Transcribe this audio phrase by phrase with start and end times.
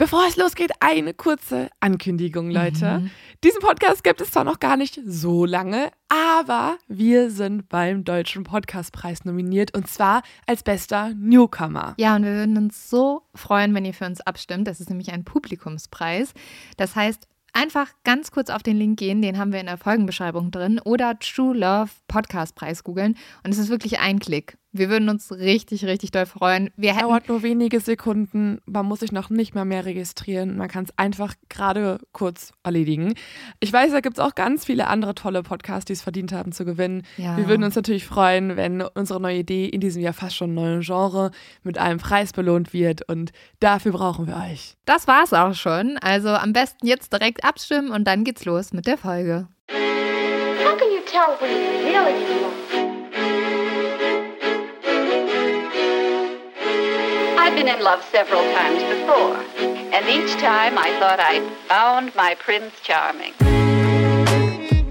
[0.00, 3.00] Bevor es losgeht, eine kurze Ankündigung, Leute.
[3.00, 3.10] Mhm.
[3.44, 8.44] Diesen Podcast gibt es zwar noch gar nicht so lange, aber wir sind beim Deutschen
[8.44, 11.92] Podcastpreis nominiert und zwar als bester Newcomer.
[11.98, 14.66] Ja, und wir würden uns so freuen, wenn ihr für uns abstimmt.
[14.68, 16.32] Das ist nämlich ein Publikumspreis.
[16.78, 20.52] Das heißt, Einfach ganz kurz auf den Link gehen, den haben wir in der Folgenbeschreibung
[20.52, 23.16] drin, oder True Love Podcast Preis googeln.
[23.42, 24.56] Und es ist wirklich ein Klick.
[24.72, 26.70] Wir würden uns richtig, richtig doll freuen.
[26.76, 28.60] Wir Dauert nur wenige Sekunden.
[28.66, 30.56] Man muss sich noch nicht mal mehr registrieren.
[30.56, 33.14] Man kann es einfach gerade kurz erledigen.
[33.58, 36.52] Ich weiß, da gibt es auch ganz viele andere tolle Podcasts, die es verdient haben
[36.52, 37.02] zu gewinnen.
[37.16, 37.36] Ja.
[37.36, 40.82] Wir würden uns natürlich freuen, wenn unsere neue Idee in diesem Jahr fast schon neuen
[40.82, 41.30] Genre
[41.62, 43.08] mit einem Preis belohnt wird.
[43.08, 44.76] Und dafür brauchen wir euch.
[44.84, 45.98] Das war's auch schon.
[45.98, 49.48] Also am besten jetzt direkt abstimmen und dann geht's los mit der Folge.
[49.68, 52.89] How can you tell when it's really
[57.50, 59.36] I've been in love several times before,
[59.92, 63.32] and each time I thought I'd found my Prince Charming.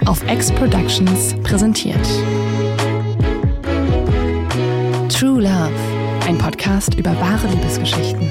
[0.05, 2.05] Auf X Productions präsentiert.
[5.07, 5.71] True Love,
[6.27, 8.29] ein Podcast über wahre Liebesgeschichten.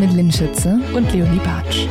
[0.00, 1.86] Mit Lynn Schütze und Leonie Bartsch.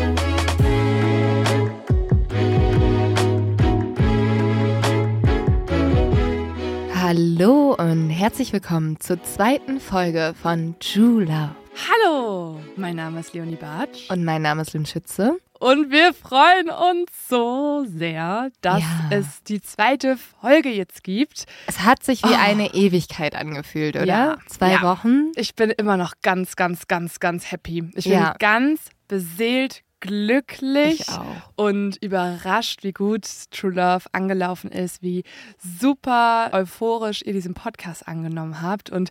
[7.10, 11.56] Hallo und herzlich willkommen zur zweiten Folge von True Love.
[11.90, 14.10] Hallo, mein Name ist Leonie Bartsch.
[14.10, 15.38] Und mein Name ist Lynn Schütze.
[15.58, 19.08] Und wir freuen uns so sehr, dass ja.
[19.12, 21.46] es die zweite Folge jetzt gibt.
[21.68, 22.38] Es hat sich wie oh.
[22.38, 24.04] eine Ewigkeit angefühlt, oder?
[24.04, 24.38] Ja.
[24.48, 24.82] Zwei ja.
[24.82, 25.32] Wochen.
[25.38, 27.90] Ich bin immer noch ganz, ganz, ganz, ganz happy.
[27.96, 31.06] Ich bin ganz beseelt, glücklich
[31.56, 35.24] und überrascht, wie gut True Love angelaufen ist, wie
[35.58, 38.90] super euphorisch ihr diesen Podcast angenommen habt.
[38.90, 39.10] Und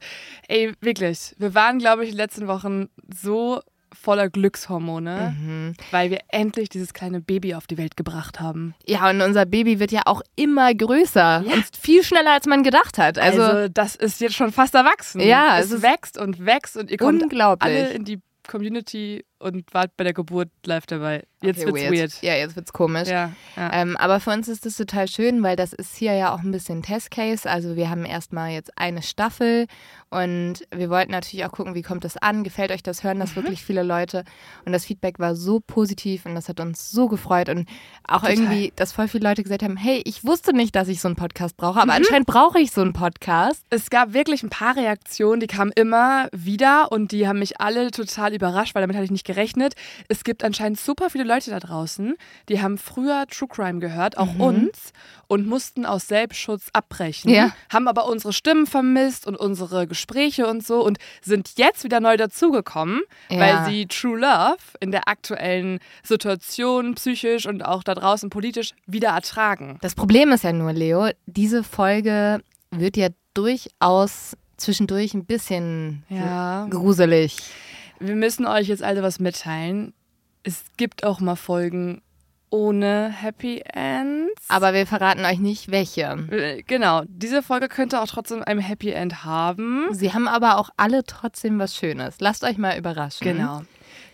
[0.48, 3.60] ey, wirklich, wir waren, glaube ich, in den letzten Wochen so
[3.92, 5.74] voller Glückshormone, mhm.
[5.90, 8.74] weil wir endlich dieses kleine Baby auf die Welt gebracht haben.
[8.86, 11.52] Ja, und unser Baby wird ja auch immer größer ja.
[11.52, 13.18] und viel schneller, als man gedacht hat.
[13.18, 15.20] Also, also, das ist jetzt schon fast erwachsen.
[15.20, 17.22] Ja, es, es wächst und wächst und ihr kommt
[17.60, 21.24] alle in die Community und wart bei der Geburt live dabei.
[21.42, 21.92] Jetzt okay, wird's weird.
[21.92, 22.22] weird.
[22.22, 23.08] Ja, jetzt wird's komisch.
[23.08, 23.72] Ja, ja.
[23.72, 26.52] Ähm, aber für uns ist das total schön, weil das ist hier ja auch ein
[26.52, 27.48] bisschen Testcase.
[27.48, 29.66] Also wir haben erstmal jetzt eine Staffel
[30.16, 32.42] und wir wollten natürlich auch gucken, wie kommt das an?
[32.42, 33.04] Gefällt euch das?
[33.04, 33.36] Hören das mhm.
[33.36, 34.24] wirklich viele Leute?
[34.64, 37.68] Und das Feedback war so positiv und das hat uns so gefreut und
[38.08, 38.32] auch total.
[38.32, 41.16] irgendwie, dass voll viele Leute gesagt haben, hey, ich wusste nicht, dass ich so einen
[41.16, 41.98] Podcast brauche, aber mhm.
[41.98, 43.62] anscheinend brauche ich so einen Podcast.
[43.68, 47.90] Es gab wirklich ein paar Reaktionen, die kamen immer wieder und die haben mich alle
[47.90, 49.74] total überrascht, weil damit hatte ich nicht gerechnet.
[50.08, 52.14] Es gibt anscheinend super viele Leute da draußen,
[52.48, 54.40] die haben früher True Crime gehört, auch mhm.
[54.40, 54.92] uns,
[55.28, 57.52] und mussten aus Selbstschutz abbrechen, ja.
[57.72, 62.16] haben aber unsere Stimmen vermisst und unsere Gespräche und so und sind jetzt wieder neu
[62.16, 63.00] dazugekommen,
[63.30, 63.38] ja.
[63.38, 69.08] weil sie True Love in der aktuellen Situation psychisch und auch da draußen politisch wieder
[69.08, 69.78] ertragen.
[69.82, 76.66] Das Problem ist ja nur, Leo, diese Folge wird ja durchaus zwischendurch ein bisschen ja.
[76.70, 77.36] gruselig
[77.98, 79.94] wir müssen euch jetzt alle was mitteilen.
[80.42, 82.02] Es gibt auch mal Folgen
[82.50, 84.32] ohne Happy Ends.
[84.48, 86.16] Aber wir verraten euch nicht welche.
[86.30, 89.86] Äh, genau, diese Folge könnte auch trotzdem ein Happy End haben.
[89.92, 92.16] Sie haben aber auch alle trotzdem was Schönes.
[92.20, 93.26] Lasst euch mal überraschen.
[93.26, 93.62] Genau.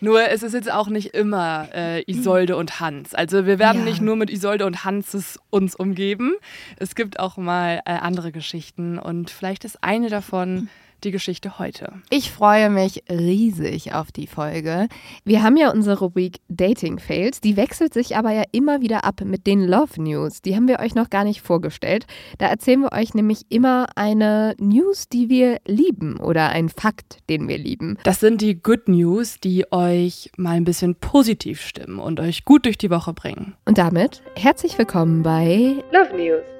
[0.03, 3.15] Nur es ist jetzt auch nicht immer äh, Isolde und Hans.
[3.15, 3.85] Also wir werden ja.
[3.85, 6.33] nicht nur mit Isolde und Hans uns umgeben.
[6.75, 10.67] Es gibt auch mal äh, andere Geschichten und vielleicht ist eine davon
[11.03, 11.93] die Geschichte heute.
[12.09, 14.87] Ich freue mich riesig auf die Folge.
[15.23, 17.41] Wir haben ja unsere Rubrik Dating Fails.
[17.41, 20.41] Die wechselt sich aber ja immer wieder ab mit den Love News.
[20.41, 22.05] Die haben wir euch noch gar nicht vorgestellt.
[22.37, 27.47] Da erzählen wir euch nämlich immer eine News, die wir lieben oder ein Fakt, den
[27.47, 27.97] wir lieben.
[28.03, 32.65] Das sind die Good News, die euch mal ein bisschen positiv stimmen und euch gut
[32.65, 33.55] durch die Woche bringen.
[33.65, 36.52] Und damit herzlich willkommen bei Love News.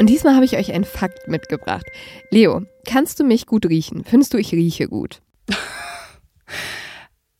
[0.00, 1.84] Und diesmal habe ich euch einen Fakt mitgebracht.
[2.30, 4.02] Leo, kannst du mich gut riechen?
[4.06, 5.20] Findest du, ich rieche gut?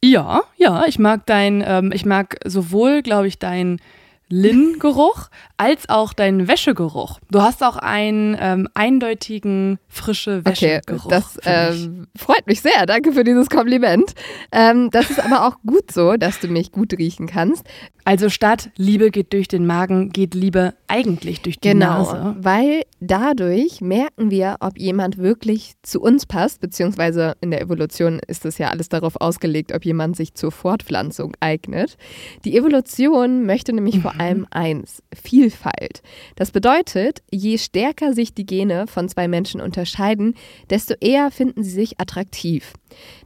[0.04, 3.80] ja, ja, ich mag dein, ähm, ich mag sowohl, glaube ich, dein
[4.28, 7.18] Lin-Geruch als auch deinen Wäschegeruch.
[7.30, 11.06] Du hast auch einen ähm, eindeutigen frische Wäschegeruch.
[11.06, 12.84] Okay, das ähm, freut mich sehr.
[12.84, 14.14] Danke für dieses Kompliment.
[14.52, 17.66] Ähm, das ist aber auch gut so, dass du mich gut riechen kannst.
[18.05, 22.17] Also statt Liebe geht durch den Magen, geht Liebe eigentlich durch die genau, Nase.
[22.17, 28.20] Genau, weil dadurch merken wir, ob jemand wirklich zu uns passt, beziehungsweise in der Evolution
[28.26, 31.97] ist es ja alles darauf ausgelegt, ob jemand sich zur Fortpflanzung eignet.
[32.44, 34.02] Die Evolution möchte nämlich mhm.
[34.02, 36.02] vor einem eins, Vielfalt.
[36.37, 40.35] Das bedeutet, je stärker sich die Gene von zwei Menschen unterscheiden,
[40.70, 42.73] desto eher finden sie sich attraktiv.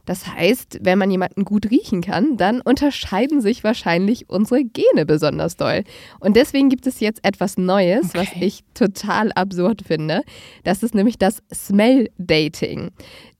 [0.05, 5.57] Das heißt, wenn man jemanden gut riechen kann, dann unterscheiden sich wahrscheinlich unsere Gene besonders
[5.57, 5.83] doll.
[6.19, 8.19] Und deswegen gibt es jetzt etwas Neues, okay.
[8.19, 10.21] was ich total absurd finde.
[10.63, 12.91] Das ist nämlich das Smell Dating.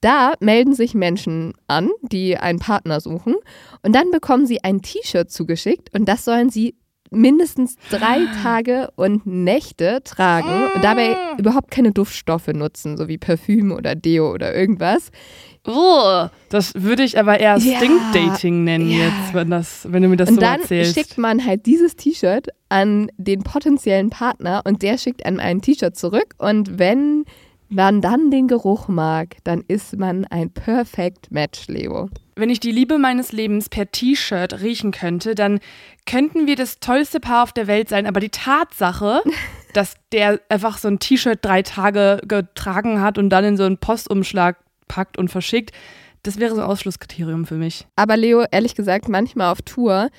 [0.01, 3.36] Da melden sich Menschen an, die einen Partner suchen
[3.81, 6.75] und dann bekommen sie ein T-Shirt zugeschickt und das sollen sie
[7.12, 8.44] mindestens drei ah.
[8.44, 11.36] Tage und Nächte tragen und dabei ah.
[11.38, 15.12] überhaupt keine Duftstoffe nutzen, so wie Parfüm oder Deo oder irgendwas.
[15.68, 19.06] Oh, das würde ich aber eher ja, Stink-Dating nennen ja.
[19.06, 20.72] jetzt, wenn, das, wenn du mir das und so erzählst.
[20.72, 25.40] Und dann schickt man halt dieses T-Shirt an den potenziellen Partner und der schickt einem
[25.40, 27.25] ein T-Shirt zurück und wenn
[27.69, 32.09] man dann den Geruch mag, dann ist man ein Perfect Match, Leo.
[32.35, 35.59] Wenn ich die Liebe meines Lebens per T-Shirt riechen könnte, dann
[36.06, 38.06] könnten wir das tollste Paar auf der Welt sein.
[38.07, 39.21] Aber die Tatsache,
[39.73, 43.77] dass der einfach so ein T-Shirt drei Tage getragen hat und dann in so einen
[43.77, 44.57] Postumschlag
[44.88, 45.71] packt und verschickt,
[46.23, 47.88] das wäre so ein Ausschlusskriterium für mich.
[47.95, 50.09] Aber Leo, ehrlich gesagt, manchmal auf Tour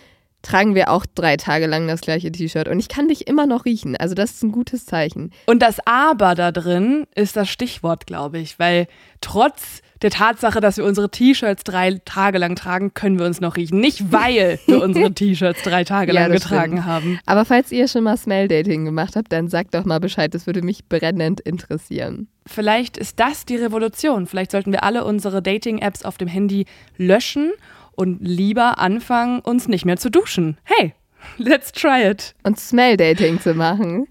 [0.47, 2.69] tragen wir auch drei Tage lang das gleiche T-Shirt.
[2.69, 3.97] Und ich kann dich immer noch riechen.
[3.97, 5.33] Also das ist ein gutes Zeichen.
[5.47, 8.59] Und das Aber da drin ist das Stichwort, glaube ich.
[8.59, 8.87] Weil
[9.21, 13.57] trotz der Tatsache, dass wir unsere T-Shirts drei Tage lang tragen, können wir uns noch
[13.57, 13.81] riechen.
[13.81, 16.87] Nicht weil wir unsere T-Shirts drei Tage ja, lang getragen stimmt.
[16.87, 17.19] haben.
[17.27, 20.33] Aber falls ihr schon mal Smell-Dating gemacht habt, dann sagt doch mal Bescheid.
[20.33, 22.29] Das würde mich brennend interessieren.
[22.47, 24.27] Vielleicht ist das die Revolution.
[24.27, 26.67] Vielleicht sollten wir alle unsere Dating-Apps auf dem Handy
[26.97, 27.53] löschen
[27.97, 30.59] und lieber anfangen, uns nicht mehr zu duschen.
[30.65, 30.95] Hey,
[31.39, 32.35] Let's try it.
[32.45, 34.07] Und Smell-Dating zu machen.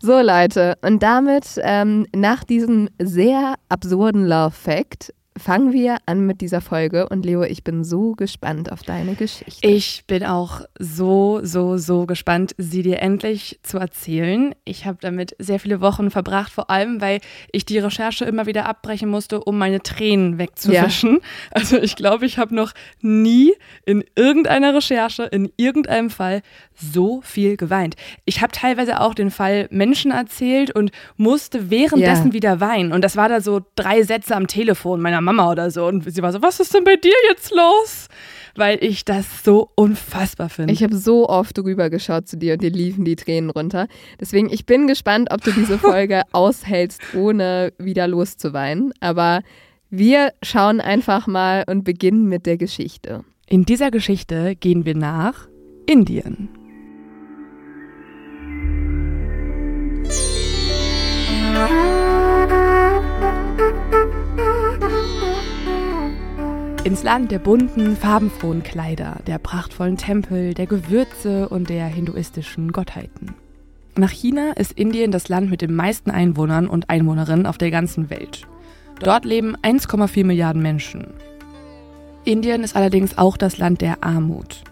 [0.00, 6.60] So, Leute, und damit ähm, nach diesem sehr absurden Love-Fact fangen wir an mit dieser
[6.60, 9.66] Folge und Leo, ich bin so gespannt auf deine Geschichte.
[9.66, 14.54] Ich bin auch so, so, so gespannt, sie dir endlich zu erzählen.
[14.64, 17.20] Ich habe damit sehr viele Wochen verbracht, vor allem, weil
[17.52, 21.14] ich die Recherche immer wieder abbrechen musste, um meine Tränen wegzuwischen.
[21.14, 21.18] Ja.
[21.50, 23.52] Also ich glaube, ich habe noch nie
[23.84, 26.42] in irgendeiner Recherche, in irgendeinem Fall
[26.74, 27.96] so viel geweint.
[28.24, 32.32] Ich habe teilweise auch den Fall Menschen erzählt und musste währenddessen ja.
[32.32, 32.92] wieder weinen.
[32.92, 35.86] Und das war da so drei Sätze am Telefon meiner Mama oder so.
[35.86, 38.08] Und sie war so, was ist denn bei dir jetzt los?
[38.56, 40.72] Weil ich das so unfassbar finde.
[40.72, 43.88] Ich habe so oft rübergeschaut zu dir und dir liefen die Tränen runter.
[44.18, 48.92] Deswegen, ich bin gespannt, ob du diese Folge aushältst, ohne wieder loszuweinen.
[49.00, 49.42] Aber
[49.90, 53.24] wir schauen einfach mal und beginnen mit der Geschichte.
[53.46, 55.46] In dieser Geschichte gehen wir nach
[55.86, 56.57] Indien.
[66.88, 73.34] Ins Land der bunten, farbenfrohen Kleider, der prachtvollen Tempel, der Gewürze und der hinduistischen Gottheiten.
[73.94, 78.08] Nach China ist Indien das Land mit den meisten Einwohnern und Einwohnerinnen auf der ganzen
[78.08, 78.46] Welt.
[79.00, 81.08] Dort leben 1,4 Milliarden Menschen.
[82.24, 84.62] Indien ist allerdings auch das Land der Armut.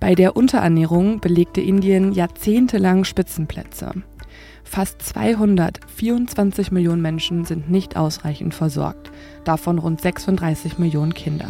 [0.00, 3.92] Bei der Unterernährung belegte Indien jahrzehntelang Spitzenplätze.
[4.64, 9.12] Fast 224 Millionen Menschen sind nicht ausreichend versorgt,
[9.44, 11.48] davon rund 36 Millionen Kinder.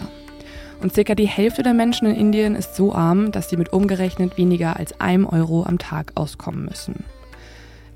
[0.82, 4.36] Und circa die Hälfte der Menschen in Indien ist so arm, dass sie mit umgerechnet
[4.36, 7.04] weniger als einem Euro am Tag auskommen müssen.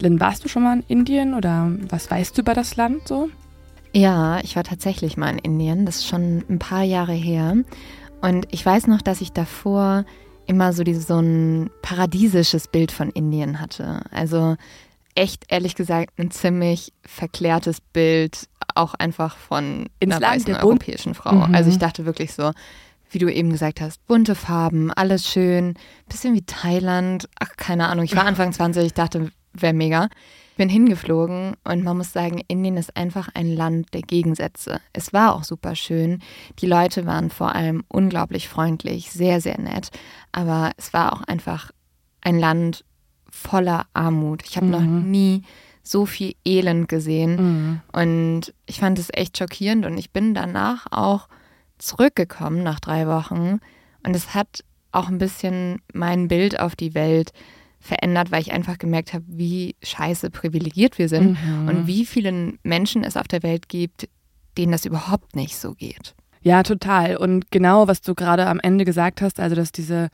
[0.01, 3.29] Lynn, warst du schon mal in Indien oder was weißt du über das Land so?
[3.93, 5.87] Ja, ich war tatsächlich mal in Indien.
[5.87, 7.57] Das ist schon ein paar Jahre her.
[8.21, 10.05] Und ich weiß noch, dass ich davor
[10.47, 14.03] immer so, diese, so ein paradiesisches Bild von Indien hatte.
[14.11, 14.57] Also
[15.19, 21.49] echt, ehrlich gesagt, ein ziemlich verklärtes Bild, auch einfach von Ins einer weißen europäischen Frau.
[21.49, 21.55] Mhm.
[21.55, 22.53] Also ich dachte wirklich so,
[23.11, 25.75] wie du eben gesagt hast, bunte Farben, alles schön,
[26.09, 27.29] bisschen wie Thailand.
[27.41, 30.09] Ach, keine Ahnung, ich war Anfang 20, ich dachte, wäre mega.
[30.57, 34.81] Bin hingeflogen und man muss sagen, Indien ist einfach ein Land der Gegensätze.
[34.93, 36.21] Es war auch super schön.
[36.59, 39.91] Die Leute waren vor allem unglaublich freundlich, sehr, sehr nett.
[40.33, 41.71] Aber es war auch einfach
[42.23, 42.85] ein Land
[43.39, 44.43] voller Armut.
[44.45, 44.73] Ich habe mhm.
[44.73, 45.43] noch nie
[45.83, 47.37] so viel Elend gesehen.
[47.37, 47.81] Mhm.
[47.93, 49.87] Und ich fand es echt schockierend.
[49.87, 51.29] Und ich bin danach auch
[51.79, 53.61] zurückgekommen nach drei Wochen.
[54.05, 57.33] Und es hat auch ein bisschen mein Bild auf die Welt
[57.81, 61.69] verändert, weil ich einfach gemerkt habe, wie scheiße privilegiert wir sind mhm.
[61.69, 64.09] und wie vielen Menschen es auf der Welt gibt,
[64.57, 66.15] denen das überhaupt nicht so geht.
[66.43, 67.17] Ja, total.
[67.17, 70.09] Und genau, was du gerade am Ende gesagt hast, also dass diese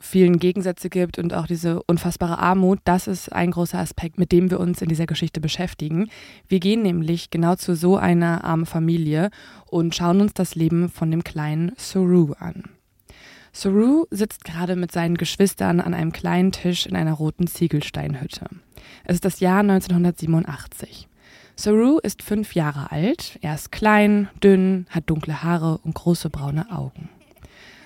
[0.00, 4.50] vielen Gegensätze gibt und auch diese unfassbare Armut, das ist ein großer Aspekt, mit dem
[4.50, 6.08] wir uns in dieser Geschichte beschäftigen.
[6.48, 9.30] Wir gehen nämlich genau zu so einer armen Familie
[9.66, 12.64] und schauen uns das Leben von dem kleinen Suru an.
[13.52, 18.46] Saru sitzt gerade mit seinen Geschwistern an einem kleinen Tisch in einer roten Ziegelsteinhütte.
[19.04, 21.08] Es ist das Jahr 1987.
[21.56, 26.70] Saru ist fünf Jahre alt, er ist klein, dünn, hat dunkle Haare und große braune
[26.70, 27.10] Augen.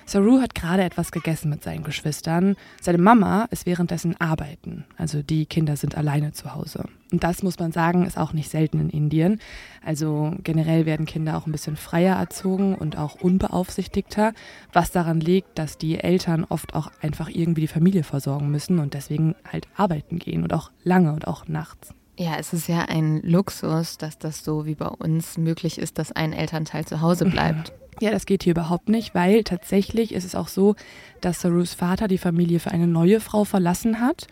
[0.07, 2.55] Saru hat gerade etwas gegessen mit seinen Geschwistern.
[2.79, 4.85] Seine Mama ist währenddessen arbeiten.
[4.97, 6.85] Also die Kinder sind alleine zu Hause.
[7.11, 9.39] Und das muss man sagen, ist auch nicht selten in Indien.
[9.83, 14.33] Also generell werden Kinder auch ein bisschen freier erzogen und auch unbeaufsichtigter,
[14.71, 18.93] was daran liegt, dass die Eltern oft auch einfach irgendwie die Familie versorgen müssen und
[18.93, 21.93] deswegen halt arbeiten gehen und auch lange und auch nachts.
[22.17, 26.11] Ja, es ist ja ein Luxus, dass das so wie bei uns möglich ist, dass
[26.11, 27.73] ein Elternteil zu Hause bleibt.
[27.99, 30.75] Ja, das geht hier überhaupt nicht, weil tatsächlich ist es auch so,
[31.21, 34.27] dass Sarus Vater die Familie für eine neue Frau verlassen hat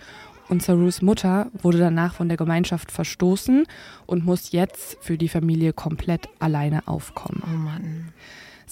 [0.49, 3.65] und Sarus Mutter wurde danach von der Gemeinschaft verstoßen
[4.05, 7.41] und muss jetzt für die Familie komplett alleine aufkommen.
[7.45, 8.13] Oh Mann.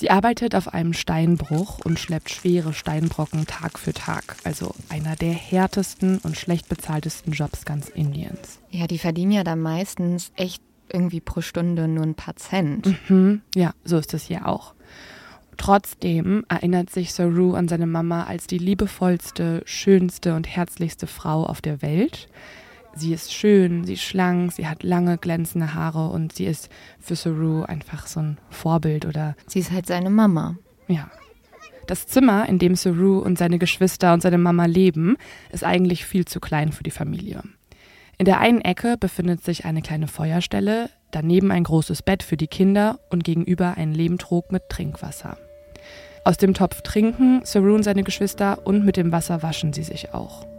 [0.02, 4.36] Sie arbeitet auf einem Steinbruch und schleppt schwere Steinbrocken Tag für Tag.
[4.44, 8.58] Also einer der härtesten und schlecht bezahltesten Jobs ganz Indiens.
[8.72, 12.96] Ja, die verdienen ja dann meistens echt irgendwie pro Stunde nur ein paar Cent.
[13.12, 13.42] Mhm.
[13.54, 14.74] Ja, so ist es hier auch.
[15.58, 21.62] Trotzdem erinnert sich Saru an seine Mama als die liebevollste, schönste und herzlichste Frau auf
[21.62, 22.28] der Welt.
[22.96, 26.70] Sie ist schön, sie ist schlank, sie hat lange glänzende Haare und sie ist
[27.00, 29.36] für Saru einfach so ein Vorbild oder.
[29.48, 30.58] Sie ist halt seine Mama.
[30.88, 31.10] Ja.
[31.88, 35.18] Das Zimmer, in dem Saru und seine Geschwister und seine Mama leben,
[35.52, 37.44] ist eigentlich viel zu klein für die Familie.
[38.18, 42.48] In der einen Ecke befindet sich eine kleine Feuerstelle, daneben ein großes Bett für die
[42.48, 45.38] Kinder und gegenüber ein Lehmtrog mit Trinkwasser.
[46.24, 50.14] Aus dem Topf trinken Saru und seine Geschwister und mit dem Wasser waschen sie sich
[50.14, 50.51] auch.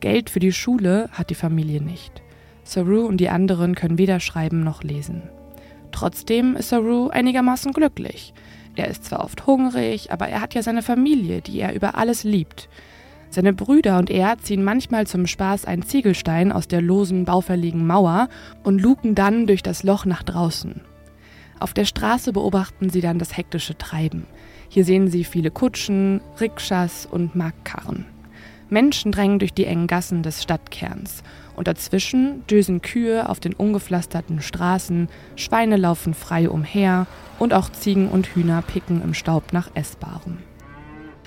[0.00, 2.22] Geld für die Schule hat die Familie nicht.
[2.64, 5.22] Saru und die anderen können weder schreiben noch lesen.
[5.90, 8.34] Trotzdem ist Saru einigermaßen glücklich.
[8.76, 12.24] Er ist zwar oft hungrig, aber er hat ja seine Familie, die er über alles
[12.24, 12.68] liebt.
[13.30, 18.28] Seine Brüder und er ziehen manchmal zum Spaß einen Ziegelstein aus der losen, baufälligen Mauer
[18.62, 20.80] und luken dann durch das Loch nach draußen.
[21.58, 24.26] Auf der Straße beobachten sie dann das hektische Treiben.
[24.68, 28.06] Hier sehen sie viele Kutschen, Rikschas und Marktkarren.
[28.70, 31.22] Menschen drängen durch die engen Gassen des Stadtkerns
[31.56, 37.06] und dazwischen düsen Kühe auf den ungepflasterten Straßen, Schweine laufen frei umher
[37.38, 40.38] und auch Ziegen und Hühner picken im Staub nach Essbarem.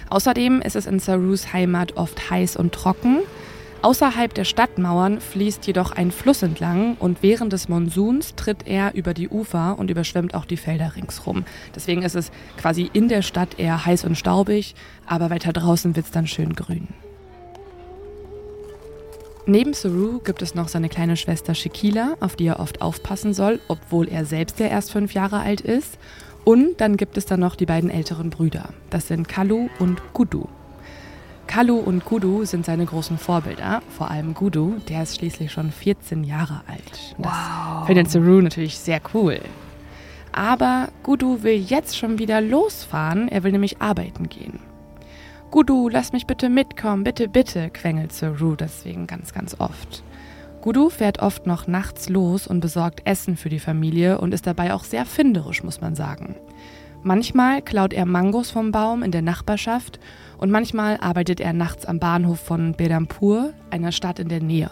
[0.09, 3.19] Außerdem ist es in Sarus Heimat oft heiß und trocken.
[3.81, 9.15] Außerhalb der Stadtmauern fließt jedoch ein Fluss entlang und während des Monsuns tritt er über
[9.15, 11.45] die Ufer und überschwemmt auch die Felder ringsrum.
[11.73, 14.75] Deswegen ist es quasi in der Stadt eher heiß und staubig,
[15.07, 16.89] aber weiter draußen wird es dann schön grün.
[19.47, 23.59] Neben Saru gibt es noch seine kleine Schwester Shakila, auf die er oft aufpassen soll,
[23.67, 25.97] obwohl er selbst ja erst fünf Jahre alt ist.
[26.43, 28.69] Und dann gibt es dann noch die beiden älteren Brüder.
[28.89, 30.47] Das sind Kalu und Gudu.
[31.47, 36.23] Kalu und Gudu sind seine großen Vorbilder, vor allem Gudu, der ist schließlich schon 14
[36.23, 37.15] Jahre alt.
[37.17, 37.85] Das wow.
[37.85, 39.39] findet Saru natürlich sehr cool.
[40.31, 44.59] Aber Gudu will jetzt schon wieder losfahren, er will nämlich arbeiten gehen.
[45.51, 50.01] Gudu, lass mich bitte mitkommen, bitte, bitte, quengelt Saru deswegen ganz, ganz oft.
[50.61, 54.73] Gudu fährt oft noch nachts los und besorgt Essen für die Familie und ist dabei
[54.73, 56.35] auch sehr finderisch, muss man sagen.
[57.03, 59.99] Manchmal klaut er Mangos vom Baum in der Nachbarschaft
[60.37, 64.71] und manchmal arbeitet er nachts am Bahnhof von Bedampur, einer Stadt in der Nähe.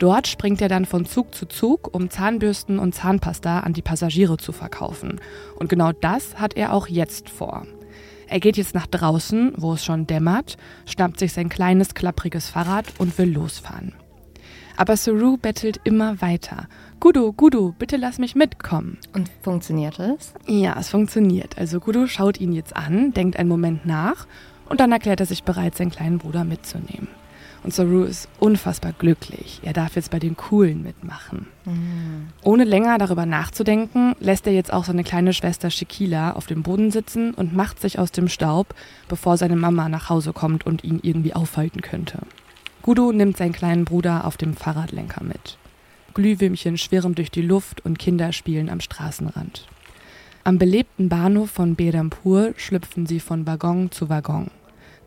[0.00, 4.36] Dort springt er dann von Zug zu Zug, um Zahnbürsten und Zahnpasta an die Passagiere
[4.36, 5.20] zu verkaufen.
[5.54, 7.66] Und genau das hat er auch jetzt vor.
[8.28, 10.56] Er geht jetzt nach draußen, wo es schon dämmert,
[10.86, 13.92] schnappt sich sein kleines, klappriges Fahrrad und will losfahren.
[14.76, 16.68] Aber Saru bettelt immer weiter.
[17.00, 18.98] Gudu, Gudu, bitte lass mich mitkommen.
[19.14, 20.34] Und funktioniert es?
[20.46, 21.56] Ja, es funktioniert.
[21.56, 24.26] Also Gudu schaut ihn jetzt an, denkt einen Moment nach
[24.68, 27.08] und dann erklärt er sich bereit, seinen kleinen Bruder mitzunehmen.
[27.66, 29.58] Und Saru ist unfassbar glücklich.
[29.64, 31.48] Er darf jetzt bei den Coolen mitmachen.
[31.64, 32.28] Mhm.
[32.44, 36.92] Ohne länger darüber nachzudenken, lässt er jetzt auch seine kleine Schwester Shakila auf dem Boden
[36.92, 38.72] sitzen und macht sich aus dem Staub,
[39.08, 42.20] bevor seine Mama nach Hause kommt und ihn irgendwie aufhalten könnte.
[42.82, 45.58] Gudo nimmt seinen kleinen Bruder auf dem Fahrradlenker mit.
[46.14, 49.66] Glühwürmchen schwirren durch die Luft und Kinder spielen am Straßenrand.
[50.44, 54.52] Am belebten Bahnhof von Berampur schlüpfen sie von Waggon zu Waggon.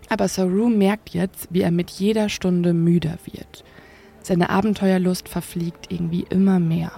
[0.10, 3.64] Aber Saru merkt jetzt, wie er mit jeder Stunde müder wird.
[4.22, 6.92] Seine Abenteuerlust verfliegt irgendwie immer mehr.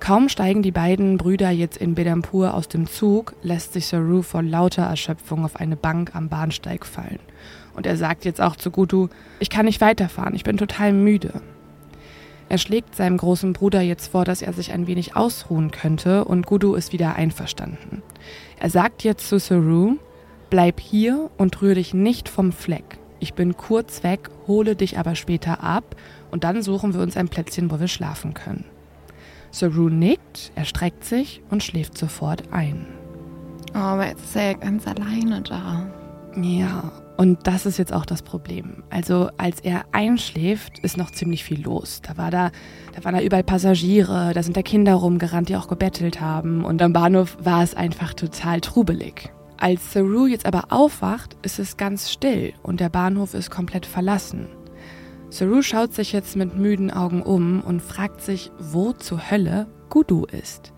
[0.00, 4.42] Kaum steigen die beiden Brüder jetzt in Bedampur aus dem Zug, lässt sich Saru vor
[4.42, 7.18] lauter Erschöpfung auf eine Bank am Bahnsteig fallen.
[7.74, 9.08] Und er sagt jetzt auch zu Gudu,
[9.40, 11.40] ich kann nicht weiterfahren, ich bin total müde.
[12.48, 16.46] Er schlägt seinem großen Bruder jetzt vor, dass er sich ein wenig ausruhen könnte und
[16.46, 18.02] Gudu ist wieder einverstanden.
[18.58, 19.96] Er sagt jetzt zu Saru,
[20.50, 22.98] Bleib hier und rühr dich nicht vom Fleck.
[23.20, 25.96] Ich bin kurz weg, hole dich aber später ab
[26.30, 28.64] und dann suchen wir uns ein Plätzchen, wo wir schlafen können.
[29.50, 32.86] Saru nickt, er streckt sich und schläft sofort ein.
[33.74, 35.86] Oh, aber jetzt ist er ja ganz alleine da.
[36.40, 38.84] Ja, und das ist jetzt auch das Problem.
[38.90, 42.00] Also als er einschläft, ist noch ziemlich viel los.
[42.00, 42.52] Da war da,
[42.94, 46.64] da waren da überall Passagiere, da sind da Kinder rumgerannt, die auch gebettelt haben.
[46.64, 49.32] Und am Bahnhof war es einfach total trubelig.
[49.60, 54.46] Als Saru jetzt aber aufwacht, ist es ganz still und der Bahnhof ist komplett verlassen.
[55.30, 60.26] Saru schaut sich jetzt mit müden Augen um und fragt sich, wo zur Hölle Gudu
[60.26, 60.72] ist.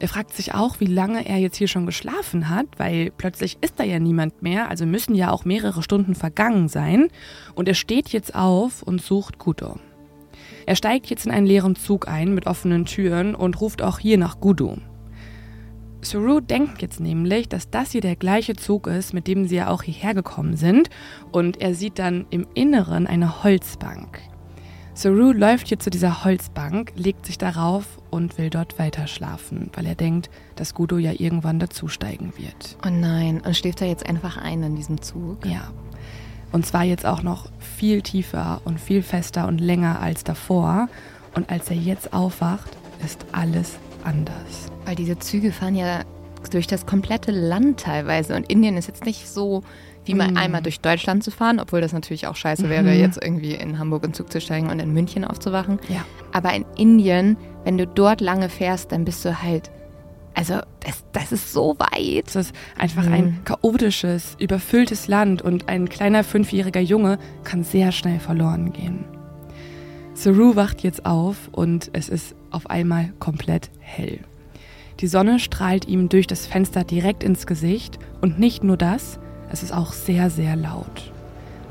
[0.00, 3.78] Er fragt sich auch, wie lange er jetzt hier schon geschlafen hat, weil plötzlich ist
[3.78, 7.08] da ja niemand mehr, also müssen ja auch mehrere Stunden vergangen sein.
[7.54, 9.78] Und er steht jetzt auf und sucht Gudo.
[10.64, 14.16] Er steigt jetzt in einen leeren Zug ein mit offenen Türen und ruft auch hier
[14.16, 14.78] nach Gudu.
[16.04, 19.68] Saru denkt jetzt nämlich, dass das hier der gleiche Zug ist, mit dem sie ja
[19.68, 20.90] auch hierher gekommen sind.
[21.32, 24.20] Und er sieht dann im Inneren eine Holzbank.
[24.96, 29.86] Saru läuft hier zu dieser Holzbank, legt sich darauf und will dort weiter schlafen, weil
[29.86, 32.76] er denkt, dass Gudo ja irgendwann dazusteigen wird.
[32.86, 35.44] Oh nein, und schläft er jetzt einfach ein in diesem Zug?
[35.44, 35.72] Ja.
[36.52, 40.88] Und zwar jetzt auch noch viel tiefer und viel fester und länger als davor.
[41.34, 44.70] Und als er jetzt aufwacht, ist alles anders.
[44.84, 46.02] Weil diese Züge fahren ja
[46.50, 48.36] durch das komplette Land teilweise.
[48.36, 49.62] Und Indien ist jetzt nicht so,
[50.04, 50.36] wie mal mhm.
[50.36, 53.00] einmal durch Deutschland zu fahren, obwohl das natürlich auch scheiße wäre, mhm.
[53.00, 55.78] jetzt irgendwie in Hamburg in Zug zu steigen und in München aufzuwachen.
[55.88, 56.04] Ja.
[56.32, 59.70] Aber in Indien, wenn du dort lange fährst, dann bist du halt
[60.34, 62.26] also das, das ist so weit.
[62.26, 63.12] Es ist einfach mhm.
[63.12, 69.04] ein chaotisches, überfülltes Land und ein kleiner fünfjähriger Junge kann sehr schnell verloren gehen.
[70.14, 74.20] Saru wacht jetzt auf und es ist auf einmal komplett hell.
[75.00, 79.18] Die Sonne strahlt ihm durch das Fenster direkt ins Gesicht und nicht nur das,
[79.50, 81.12] es ist auch sehr, sehr laut.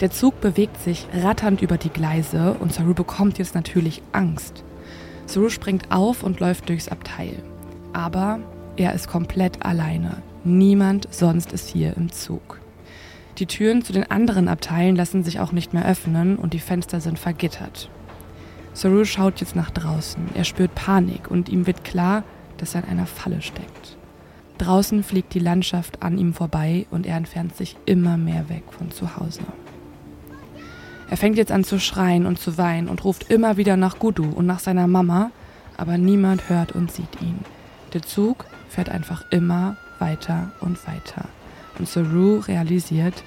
[0.02, 4.64] Der Zug bewegt sich ratternd über die Gleise und Saru bekommt jetzt natürlich Angst.
[5.26, 7.36] Saru springt auf und läuft durchs Abteil.
[7.94, 8.40] Aber
[8.76, 10.18] er ist komplett alleine.
[10.44, 12.60] Niemand sonst ist hier im Zug.
[13.38, 17.00] Die Türen zu den anderen Abteilen lassen sich auch nicht mehr öffnen und die Fenster
[17.00, 17.90] sind vergittert.
[18.74, 20.30] Saru schaut jetzt nach draußen.
[20.34, 22.24] Er spürt Panik und ihm wird klar,
[22.58, 23.98] dass er in einer Falle steckt.
[24.58, 28.92] Draußen fliegt die Landschaft an ihm vorbei und er entfernt sich immer mehr weg von
[28.92, 29.42] zu Hause.
[31.10, 34.32] Er fängt jetzt an zu schreien und zu weinen und ruft immer wieder nach Gudu
[34.32, 35.32] und nach seiner Mama,
[35.78, 37.40] aber niemand hört und sieht ihn.
[37.94, 41.26] Der Zug fährt einfach immer weiter und weiter.
[41.78, 43.24] Und Saru realisiert,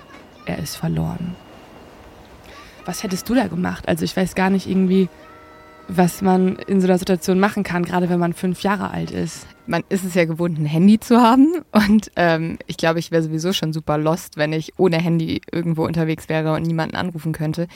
[0.46, 1.36] er ist verloren.
[2.84, 3.88] Was hättest du da gemacht?
[3.88, 5.08] Also ich weiß gar nicht irgendwie,
[5.88, 9.46] was man in so einer Situation machen kann, gerade wenn man fünf Jahre alt ist.
[9.66, 11.54] Man ist es ja gewohnt, ein Handy zu haben.
[11.72, 15.84] Und ähm, ich glaube, ich wäre sowieso schon super lost, wenn ich ohne Handy irgendwo
[15.84, 17.68] unterwegs wäre und niemanden anrufen könnte.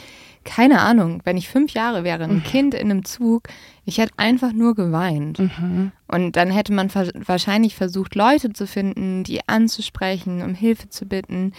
[0.43, 2.43] Keine Ahnung, wenn ich fünf Jahre wäre, ein mhm.
[2.43, 3.43] Kind in einem Zug,
[3.85, 5.39] ich hätte einfach nur geweint.
[5.39, 5.91] Mhm.
[6.07, 11.53] Und dann hätte man wahrscheinlich versucht, Leute zu finden, die anzusprechen, um Hilfe zu bitten.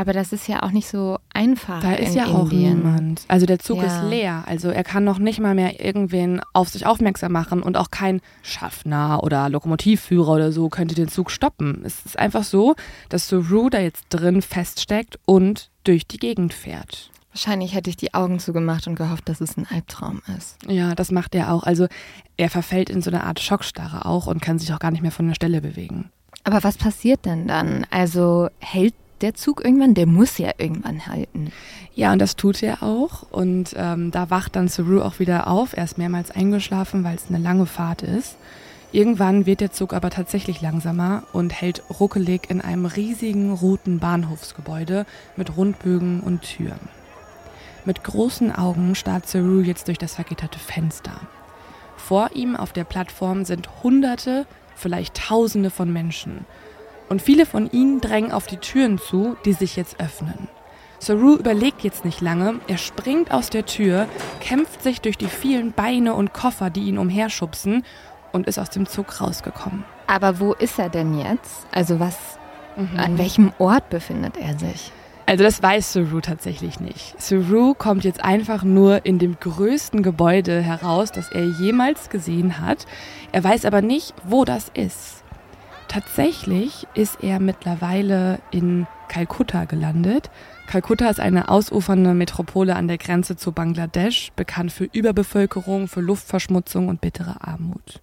[0.00, 1.82] Aber das ist ja auch nicht so einfach.
[1.82, 2.40] Da ist ja Indien.
[2.40, 3.24] auch niemand.
[3.28, 3.84] Also der Zug ja.
[3.84, 4.44] ist leer.
[4.46, 8.22] Also er kann noch nicht mal mehr irgendwen auf sich aufmerksam machen und auch kein
[8.42, 11.82] Schaffner oder Lokomotivführer oder so könnte den Zug stoppen.
[11.84, 12.76] Es ist einfach so,
[13.10, 17.10] dass Saru da jetzt drin feststeckt und durch die Gegend fährt.
[17.34, 20.56] Wahrscheinlich hätte ich die Augen zugemacht und gehofft, dass es ein Albtraum ist.
[20.66, 21.64] Ja, das macht er auch.
[21.64, 21.88] Also
[22.38, 25.12] er verfällt in so eine Art Schockstarre auch und kann sich auch gar nicht mehr
[25.12, 26.08] von der Stelle bewegen.
[26.44, 27.86] Aber was passiert denn dann?
[27.90, 29.94] Also hält der Zug irgendwann?
[29.94, 31.52] Der muss ja irgendwann halten.
[31.94, 33.30] Ja, und das tut er auch.
[33.30, 35.76] Und ähm, da wacht dann Saru auch wieder auf.
[35.76, 38.36] Er ist mehrmals eingeschlafen, weil es eine lange Fahrt ist.
[38.92, 45.06] Irgendwann wird der Zug aber tatsächlich langsamer und hält ruckelig in einem riesigen roten Bahnhofsgebäude
[45.36, 46.88] mit Rundbögen und Türen.
[47.84, 51.20] Mit großen Augen starrt Saru jetzt durch das vergitterte Fenster.
[51.96, 56.44] Vor ihm auf der Plattform sind Hunderte, vielleicht Tausende von Menschen
[57.10, 60.48] und viele von ihnen drängen auf die Türen zu, die sich jetzt öffnen.
[61.00, 64.06] Saru überlegt jetzt nicht lange, er springt aus der Tür,
[64.40, 67.84] kämpft sich durch die vielen Beine und Koffer, die ihn umherschubsen
[68.32, 69.84] und ist aus dem Zug rausgekommen.
[70.06, 71.66] Aber wo ist er denn jetzt?
[71.72, 72.16] Also was,
[72.76, 72.98] mhm.
[72.98, 74.92] an welchem Ort befindet er sich?
[75.26, 77.20] Also das weiß Saru tatsächlich nicht.
[77.20, 82.84] Saru kommt jetzt einfach nur in dem größten Gebäude heraus, das er jemals gesehen hat.
[83.32, 85.19] Er weiß aber nicht, wo das ist.
[85.90, 90.30] Tatsächlich ist er mittlerweile in Kalkutta gelandet.
[90.68, 96.86] Kalkutta ist eine ausufernde Metropole an der Grenze zu Bangladesch, bekannt für Überbevölkerung, für Luftverschmutzung
[96.86, 98.00] und bittere Armut.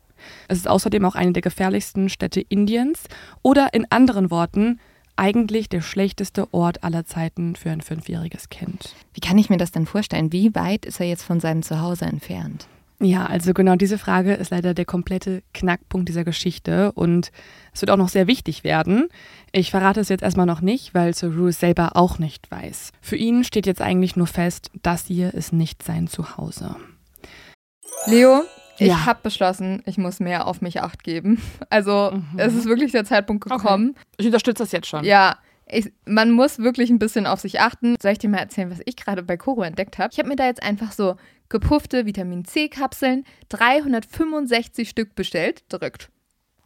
[0.50, 3.04] Es ist außerdem auch eine der gefährlichsten Städte Indiens
[3.41, 4.82] oder in anderen Worten
[5.15, 8.95] eigentlich der schlechteste Ort aller Zeiten für ein fünfjähriges Kind.
[9.13, 10.34] Wie kann ich mir das denn vorstellen?
[10.34, 12.67] Wie weit ist er jetzt von seinem Zuhause entfernt?
[12.99, 17.31] Ja, also genau diese Frage ist leider der komplette Knackpunkt dieser Geschichte und
[17.71, 19.07] es wird auch noch sehr wichtig werden.
[19.51, 22.91] Ich verrate es jetzt erstmal noch nicht, weil Saru es selber auch nicht weiß.
[23.01, 26.75] Für ihn steht jetzt eigentlich nur fest, das hier ist nicht sein Zuhause.
[28.07, 28.41] Leo,
[28.79, 29.05] ich Ja.
[29.05, 31.39] habe beschlossen, ich muss mehr auf mich acht geben.
[31.69, 32.39] Also Mhm.
[32.39, 33.95] es ist wirklich der Zeitpunkt gekommen.
[34.17, 35.03] Ich unterstütze das jetzt schon.
[35.03, 35.38] Ja,
[35.69, 37.95] ich, man muss wirklich ein bisschen auf sich achten.
[38.01, 40.10] Soll ich dir mal erzählen, was ich gerade bei Koro entdeckt habe?
[40.12, 41.15] Ich habe mir da jetzt einfach so
[41.49, 46.10] gepuffte Vitamin C-Kapseln, 365 Stück bestellt, direkt.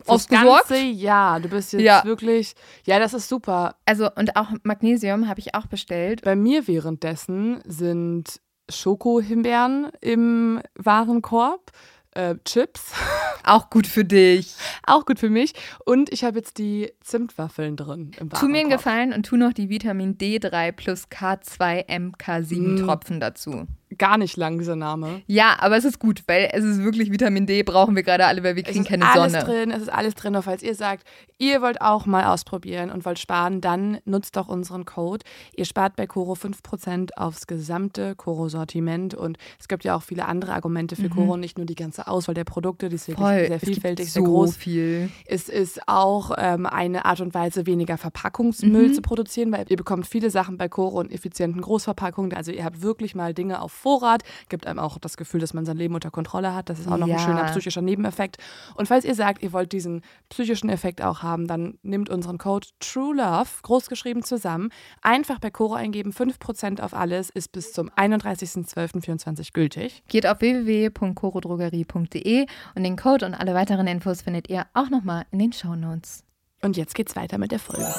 [0.08, 1.40] Das ganze Jahr.
[1.40, 2.04] Du bist jetzt Ja.
[2.04, 2.54] wirklich.
[2.86, 3.76] Ja, das ist super.
[3.86, 6.22] Also und auch Magnesium habe ich auch bestellt.
[6.24, 11.72] Bei mir währenddessen sind Schokohimbeeren im Warenkorb,
[12.14, 12.92] äh, Chips,
[13.44, 14.54] Auch gut für dich.
[14.86, 15.54] auch gut für mich.
[15.86, 18.30] Und ich habe jetzt die Zimtwaffeln drin im.
[18.30, 22.86] Tu mir einen Gefallen und tu noch die Vitamin D3 plus K2 MK7 Mm.
[22.86, 23.66] Tropfen dazu.
[23.98, 25.22] Gar nicht lang, dieser Name.
[25.28, 28.44] Ja, aber es ist gut, weil es ist wirklich Vitamin D, brauchen wir gerade alle,
[28.44, 29.44] weil wir Es kriegen ist keine alles Sonne.
[29.46, 30.36] drin, es ist alles drin.
[30.36, 31.04] Und falls ihr sagt,
[31.38, 35.26] ihr wollt auch mal ausprobieren und wollt sparen, dann nutzt doch unseren Code.
[35.56, 39.14] Ihr spart bei Coro 5% aufs gesamte Coro-Sortiment.
[39.14, 42.36] Und es gibt ja auch viele andere Argumente für Coro, nicht nur die ganze Auswahl
[42.36, 43.32] der Produkte, die ist wirklich Mhm.
[43.32, 44.56] Voll, sehr es gibt vielfältig, sehr so groß.
[44.56, 45.10] viel.
[45.26, 48.94] Es ist auch ähm, eine Art und Weise, weniger Verpackungsmüll Mhm.
[48.94, 52.34] zu produzieren, weil ihr bekommt viele Sachen bei Coro in effizienten Großverpackungen.
[52.34, 55.66] Also ihr habt wirklich mal Dinge auf Vorrat, gibt einem auch das Gefühl, dass man
[55.66, 56.70] sein Leben unter Kontrolle hat.
[56.70, 57.16] Das ist auch noch Ja.
[57.16, 58.38] ein schöner psychischer Nebeneffekt.
[58.76, 62.68] Und falls ihr sagt, ihr wollt diesen psychischen Effekt auch haben, dann nehmt unseren Code
[62.80, 64.70] TrueLove, großgeschrieben zusammen,
[65.02, 66.12] einfach bei Coro eingeben.
[66.12, 70.04] 5% auf alles ist bis zum 31.12.24 gültig.
[70.08, 75.40] Geht auf www.corodrogerie.de und den Code und alle weiteren Infos findet ihr auch nochmal in
[75.40, 76.24] den Shownotes.
[76.62, 77.94] Und jetzt geht's weiter mit der Folge.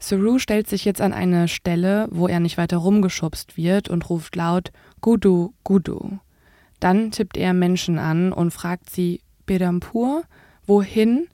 [0.00, 4.34] Saru stellt sich jetzt an eine Stelle, wo er nicht weiter rumgeschubst wird und ruft
[4.34, 6.18] laut Gudu, Gudu.
[6.80, 10.22] Dann tippt er Menschen an und fragt sie Bedampur,
[10.66, 11.28] wohin?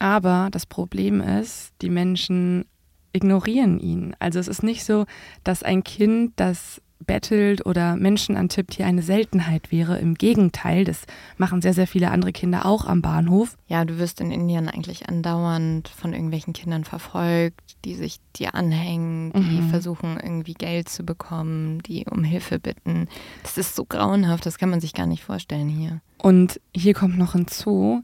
[0.00, 2.64] Aber das Problem ist, die Menschen
[3.12, 4.16] ignorieren ihn.
[4.18, 5.06] Also es ist nicht so,
[5.44, 9.98] dass ein Kind, das bettelt oder Menschen antippt, hier eine Seltenheit wäre.
[9.98, 11.02] Im Gegenteil, das
[11.36, 13.56] machen sehr, sehr viele andere Kinder auch am Bahnhof.
[13.68, 19.32] Ja, du wirst in Indien eigentlich andauernd von irgendwelchen Kindern verfolgt, die sich dir anhängen,
[19.34, 19.70] die Mhm.
[19.70, 23.08] versuchen irgendwie Geld zu bekommen, die um Hilfe bitten.
[23.42, 26.00] Das ist so grauenhaft, das kann man sich gar nicht vorstellen hier.
[26.18, 28.02] Und hier kommt noch hinzu,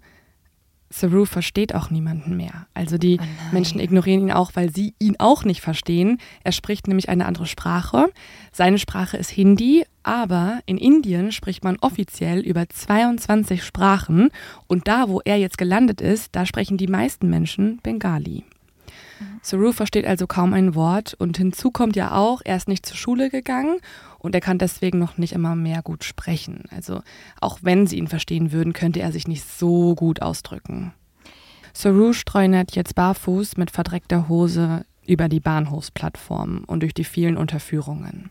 [0.90, 2.66] Saru versteht auch niemanden mehr.
[2.74, 3.24] Also die Oh.
[3.53, 6.18] Menschen ignorieren ihn auch, weil sie ihn auch nicht verstehen.
[6.44, 8.07] Er spricht nämlich eine andere Sprache.
[8.53, 14.31] Seine Sprache ist Hindi, aber in Indien spricht man offiziell über 22 Sprachen.
[14.66, 18.44] Und da, wo er jetzt gelandet ist, da sprechen die meisten Menschen Bengali.
[19.42, 22.96] Saru versteht also kaum ein Wort und hinzu kommt ja auch, er ist nicht zur
[22.96, 23.78] Schule gegangen
[24.18, 26.64] und er kann deswegen noch nicht immer mehr gut sprechen.
[26.70, 27.02] Also
[27.40, 30.92] auch wenn sie ihn verstehen würden, könnte er sich nicht so gut ausdrücken.
[31.72, 38.31] Saru streunert jetzt barfuß mit verdreckter Hose über die Bahnhofsplattform und durch die vielen Unterführungen.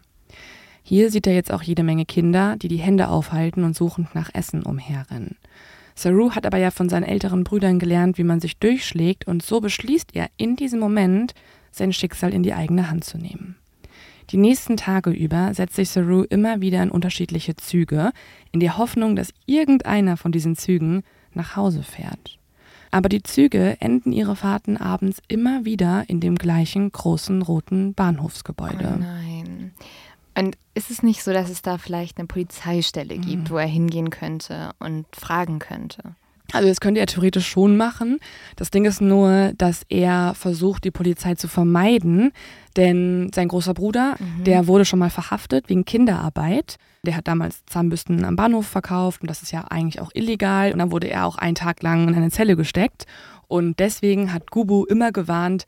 [0.84, 4.30] Hier sieht er jetzt auch jede Menge Kinder, die die Hände aufhalten und suchend nach
[4.34, 5.36] Essen umherrennen.
[5.98, 9.60] Saru hat aber ja von seinen älteren Brüdern gelernt, wie man sich durchschlägt und so
[9.62, 11.34] beschließt er in diesem Moment,
[11.72, 13.56] sein Schicksal in die eigene Hand zu nehmen.
[14.30, 18.12] Die nächsten Tage über setzt sich Saru immer wieder in unterschiedliche Züge,
[18.52, 21.02] in der Hoffnung, dass irgendeiner von diesen Zügen
[21.34, 22.38] nach Hause fährt.
[22.92, 29.00] Aber die Züge enden ihre Fahrten abends immer wieder in dem gleichen großen roten Bahnhofsgebäude.
[29.02, 29.37] Oh.
[30.38, 34.12] Und ist es nicht so, dass es da vielleicht eine Polizeistelle gibt, wo er hingehen
[34.12, 36.16] könnte und fragen könnte?
[36.54, 38.20] Also das könnte er theoretisch schon machen.
[38.56, 42.32] Das Ding ist nur, dass er versucht, die Polizei zu vermeiden,
[42.78, 46.78] denn sein großer Bruder, der wurde schon mal verhaftet wegen Kinderarbeit.
[47.04, 50.72] Der hat damals Zahnbürsten am Bahnhof verkauft und das ist ja eigentlich auch illegal.
[50.72, 53.08] Und dann wurde er auch einen Tag lang in eine Zelle gesteckt.
[53.48, 55.66] Und deswegen hat Gubu immer gewarnt,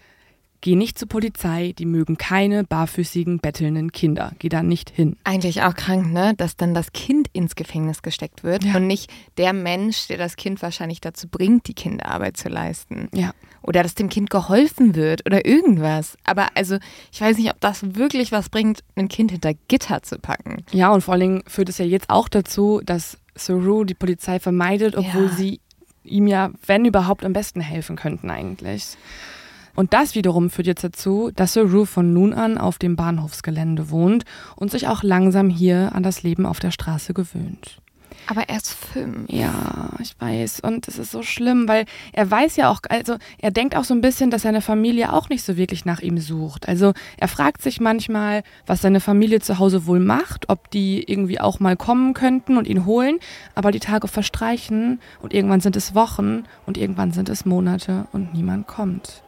[0.62, 4.34] geh nicht zur Polizei, die mögen keine barfüßigen, bettelnden Kinder.
[4.39, 5.15] Geh da nicht hin.
[5.24, 6.34] Eigentlich auch krank, ne?
[6.36, 8.76] Dass dann das Kind ins Gefängnis gesteckt wird Ja.
[8.76, 13.08] und nicht der Mensch, der das Kind wahrscheinlich dazu bringt, die Kinderarbeit zu leisten.
[13.13, 13.32] Ja.
[13.62, 16.17] Oder dass dem Kind geholfen wird oder irgendwas.
[16.24, 16.78] Aber also,
[17.12, 20.63] ich weiß nicht, ob das wirklich was bringt, ein Kind hinter Gitter zu packen.
[20.72, 24.39] Ja, und vor allen Dingen führt es ja jetzt auch dazu, dass Saru die Polizei
[24.39, 25.30] vermeidet, obwohl Ja.
[25.36, 25.60] sie
[26.06, 28.98] ihm ja, wenn überhaupt, am besten helfen könnten eigentlich.
[29.75, 34.25] Und das wiederum führt jetzt dazu, dass Saru von nun an auf dem Bahnhofsgelände wohnt
[34.55, 37.79] und sich auch langsam hier an das Leben auf der Straße gewöhnt.
[38.27, 39.27] Aber er ist fünf.
[39.29, 40.60] Ja, ich weiß.
[40.60, 43.95] Und es ist so schlimm, weil er weiß ja auch, also er denkt auch so
[43.95, 46.67] ein bisschen, dass seine Familie auch nicht so wirklich nach ihm sucht.
[46.67, 51.39] Also er fragt sich manchmal, was seine Familie zu Hause wohl macht, ob die irgendwie
[51.39, 53.17] auch mal kommen könnten und ihn holen.
[53.55, 58.34] Aber die Tage verstreichen und irgendwann sind es Wochen und irgendwann sind es Monate und
[58.36, 59.23] niemand kommt.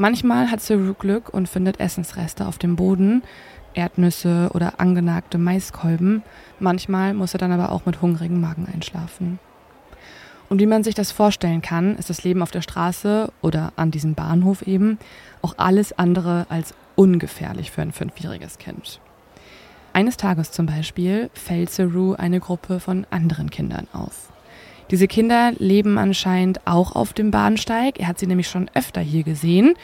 [0.00, 3.22] Manchmal hat Saru Glück und findet Essensreste auf dem Boden,
[3.74, 6.22] Erdnüsse oder angenagte Maiskolben.
[6.58, 9.38] Manchmal muss er dann aber auch mit hungrigem Magen einschlafen.
[10.48, 13.90] Und wie man sich das vorstellen kann, ist das Leben auf der Straße oder an
[13.90, 14.98] diesem Bahnhof eben
[15.42, 19.00] auch alles andere als ungefährlich für ein fünfjähriges Kind.
[19.92, 24.29] Eines Tages zum Beispiel fällt Saru eine Gruppe von anderen Kindern auf.
[24.90, 28.00] Diese Kinder leben anscheinend auch auf dem Bahnsteig.
[28.00, 29.74] Er hat sie nämlich schon öfter hier gesehen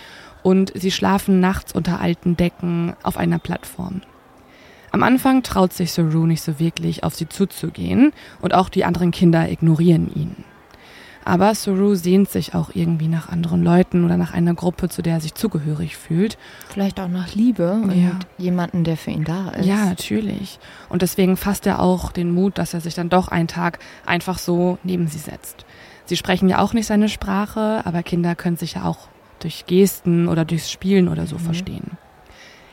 [0.43, 4.03] und sie schlafen nachts unter alten Decken auf einer Plattform.
[4.91, 9.11] Am Anfang traut sich Saru nicht so wirklich, auf sie zuzugehen und auch die anderen
[9.11, 10.45] Kinder ignorieren ihn.
[11.27, 15.15] Aber Saru sehnt sich auch irgendwie nach anderen Leuten oder nach einer Gruppe, zu der
[15.15, 16.39] er sich zugehörig fühlt.
[16.69, 18.17] Vielleicht auch nach Liebe und ja.
[18.39, 19.67] jemanden, der für ihn da ist.
[19.67, 20.61] Ja, natürlich.
[20.89, 24.39] Und deswegen fasst er auch den Mut, dass er sich dann doch einen Tag einfach
[24.39, 25.67] so neben sie setzt.
[26.05, 29.09] Sie sprechen ja auch nicht seine Sprache, aber Kinder können sich ja auch
[29.41, 31.41] durch Gesten oder durchs Spielen oder so mhm.
[31.41, 31.99] verstehen.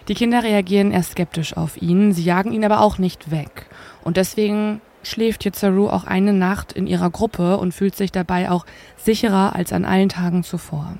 [0.10, 3.66] Die Kinder reagieren erst skeptisch auf ihn, sie jagen ihn aber auch nicht weg.
[4.04, 8.50] Und deswegen schläft jetzt Saru auch eine Nacht in ihrer Gruppe und fühlt sich dabei
[8.50, 8.66] auch
[8.98, 10.98] sicherer als an allen Tagen zuvor.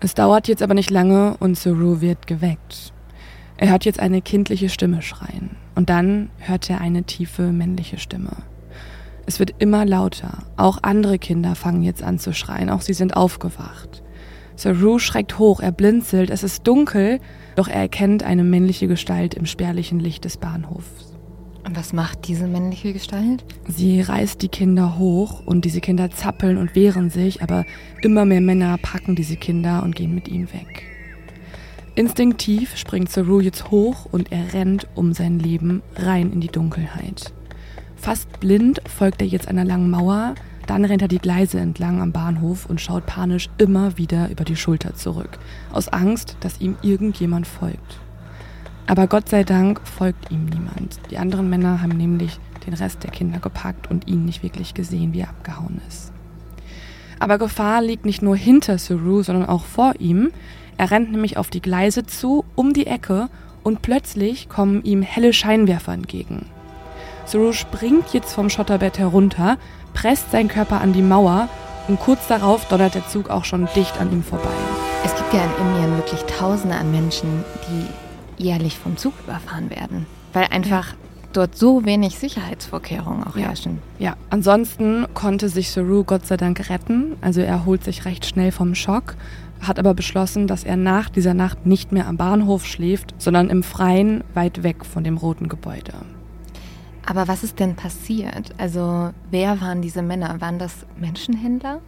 [0.00, 2.92] Es dauert jetzt aber nicht lange und Saru wird geweckt.
[3.56, 8.32] Er hört jetzt eine kindliche Stimme schreien und dann hört er eine tiefe männliche Stimme.
[9.26, 10.38] Es wird immer lauter.
[10.56, 14.02] Auch andere Kinder fangen jetzt an zu schreien, auch sie sind aufgewacht.
[14.56, 17.20] Saru schreckt hoch, er blinzelt, es ist dunkel,
[17.54, 21.11] doch er erkennt eine männliche Gestalt im spärlichen Licht des Bahnhofs.
[21.64, 23.44] Und was macht diese männliche Gestalt?
[23.68, 27.64] Sie reißt die Kinder hoch und diese Kinder zappeln und wehren sich, aber
[28.02, 30.84] immer mehr Männer packen diese Kinder und gehen mit ihnen weg.
[31.94, 37.32] Instinktiv springt Saru jetzt hoch und er rennt um sein Leben rein in die Dunkelheit.
[37.96, 40.34] Fast blind folgt er jetzt einer langen Mauer,
[40.66, 44.56] dann rennt er die Gleise entlang am Bahnhof und schaut panisch immer wieder über die
[44.56, 45.38] Schulter zurück,
[45.72, 48.00] aus Angst, dass ihm irgendjemand folgt.
[48.86, 50.98] Aber Gott sei Dank folgt ihm niemand.
[51.10, 55.12] Die anderen Männer haben nämlich den Rest der Kinder gepackt und ihn nicht wirklich gesehen,
[55.12, 56.12] wie er abgehauen ist.
[57.18, 60.30] Aber Gefahr liegt nicht nur hinter Saru, sondern auch vor ihm.
[60.76, 63.28] Er rennt nämlich auf die Gleise zu, um die Ecke,
[63.62, 66.46] und plötzlich kommen ihm helle Scheinwerfer entgegen.
[67.24, 69.56] Saru springt jetzt vom Schotterbett herunter,
[69.94, 71.48] presst seinen Körper an die Mauer
[71.86, 74.50] und kurz darauf donnert der Zug auch schon dicht an ihm vorbei.
[75.04, 77.86] Es gibt ja in Indien wirklich Tausende an Menschen, die
[78.38, 80.94] jährlich vom Zug überfahren werden, weil einfach
[81.32, 83.48] dort so wenig Sicherheitsvorkehrungen auch ja.
[83.48, 83.78] herrschen.
[83.98, 88.52] Ja, ansonsten konnte sich Saru Gott sei Dank retten, also er holt sich recht schnell
[88.52, 89.16] vom Schock,
[89.60, 93.62] hat aber beschlossen, dass er nach dieser Nacht nicht mehr am Bahnhof schläft, sondern im
[93.62, 95.94] Freien weit weg von dem roten Gebäude.
[97.06, 98.54] Aber was ist denn passiert?
[98.58, 100.40] Also wer waren diese Männer?
[100.40, 101.80] Waren das Menschenhändler?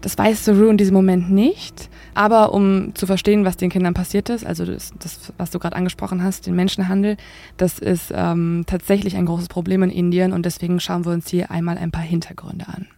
[0.00, 1.90] Das weiß Saru in diesem Moment nicht.
[2.14, 5.76] Aber um zu verstehen, was den Kindern passiert ist, also das, das was du gerade
[5.76, 7.16] angesprochen hast, den Menschenhandel,
[7.56, 11.50] das ist ähm, tatsächlich ein großes Problem in Indien und deswegen schauen wir uns hier
[11.50, 12.88] einmal ein paar Hintergründe an.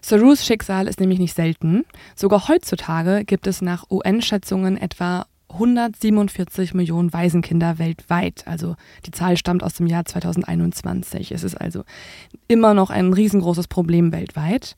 [0.00, 1.84] Sarus Schicksal ist nämlich nicht selten.
[2.14, 8.46] Sogar heutzutage gibt es nach UN-Schätzungen etwa 147 Millionen Waisenkinder weltweit.
[8.46, 11.32] Also die Zahl stammt aus dem Jahr 2021.
[11.32, 11.84] Es ist also
[12.48, 14.76] immer noch ein riesengroßes Problem weltweit.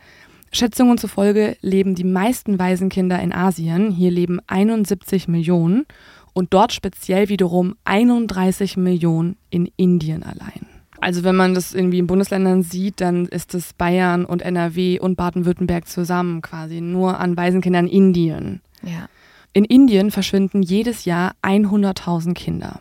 [0.53, 3.91] Schätzungen zufolge leben die meisten Waisenkinder in Asien.
[3.91, 5.87] Hier leben 71 Millionen
[6.33, 10.67] und dort speziell wiederum 31 Millionen in Indien allein.
[11.01, 15.17] Also wenn man das irgendwie in Bundesländern sieht, dann ist es Bayern und NRW und
[15.17, 18.61] Baden-Württemberg zusammen quasi nur an Waisenkindern in Indien.
[18.83, 19.09] Ja.
[19.53, 22.81] In Indien verschwinden jedes Jahr 100.000 Kinder.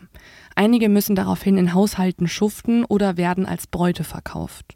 [0.54, 4.75] Einige müssen daraufhin in Haushalten schuften oder werden als Bräute verkauft.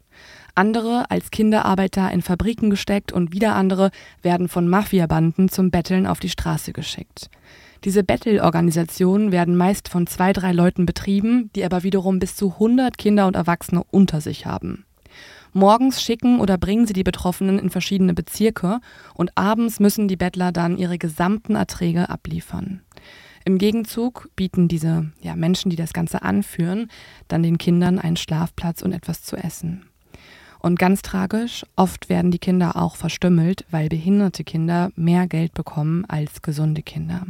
[0.55, 6.19] Andere als Kinderarbeiter in Fabriken gesteckt und wieder andere werden von Mafiabanden zum Betteln auf
[6.19, 7.29] die Straße geschickt.
[7.83, 12.97] Diese Bettelorganisationen werden meist von zwei, drei Leuten betrieben, die aber wiederum bis zu 100
[12.97, 14.85] Kinder und Erwachsene unter sich haben.
[15.53, 18.79] Morgens schicken oder bringen sie die Betroffenen in verschiedene Bezirke
[19.15, 22.81] und abends müssen die Bettler dann ihre gesamten Erträge abliefern.
[23.43, 26.89] Im Gegenzug bieten diese ja, Menschen, die das Ganze anführen,
[27.27, 29.85] dann den Kindern einen Schlafplatz und etwas zu essen.
[30.61, 36.05] Und ganz tragisch, oft werden die Kinder auch verstümmelt, weil behinderte Kinder mehr Geld bekommen
[36.05, 37.25] als gesunde Kinder.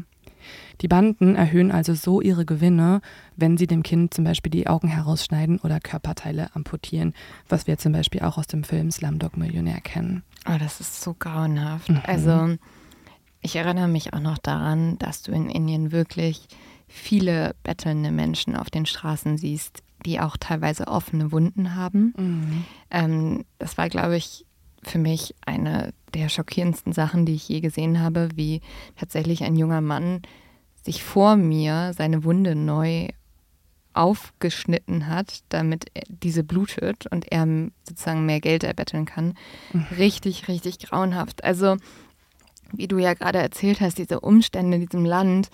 [0.82, 3.00] Die Banden erhöhen also so ihre Gewinne,
[3.38, 7.14] wenn sie dem Kind zum Beispiel die Augen herausschneiden oder Körperteile amputieren,
[7.48, 10.24] was wir zum Beispiel auch aus dem Film Slumdog Millionär kennen.
[10.46, 11.88] Oh, das ist so grauenhaft.
[11.88, 12.02] Mhm.
[12.04, 12.58] Also
[13.42, 16.48] ich erinnere mich auch noch daran, dass du in Indien wirklich
[16.90, 22.14] viele bettelnde Menschen auf den Straßen siehst, die auch teilweise offene Wunden haben.
[22.18, 22.66] Mhm.
[22.90, 24.46] Ähm, das war, glaube ich,
[24.84, 28.62] für mich eine der schockierendsten Sachen, die ich je gesehen habe, wie
[28.98, 30.22] tatsächlich ein junger Mann
[30.84, 33.10] sich vor mir seine Wunde neu
[33.94, 37.46] aufgeschnitten hat, damit diese blutet und er
[37.88, 39.36] sozusagen mehr Geld erbetteln kann.
[39.74, 39.86] Mhm.
[39.98, 41.44] Richtig, richtig grauenhaft.
[41.44, 41.78] Also,
[42.72, 45.50] wie du ja gerade erzählt hast, diese Umstände in diesem Land,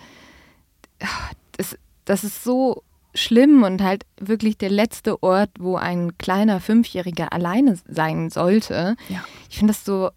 [1.57, 2.83] das, das ist so
[3.17, 8.95] schlimm und halt wirklich der letzte Ort, wo ein kleiner Fünfjähriger alleine sein sollte.
[9.10, 9.23] Ja.
[9.49, 10.10] Ich finde das so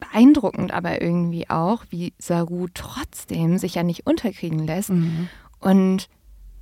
[0.00, 5.28] beeindruckend, aber irgendwie auch, wie Saru trotzdem sich ja nicht unterkriegen lässt mhm.
[5.60, 6.08] und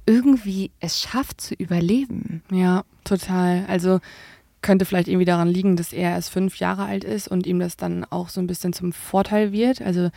[0.06, 2.42] irgendwie es schafft zu überleben.
[2.50, 3.64] Ja, total.
[3.68, 4.00] Also
[4.62, 7.76] könnte vielleicht irgendwie daran liegen, dass er erst fünf Jahre alt ist und ihm das
[7.76, 9.80] dann auch so ein bisschen zum Vorteil wird.
[9.80, 10.10] Also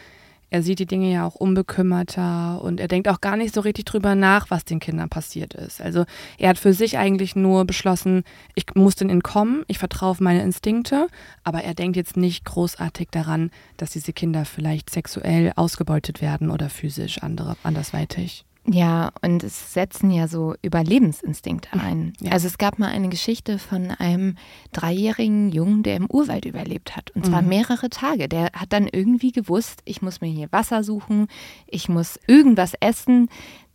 [0.53, 3.85] er sieht die Dinge ja auch unbekümmerter und er denkt auch gar nicht so richtig
[3.85, 5.81] drüber nach, was den Kindern passiert ist.
[5.81, 6.05] Also
[6.37, 10.43] er hat für sich eigentlich nur beschlossen, ich muss den entkommen, ich vertraue auf meine
[10.43, 11.07] Instinkte,
[11.43, 16.69] aber er denkt jetzt nicht großartig daran, dass diese Kinder vielleicht sexuell ausgebeutet werden oder
[16.69, 18.45] physisch andere, andersweitig.
[18.65, 22.13] Ja, und es setzen ja so Überlebensinstinkte ein.
[22.21, 22.31] Ja.
[22.31, 24.37] Also es gab mal eine Geschichte von einem
[24.71, 27.11] dreijährigen Jungen, der im Urwald überlebt hat.
[27.11, 27.49] Und zwar mhm.
[27.49, 28.29] mehrere Tage.
[28.29, 31.27] Der hat dann irgendwie gewusst, ich muss mir hier Wasser suchen,
[31.67, 33.27] ich muss irgendwas essen.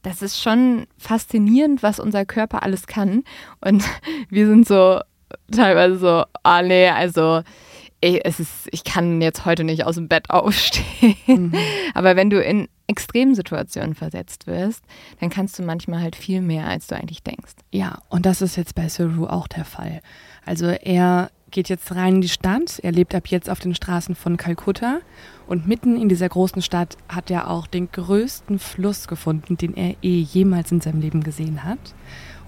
[0.03, 3.24] Das ist schon faszinierend, was unser Körper alles kann.
[3.61, 3.85] Und
[4.31, 5.01] wir sind so
[5.53, 7.42] teilweise so, ah nee, also
[8.01, 11.17] ey, es ist, ich kann jetzt heute nicht aus dem Bett aufstehen.
[11.27, 11.55] Mhm.
[11.95, 14.83] Aber wenn du in Extremsituationen versetzt wirst,
[15.21, 17.53] dann kannst du manchmal halt viel mehr, als du eigentlich denkst.
[17.71, 20.01] Ja, und das ist jetzt bei Saru auch der Fall.
[20.47, 24.15] Also er geht jetzt rein in die Stadt, er lebt ab jetzt auf den Straßen
[24.15, 25.01] von Kalkutta
[25.47, 29.95] und mitten in dieser großen Stadt hat er auch den größten Fluss gefunden, den er
[30.03, 31.95] eh jemals in seinem Leben gesehen hat.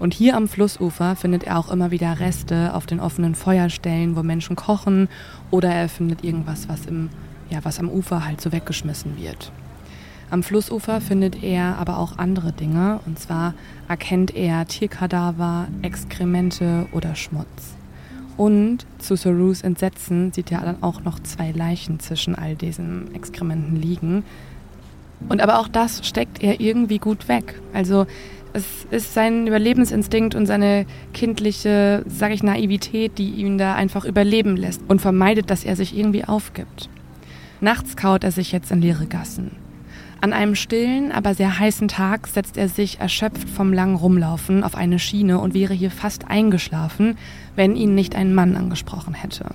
[0.01, 4.23] Und hier am Flussufer findet er auch immer wieder Reste auf den offenen Feuerstellen, wo
[4.23, 5.09] Menschen kochen
[5.51, 7.09] oder er findet irgendwas, was, im,
[7.51, 9.51] ja, was am Ufer halt so weggeschmissen wird.
[10.31, 13.53] Am Flussufer findet er aber auch andere Dinge, und zwar
[13.87, 17.75] erkennt er Tierkadaver, Exkremente oder Schmutz.
[18.37, 23.75] Und zu Sarus Entsetzen sieht er dann auch noch zwei Leichen zwischen all diesen Exkrementen
[23.75, 24.23] liegen.
[25.29, 27.61] Und aber auch das steckt er irgendwie gut weg.
[27.71, 28.07] Also
[28.53, 34.57] es ist sein Überlebensinstinkt und seine kindliche, sag ich, Naivität, die ihn da einfach überleben
[34.57, 36.89] lässt und vermeidet, dass er sich irgendwie aufgibt.
[37.59, 39.51] Nachts kaut er sich jetzt in leere Gassen.
[40.19, 44.75] An einem stillen, aber sehr heißen Tag setzt er sich erschöpft vom langen Rumlaufen auf
[44.75, 47.17] eine Schiene und wäre hier fast eingeschlafen,
[47.55, 49.45] wenn ihn nicht ein Mann angesprochen hätte.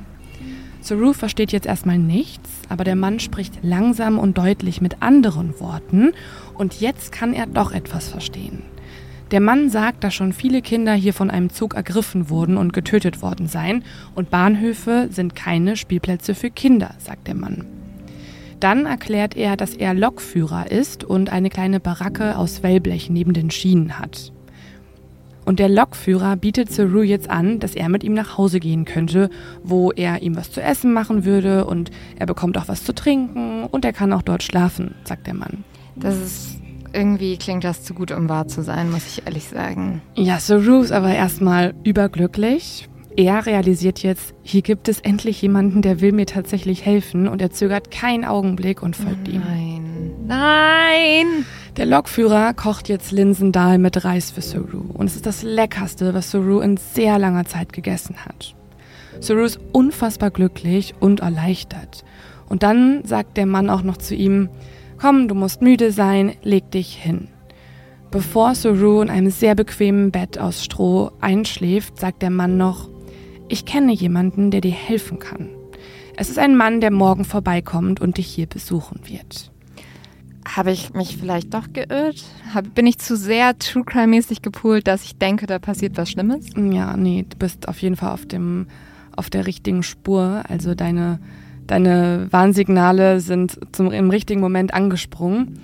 [0.80, 6.12] Saru versteht jetzt erstmal nichts, aber der Mann spricht langsam und deutlich mit anderen Worten
[6.54, 8.62] und jetzt kann er doch etwas verstehen.
[9.32, 13.22] Der Mann sagt, dass schon viele Kinder hier von einem Zug ergriffen wurden und getötet
[13.22, 13.82] worden seien
[14.14, 17.66] und Bahnhöfe sind keine Spielplätze für Kinder, sagt der Mann.
[18.60, 23.50] Dann erklärt er, dass er Lokführer ist und eine kleine Baracke aus Wellblech neben den
[23.50, 24.32] Schienen hat.
[25.44, 29.28] Und der Lokführer bietet Saru jetzt an, dass er mit ihm nach Hause gehen könnte,
[29.62, 33.64] wo er ihm was zu essen machen würde und er bekommt auch was zu trinken
[33.64, 35.64] und er kann auch dort schlafen, sagt der Mann.
[35.96, 36.55] Das ist
[36.96, 40.00] irgendwie klingt das zu gut, um wahr zu sein, muss ich ehrlich sagen.
[40.14, 46.02] Ja, Saru ist aber erstmal überglücklich er realisiert jetzt, hier gibt es endlich jemanden, der
[46.02, 49.40] will mir tatsächlich helfen und er zögert keinen Augenblick und folgt ihm.
[49.40, 50.10] Nein.
[50.26, 51.46] Nein!
[51.78, 56.30] Der Lokführer kocht jetzt Linsendahl mit Reis für Saru und es ist das leckerste, was
[56.30, 58.54] Saru in sehr langer Zeit gegessen hat.
[59.20, 62.04] Saru ist unfassbar glücklich und erleichtert.
[62.48, 64.50] Und dann sagt der Mann auch noch zu ihm,
[64.98, 67.28] komm, du musst müde sein, leg dich hin.
[68.10, 72.88] Bevor Saru in einem sehr bequemen Bett aus Stroh einschläft, sagt der Mann noch,
[73.48, 75.50] ich kenne jemanden, der dir helfen kann.
[76.16, 79.50] Es ist ein Mann, der morgen vorbeikommt und dich hier besuchen wird.
[80.46, 82.24] Habe ich mich vielleicht doch geirrt?
[82.54, 86.46] Hab, bin ich zu sehr True Crime-mäßig gepoolt, dass ich denke, da passiert was Schlimmes?
[86.56, 88.68] Ja, nee, du bist auf jeden Fall auf, dem,
[89.14, 90.44] auf der richtigen Spur.
[90.48, 91.18] Also deine,
[91.66, 95.60] deine Warnsignale sind zum, im richtigen Moment angesprungen.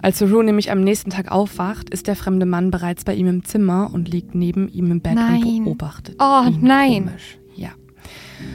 [0.00, 3.44] Als Saru nämlich am nächsten Tag aufwacht, ist der fremde Mann bereits bei ihm im
[3.44, 5.42] Zimmer und liegt neben ihm im Bett nein.
[5.42, 6.16] und beobachtet.
[6.20, 7.06] Oh ihn nein.
[7.06, 7.38] Komisch.
[7.56, 7.70] Ja.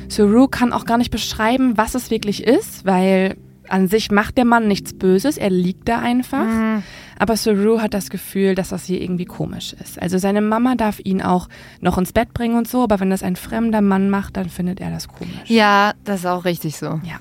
[0.08, 3.36] Saru kann auch gar nicht beschreiben, was es wirklich ist, weil
[3.70, 6.46] An sich macht der Mann nichts Böses, er liegt da einfach.
[6.46, 6.84] Mhm.
[7.20, 10.02] Aber Saru hat das Gefühl, dass das hier irgendwie komisch ist.
[10.02, 11.50] Also seine Mama darf ihn auch
[11.82, 14.80] noch ins Bett bringen und so, aber wenn das ein fremder Mann macht, dann findet
[14.80, 15.48] er das komisch.
[15.48, 16.86] Ja, das ist auch richtig so.
[17.04, 17.20] Ja.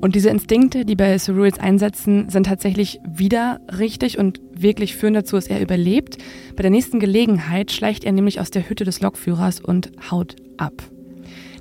[0.00, 5.14] Und diese Instinkte, die bei Saru jetzt einsetzen, sind tatsächlich wieder richtig und wirklich führen
[5.14, 6.18] dazu, dass er überlebt.
[6.54, 10.74] Bei der nächsten Gelegenheit schleicht er nämlich aus der Hütte des Lokführers und haut ab.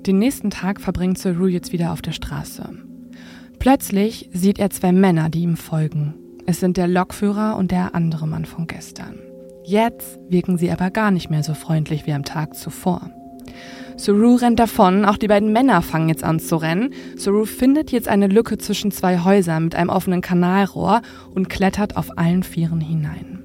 [0.05, 2.69] Den nächsten Tag verbringt Saru jetzt wieder auf der Straße.
[3.59, 6.13] Plötzlich sieht er zwei Männer, die ihm folgen.
[6.49, 9.19] Es sind der Lokführer und der andere Mann von gestern.
[9.65, 13.11] Jetzt wirken sie aber gar nicht mehr so freundlich wie am Tag zuvor.
[13.97, 16.93] Saru rennt davon, auch die beiden Männer fangen jetzt an zu rennen.
[17.17, 21.01] Saru findet jetzt eine Lücke zwischen zwei Häusern mit einem offenen Kanalrohr
[21.35, 23.43] und klettert auf allen Vieren hinein.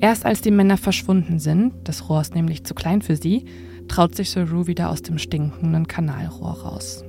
[0.00, 3.44] Erst als die Männer verschwunden sind, das Rohr ist nämlich zu klein für sie,
[3.86, 7.04] traut sich Saru wieder aus dem stinkenden Kanalrohr raus.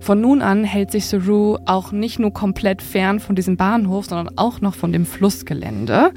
[0.00, 4.36] Von nun an hält sich Saru auch nicht nur komplett fern von diesem Bahnhof, sondern
[4.38, 6.12] auch noch von dem Flussgelände.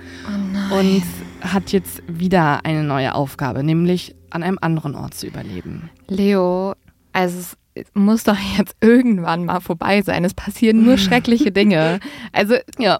[0.71, 1.03] Oh und
[1.41, 5.89] hat jetzt wieder eine neue Aufgabe, nämlich an einem anderen Ort zu überleben.
[6.07, 6.73] Leo,
[7.11, 7.37] also
[7.75, 10.23] es muss doch jetzt irgendwann mal vorbei sein.
[10.23, 11.99] Es passieren nur schreckliche Dinge.
[12.31, 12.99] Also, Ja.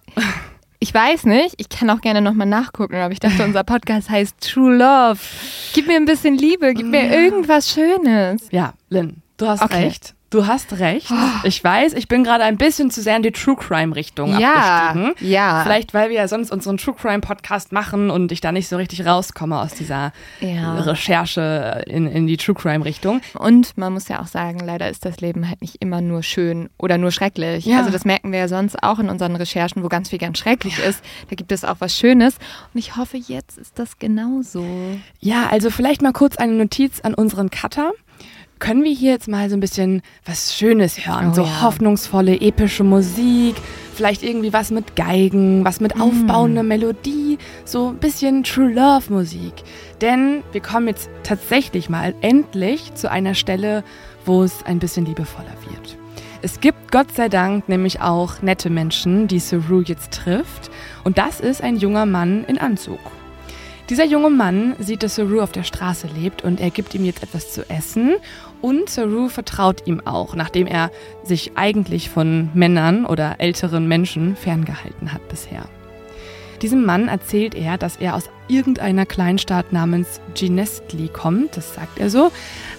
[0.80, 4.36] ich weiß nicht, ich kann auch gerne nochmal nachgucken, aber ich dachte, unser Podcast heißt
[4.42, 5.20] True Love.
[5.74, 8.48] Gib mir ein bisschen Liebe, gib mir irgendwas Schönes.
[8.52, 9.86] Ja, Lynn, du hast Okay.
[9.86, 10.14] recht.
[10.34, 11.12] Du hast recht.
[11.44, 14.90] Ich weiß, ich bin gerade ein bisschen zu sehr in die True Crime Richtung Ja,
[14.90, 15.30] abgestiegen.
[15.32, 15.62] ja.
[15.62, 18.78] Vielleicht, weil wir ja sonst unseren True Crime Podcast machen und ich da nicht so
[18.78, 20.74] richtig rauskomme aus dieser Ja.
[20.80, 23.22] Recherche in, in die True Crime Richtung.
[23.38, 26.68] Und man muss ja auch sagen, leider ist das Leben halt nicht immer nur schön
[26.80, 27.66] oder nur schrecklich.
[27.66, 27.78] Ja.
[27.78, 30.80] Also das merken wir ja sonst auch in unseren Recherchen, wo ganz viel ganz schrecklich
[30.80, 31.04] ist.
[31.30, 32.38] Da gibt es auch was Schönes.
[32.74, 34.66] Und ich hoffe, jetzt ist das genauso.
[35.20, 37.92] Ja, also vielleicht mal kurz eine Notiz an unseren Cutter.
[38.64, 41.32] Können wir hier jetzt mal so ein bisschen was Schönes hören?
[41.32, 41.64] Oh so ja.
[41.64, 43.56] hoffnungsvolle, epische Musik,
[43.94, 45.84] vielleicht irgendwie was mit Geigen, was Mm.
[45.84, 49.52] mit aufbauender Melodie, so ein bisschen True Love Musik.
[50.00, 53.84] Denn wir kommen jetzt tatsächlich mal endlich zu einer Stelle,
[54.26, 55.98] wo es ein bisschen liebevoller wird.
[56.42, 60.72] Es gibt Gott sei Dank nämlich auch nette Menschen, die Saru jetzt trifft.
[61.04, 63.00] Und das ist ein junger Mann in Anzug.
[63.90, 67.22] Dieser junge Mann sieht, dass Saru auf der Straße lebt und er gibt ihm jetzt
[67.22, 68.16] etwas zu essen.
[68.64, 70.90] Und Saru vertraut ihm auch, nachdem er
[71.22, 75.66] sich eigentlich von Männern oder älteren Menschen ferngehalten hat bisher.
[76.62, 82.10] Diesem Mann erzählt er, dass er aus irgendeiner Kleinstadt namens Ginestli kommt, das sagt er
[82.10, 82.32] so.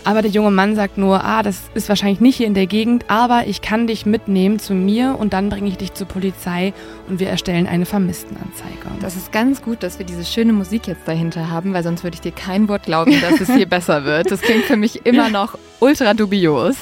[0.05, 3.07] Aber der junge Mann sagt nur, ah, das ist wahrscheinlich nicht hier in der Gegend,
[3.09, 6.73] aber ich kann dich mitnehmen zu mir und dann bringe ich dich zur Polizei
[7.09, 8.75] und wir erstellen eine Vermisstenanzeige.
[9.01, 12.15] Das ist ganz gut, dass wir diese schöne Musik jetzt dahinter haben, weil sonst würde
[12.15, 14.31] ich dir kein Wort glauben, dass es hier besser wird.
[14.31, 16.77] Das klingt für mich immer noch ultra dubios.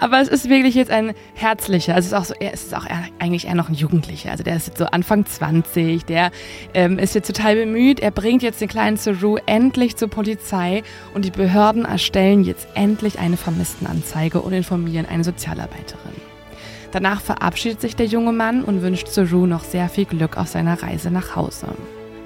[0.00, 2.86] Aber es ist wirklich jetzt ein herzlicher, also es ist auch so, er ist auch
[2.86, 4.30] eher, eigentlich eher noch ein Jugendlicher.
[4.30, 6.30] Also der ist jetzt so Anfang 20, der
[6.74, 7.87] ähm, ist jetzt total bemüht.
[7.96, 10.82] Er bringt jetzt den kleinen Saru endlich zur Polizei
[11.14, 16.12] und die Behörden erstellen jetzt endlich eine Vermisstenanzeige und informieren eine Sozialarbeiterin.
[16.92, 20.82] Danach verabschiedet sich der junge Mann und wünscht Saru noch sehr viel Glück auf seiner
[20.82, 21.68] Reise nach Hause.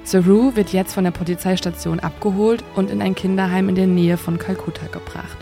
[0.02, 4.38] Saru wird jetzt von der Polizeistation abgeholt und in ein Kinderheim in der Nähe von
[4.38, 5.36] Kalkutta gebracht.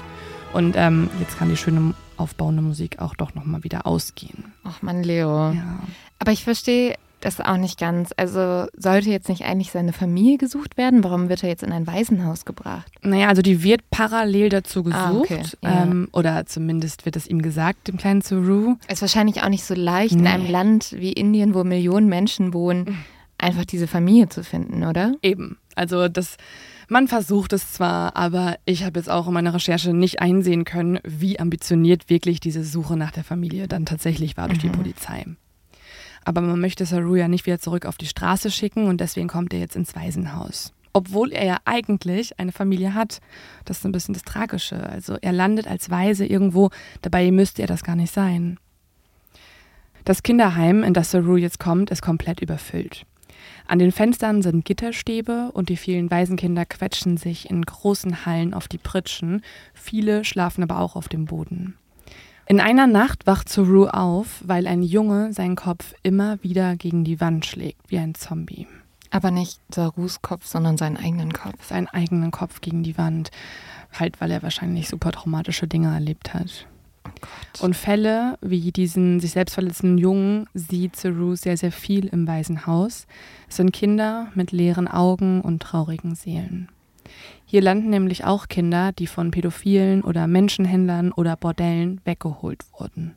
[0.52, 4.52] Und ähm, jetzt kann die schöne aufbauende Musik auch doch nochmal wieder ausgehen.
[4.64, 5.52] Ach man, Leo.
[5.52, 5.78] Ja.
[6.18, 8.12] Aber ich verstehe das auch nicht ganz.
[8.16, 11.04] Also sollte jetzt nicht eigentlich seine Familie gesucht werden?
[11.04, 12.90] Warum wird er jetzt in ein Waisenhaus gebracht?
[13.02, 15.00] Naja, also die wird parallel dazu gesucht.
[15.00, 15.42] Ah, okay.
[15.62, 15.82] Ja.
[15.84, 18.76] ähm, oder zumindest wird es ihm gesagt, dem kleinen Saru.
[18.88, 20.28] Ist wahrscheinlich auch nicht so leicht in Nee.
[20.28, 22.98] einem Land wie Indien, wo Millionen Menschen wohnen,
[23.38, 25.14] einfach diese Familie zu finden, oder?
[25.22, 25.58] Eben.
[25.76, 26.36] Also das,
[26.88, 30.98] man versucht es zwar, aber ich habe jetzt auch in meiner Recherche nicht einsehen können,
[31.04, 35.24] wie ambitioniert wirklich diese Suche nach der Familie dann tatsächlich war durch die Polizei.
[36.24, 39.52] Aber man möchte Saru ja nicht wieder zurück auf die Straße schicken und deswegen kommt
[39.52, 40.72] er jetzt ins Waisenhaus.
[40.92, 43.20] Obwohl er ja eigentlich eine Familie hat.
[43.64, 44.88] Das ist ein bisschen das Tragische.
[44.88, 46.70] Also er landet als Waise irgendwo,
[47.02, 48.58] dabei müsste er das gar nicht sein.
[50.04, 53.06] Das Kinderheim, in das Saru jetzt kommt, ist komplett überfüllt.
[53.66, 58.66] An den Fenstern sind Gitterstäbe und die vielen Waisenkinder quetschen sich in großen Hallen auf
[58.66, 59.42] die Pritschen.
[59.74, 61.76] Viele schlafen aber auch auf dem Boden.
[62.50, 67.20] In einer Nacht wacht Saru auf, weil ein Junge seinen Kopf immer wieder gegen die
[67.20, 68.66] Wand schlägt, wie ein Zombie.
[69.12, 71.64] Aber nicht Sarus Kopf, sondern seinen eigenen Kopf.
[71.68, 73.30] Seinen eigenen Kopf gegen die Wand.
[73.96, 76.66] Halt, weil er wahrscheinlich super traumatische Dinge erlebt hat.
[77.60, 77.66] Oh.
[77.66, 83.06] Und Fälle wie diesen sich selbst verletzenden Jungen sieht Saru sehr, sehr viel im Waisenhaus.
[83.48, 86.68] Es sind Kinder mit leeren Augen und traurigen Seelen.
[87.50, 93.16] Hier landen nämlich auch Kinder, die von Pädophilen oder Menschenhändlern oder Bordellen weggeholt wurden.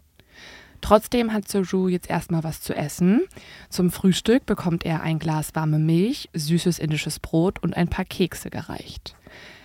[0.82, 3.22] Trotzdem hat Soju jetzt erstmal was zu essen.
[3.70, 8.50] Zum Frühstück bekommt er ein Glas warme Milch, süßes indisches Brot und ein paar Kekse
[8.50, 9.16] gereicht.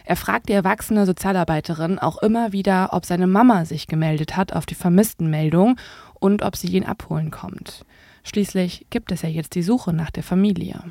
[0.05, 4.67] Er fragt die erwachsene Sozialarbeiterin auch immer wieder, ob seine Mama sich gemeldet hat auf
[4.67, 5.77] die Vermisstenmeldung
[6.21, 7.87] und ob sie ihn abholen kommt.
[8.23, 10.83] Schließlich gibt es ja jetzt die Suche nach der Familie.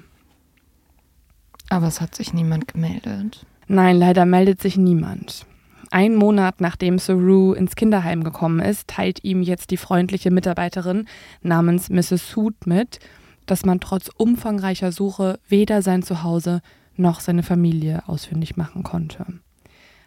[1.69, 3.45] Aber es hat sich niemand gemeldet.
[3.67, 5.45] Nein, leider meldet sich niemand.
[5.91, 11.05] Ein Monat nachdem Saru ins Kinderheim gekommen ist, teilt ihm jetzt die freundliche Mitarbeiterin
[11.41, 12.35] namens Mrs.
[12.35, 12.99] Hood mit,
[13.45, 16.61] dass man trotz umfangreicher Suche weder sein Zuhause
[16.95, 19.25] noch seine Familie ausfindig machen konnte.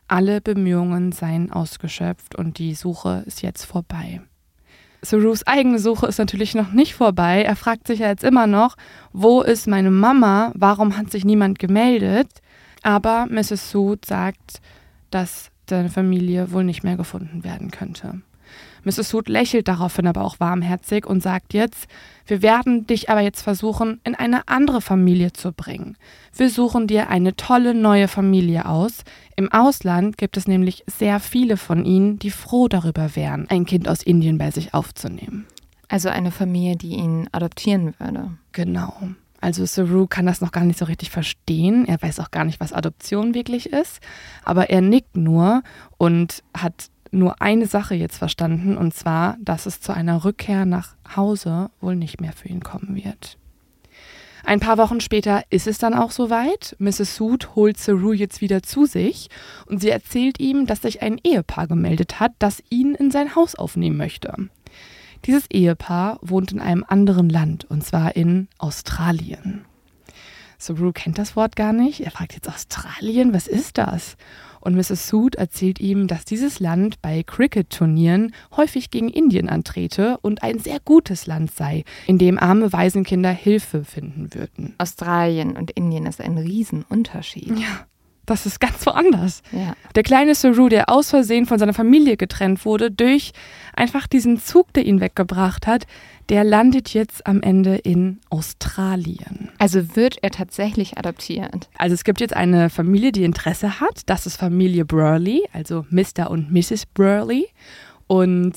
[0.09, 4.21] Alle Bemühungen seien ausgeschöpft und die Suche ist jetzt vorbei.
[5.03, 7.43] Sarus eigene Suche ist natürlich noch nicht vorbei.
[7.43, 8.77] Er fragt sich ja jetzt immer noch,
[9.13, 10.53] wo ist meine Mama?
[10.55, 12.29] Warum hat sich niemand gemeldet?
[12.83, 13.71] Aber Mrs.
[13.71, 14.61] Sood sagt,
[15.11, 18.23] dass seine Familie wohl nicht mehr gefunden werden könnte.
[18.85, 19.13] Mrs.
[19.13, 21.87] Hood lächelt daraufhin aber auch warmherzig und sagt jetzt,
[22.27, 25.97] wir werden dich aber jetzt versuchen, in eine andere Familie zu bringen.
[26.35, 29.05] Wir suchen dir eine tolle neue Familie aus.
[29.37, 33.89] Im Ausland gibt es nämlich sehr viele von ihnen, die froh darüber wären, ein Kind
[33.89, 35.47] aus Indien bei sich aufzunehmen.
[35.89, 38.31] Also eine Familie, die ihn adoptieren würde.
[38.53, 38.95] Genau.
[39.41, 41.87] Also Saru kann das noch gar nicht so richtig verstehen.
[41.87, 44.01] Er weiß auch gar nicht, was Adoption wirklich ist.
[44.45, 45.63] Aber er nickt nur
[45.97, 50.95] und hat nur eine Sache jetzt verstanden, und zwar, dass es zu einer Rückkehr nach
[51.17, 53.37] Hause wohl nicht mehr für ihn kommen wird.
[54.45, 56.75] Ein paar Wochen später ist es dann auch soweit.
[56.79, 57.17] Mrs.
[57.17, 59.29] Sood holt Saru jetzt wieder zu sich
[59.67, 63.55] und sie erzählt ihm, dass sich ein Ehepaar gemeldet hat, das ihn in sein Haus
[63.55, 64.49] aufnehmen möchte.
[65.25, 69.65] Dieses Ehepaar wohnt in einem anderen Land, und zwar in Australien.
[70.59, 72.01] Saru kennt das Wort gar nicht.
[72.01, 74.17] Er fragt jetzt Australien, was ist das?
[74.61, 75.09] Und Mrs.
[75.09, 80.79] Sood erzählt ihm, dass dieses Land bei Cricket-Turnieren häufig gegen Indien antrete und ein sehr
[80.81, 84.75] gutes Land sei, in dem arme Waisenkinder Hilfe finden würden.
[84.77, 87.59] Australien und Indien ist ein Riesenunterschied.
[87.59, 87.87] Ja.
[88.27, 89.43] Das ist ganz woanders.
[89.51, 89.75] Ja.
[89.95, 93.33] Der kleine Saru, der aus Versehen von seiner Familie getrennt wurde, durch
[93.75, 95.87] einfach diesen Zug, der ihn weggebracht hat,
[96.29, 99.51] der landet jetzt am Ende in Australien.
[99.59, 101.69] Also wird er tatsächlich adoptiert?
[101.77, 104.03] Also es gibt jetzt eine Familie, die Interesse hat.
[104.07, 106.31] Das ist Familie Burley, also Mr.
[106.31, 106.87] und Mrs.
[106.87, 107.49] Burley.
[108.07, 108.55] Und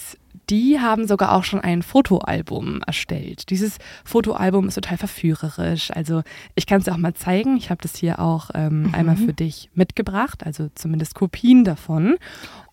[0.50, 3.50] die haben sogar auch schon ein Fotoalbum erstellt.
[3.50, 5.92] Dieses Fotoalbum ist total verführerisch.
[5.92, 6.24] Also
[6.56, 7.58] ich kann es dir auch mal zeigen.
[7.58, 8.96] Ich habe das hier auch ähm, mhm.
[8.96, 12.18] einmal für dich mitgebracht, also zumindest Kopien davon.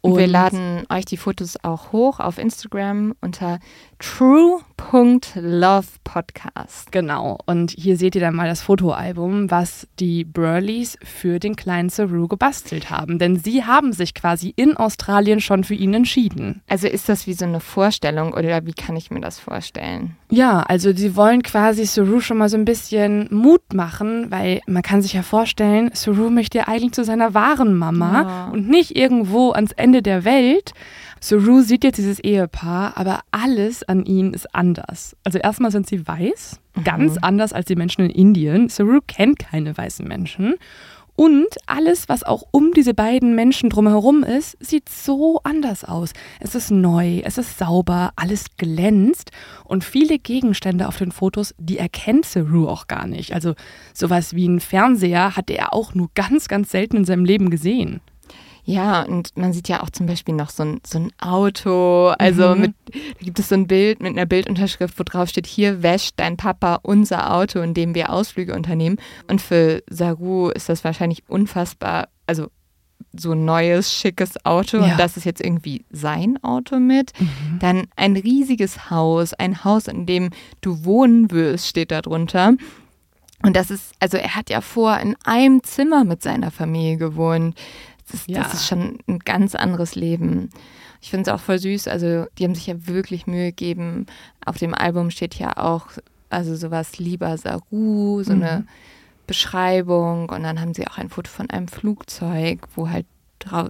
[0.02, 3.58] Und wir laden euch die Fotos auch hoch auf Instagram unter
[3.98, 6.90] true.lovepodcast.
[6.90, 7.36] Genau.
[7.44, 12.28] Und hier seht ihr dann mal das Fotoalbum, was die Burleys für den kleinen Saru
[12.28, 13.18] gebastelt haben.
[13.18, 16.62] Denn sie haben sich quasi in Australien schon für ihn entschieden.
[16.66, 20.16] Also ist das wie so eine Vorstellung oder wie kann ich mir das vorstellen?
[20.30, 24.82] Ja, also sie wollen quasi Saru schon mal so ein bisschen Mut machen, weil man
[24.82, 28.52] kann sich ja vorstellen, Saru möchte ja eigentlich zu seiner wahren Mama ja.
[28.52, 30.72] und nicht irgendwo ans Ende der Welt.
[31.20, 35.16] Saru sieht jetzt dieses Ehepaar, aber alles an ihnen ist anders.
[35.22, 36.84] Also erstmal sind sie weiß, mhm.
[36.84, 38.68] ganz anders als die Menschen in Indien.
[38.68, 40.54] Saru kennt keine weißen Menschen.
[41.20, 46.14] Und alles, was auch um diese beiden Menschen drumherum ist, sieht so anders aus.
[46.38, 49.30] Es ist neu, es ist sauber, alles glänzt
[49.66, 53.34] und viele Gegenstände auf den Fotos, die erkennt Saru auch gar nicht.
[53.34, 53.52] Also
[53.92, 58.00] sowas wie ein Fernseher hat er auch nur ganz, ganz selten in seinem Leben gesehen.
[58.70, 62.08] Ja, und man sieht ja auch zum Beispiel noch so ein, so ein Auto.
[62.18, 62.60] Also mhm.
[62.60, 66.14] mit, da gibt es so ein Bild mit einer Bildunterschrift, wo drauf steht, hier wäscht
[66.18, 68.98] dein Papa unser Auto, in dem wir Ausflüge unternehmen.
[69.28, 72.46] Und für Saru ist das wahrscheinlich unfassbar, also
[73.12, 74.84] so ein neues, schickes Auto ja.
[74.84, 77.12] und das ist jetzt irgendwie sein Auto mit.
[77.18, 77.58] Mhm.
[77.58, 82.54] Dann ein riesiges Haus, ein Haus, in dem du wohnen wirst, steht da drunter.
[83.42, 87.58] Und das ist, also er hat ja vor in einem Zimmer mit seiner Familie gewohnt.
[88.12, 88.42] Das, ja.
[88.42, 90.50] das ist schon ein ganz anderes Leben.
[91.00, 91.88] Ich finde es auch voll süß.
[91.88, 94.06] Also, die haben sich ja wirklich Mühe gegeben.
[94.44, 95.86] Auf dem Album steht ja auch,
[96.28, 98.42] also sowas lieber Saru, so mhm.
[98.42, 98.66] eine
[99.26, 100.28] Beschreibung.
[100.28, 103.06] Und dann haben sie auch ein Foto von einem Flugzeug, wo halt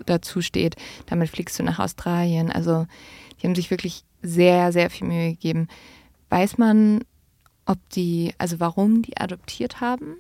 [0.07, 0.75] dazu steht,
[1.07, 2.51] damit fliegst du nach Australien.
[2.51, 2.87] Also,
[3.41, 5.69] die haben sich wirklich sehr, sehr viel Mühe gegeben.
[6.29, 7.05] Weiß man,
[7.67, 10.17] ob die, also warum die adoptiert haben?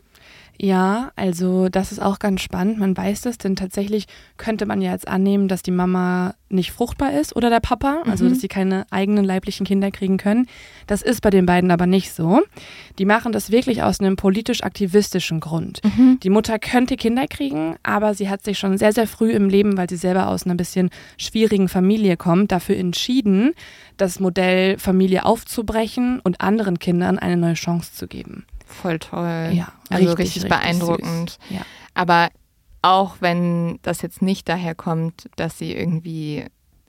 [0.63, 2.79] Ja, also das ist auch ganz spannend.
[2.79, 4.05] Man weiß das, denn tatsächlich
[4.37, 8.25] könnte man ja jetzt annehmen, dass die Mama nicht fruchtbar ist oder der Papa, also
[8.27, 8.29] Mhm.
[8.29, 10.49] dass sie keine eigenen leiblichen Kinder kriegen können.
[10.87, 12.43] Das ist bei den beiden aber nicht so.
[12.99, 15.81] Die machen das wirklich aus einem politisch-aktivistischen Grund.
[15.83, 16.21] Mhm.
[16.23, 19.79] Die Mutter könnte Kinder kriegen, aber sie hat sich schon sehr, sehr früh im Leben,
[19.79, 23.53] weil sie selber aus einer bisschen schwierigen Familie kommt, dafür entschieden,
[23.97, 28.45] das Modell Familie aufzubrechen und anderen Kindern eine neue Chance zu geben.
[28.71, 29.51] Voll toll.
[29.53, 31.39] Ja, also richtig, richtig, richtig beeindruckend.
[31.51, 31.62] Ja.
[31.95, 32.29] Aber
[32.83, 36.47] auch wenn das jetzt nicht daher kommt, dass sie irgendwie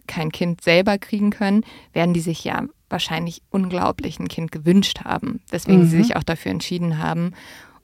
[0.08, 1.64] kein Kind selber kriegen können,
[1.94, 6.04] werden die sich ja wahrscheinlich unglaublich ein Kind gewünscht haben, weswegen sie Mhm.
[6.04, 7.34] sich auch dafür entschieden haben.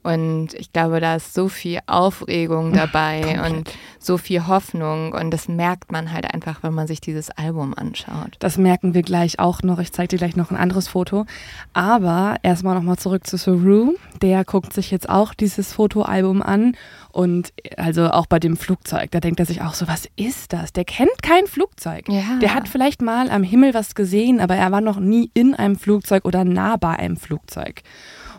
[0.08, 3.52] Und ich glaube, da ist so viel Aufregung dabei komplett.
[3.52, 5.12] und so viel Hoffnung.
[5.12, 8.38] Und das merkt man halt einfach, wenn man sich dieses Album anschaut.
[8.40, 9.80] Das merken wir gleich auch noch.
[9.80, 11.26] Ich zeige dir gleich noch ein anderes Foto.
[11.74, 13.96] Aber erstmal nochmal zurück zu Saru.
[14.22, 16.78] Der guckt sich jetzt auch dieses Fotoalbum an.
[17.12, 20.72] Und also auch bei dem Flugzeug, da denkt er sich auch so, was ist das?
[20.72, 22.08] Der kennt kein Flugzeug.
[22.08, 22.40] Ja.
[22.42, 25.76] Der hat vielleicht mal am Himmel was gesehen, aber er war noch nie in einem
[25.76, 27.82] Flugzeug oder nah bei einem Flugzeug.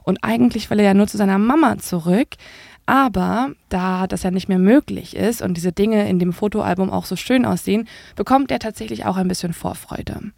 [0.02, 2.28] Und eigentlich will er ja nur zu seiner Mama zurück.
[2.88, 7.04] Aber da das ja nicht mehr möglich ist und diese Dinge in dem Fotoalbum auch
[7.04, 7.86] so schön aussehen,
[8.16, 10.32] bekommt er tatsächlich auch ein bisschen Vorfreude.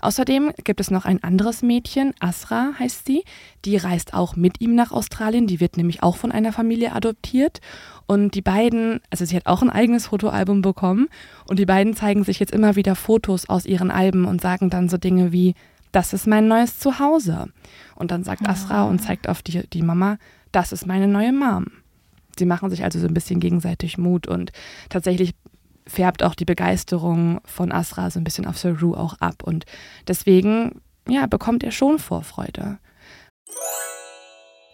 [0.00, 3.24] Außerdem gibt es noch ein anderes Mädchen, Asra heißt sie,
[3.64, 7.60] die reist auch mit ihm nach Australien, die wird nämlich auch von einer Familie adoptiert
[8.06, 11.08] und die beiden, also sie hat auch ein eigenes Fotoalbum bekommen
[11.48, 14.88] und die beiden zeigen sich jetzt immer wieder Fotos aus ihren Alben und sagen dann
[14.88, 15.54] so Dinge wie,
[15.96, 17.48] das ist mein neues Zuhause.
[17.94, 20.18] Und dann sagt Asra und zeigt auf die, die Mama,
[20.52, 21.68] das ist meine neue Mom.
[22.38, 24.52] Sie machen sich also so ein bisschen gegenseitig Mut und
[24.90, 25.34] tatsächlich
[25.86, 29.42] färbt auch die Begeisterung von Asra so ein bisschen auf Saru auch ab.
[29.42, 29.64] Und
[30.06, 32.78] deswegen, ja, bekommt er schon Vorfreude.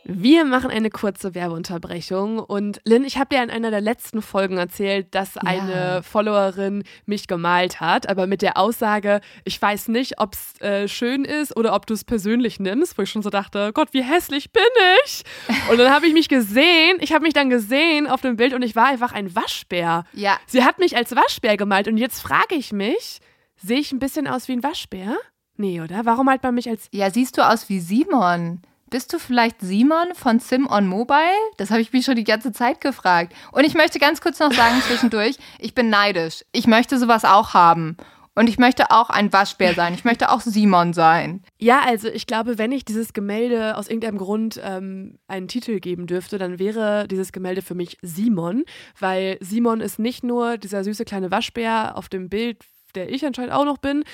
[0.05, 4.59] Wir machen eine kurze Werbeunterbrechung und Lynn, ich habe dir in einer der letzten Folgen
[4.59, 10.35] erzählt, dass eine Followerin mich gemalt hat, aber mit der Aussage, ich weiß nicht, ob
[10.35, 13.73] es äh, schön ist oder ob du es persönlich nimmst, wo ich schon so dachte,
[13.73, 14.63] Gott, wie hässlich bin
[15.05, 15.23] ich?
[15.71, 18.63] Und dann habe ich mich gesehen, ich habe mich dann gesehen auf dem Bild und
[18.63, 20.05] ich war einfach ein Waschbär.
[20.13, 20.39] Ja.
[20.47, 23.21] Sie hat mich als Waschbär gemalt und jetzt frage ich mich,
[23.57, 25.17] sehe ich ein bisschen aus wie ein Waschbär?
[25.57, 26.05] Nee, oder?
[26.05, 28.63] Warum malt man mich als Ja, siehst du aus wie Simon?
[28.93, 31.17] Bist du vielleicht Simon von Sim on Mobile?
[31.57, 33.33] Das habe ich mich schon die ganze Zeit gefragt.
[33.51, 36.45] Und ich möchte ganz kurz noch sagen zwischendurch, ich bin neidisch.
[36.53, 37.97] Ich möchte sowas auch haben.
[38.35, 39.95] Und ich möchte auch ein Waschbär sein.
[39.95, 41.43] Ich möchte auch Simon sein.
[41.59, 46.07] Ja, also ich glaube, wenn ich dieses Gemälde aus irgendeinem Grund ähm, einen Titel geben
[46.07, 48.65] dürfte, dann wäre dieses Gemälde für mich Simon,
[48.99, 52.59] weil Simon ist nicht nur dieser süße kleine Waschbär auf dem Bild,
[52.95, 54.05] der ich anscheinend auch noch bin,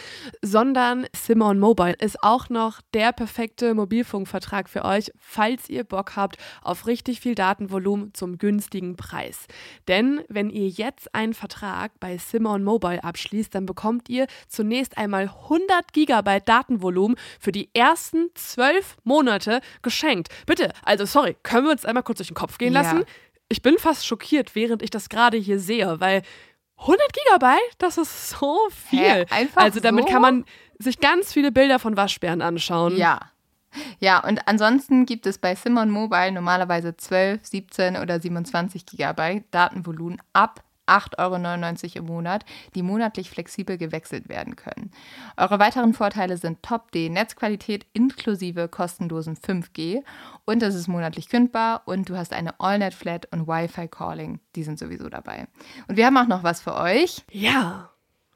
[0.43, 6.37] sondern Simon Mobile ist auch noch der perfekte Mobilfunkvertrag für euch, falls ihr Bock habt
[6.63, 9.47] auf richtig viel Datenvolumen zum günstigen Preis.
[9.89, 15.25] Denn wenn ihr jetzt einen Vertrag bei Simon Mobile abschließt, dann bekommt ihr zunächst einmal
[15.25, 20.29] 100 Gigabyte Datenvolumen für die ersten zwölf Monate geschenkt.
[20.47, 22.83] Bitte, also sorry, können wir uns einmal kurz durch den Kopf gehen Ja.
[22.83, 23.05] lassen?
[23.51, 26.21] Ich bin fast schockiert, während ich das gerade hier sehe, weil
[26.81, 29.01] 100 Gigabyte, das ist so viel.
[29.01, 30.13] Hä, einfach also damit so?
[30.13, 30.45] kann man
[30.79, 32.97] sich ganz viele Bilder von Waschbären anschauen.
[32.97, 33.21] Ja.
[34.01, 40.23] Ja, und ansonsten gibt es bei Simon Mobile normalerweise 12, 17 oder 27 Gigabyte Datenvolumen
[40.33, 44.91] ab 8,99 Euro im Monat, die monatlich flexibel gewechselt werden können.
[45.37, 50.03] Eure weiteren Vorteile sind Top-D-Netzqualität inklusive kostenlosen 5G
[50.45, 54.41] und es ist monatlich kündbar und du hast eine AllNet-Flat und Wi-Fi-Calling.
[54.55, 55.47] Die sind sowieso dabei.
[55.89, 57.25] Und wir haben auch noch was für euch.
[57.31, 57.91] Ja.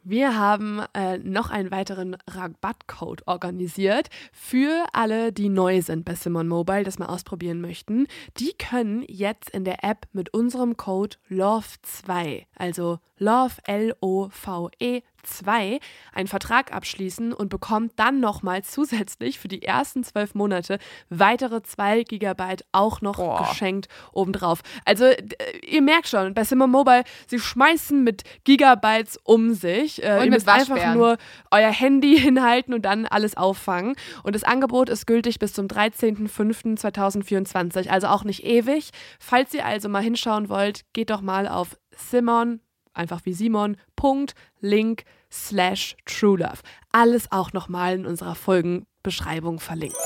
[0.05, 6.49] Wir haben äh, noch einen weiteren Rabattcode organisiert für alle, die neu sind bei Simon
[6.49, 8.09] Mobile, das mal ausprobieren möchten.
[8.37, 15.79] Die können jetzt in der App mit unserem Code LOVE2, also LOVE, L-O-V-E 2,
[16.13, 22.03] einen Vertrag abschließen und bekommt dann nochmal zusätzlich für die ersten zwölf Monate weitere 2
[22.05, 23.49] Gigabyte auch noch Boah.
[23.49, 24.61] geschenkt obendrauf.
[24.85, 30.03] Also d- ihr merkt schon, bei Simon Mobile, sie schmeißen mit Gigabytes um sich.
[30.03, 31.17] Äh, Und ihr müsst einfach nur
[31.51, 33.95] euer Handy hinhalten und dann alles auffangen.
[34.23, 38.91] Und das Angebot ist gültig bis zum 13.05.2024, also auch nicht ewig.
[39.19, 42.61] Falls ihr also mal hinschauen wollt, geht doch mal auf Simon,
[42.95, 46.63] einfach wie Simon, Punkt, Link, slash truelove.
[46.93, 49.97] Alles auch nochmal in unserer Folgenbeschreibung verlinkt.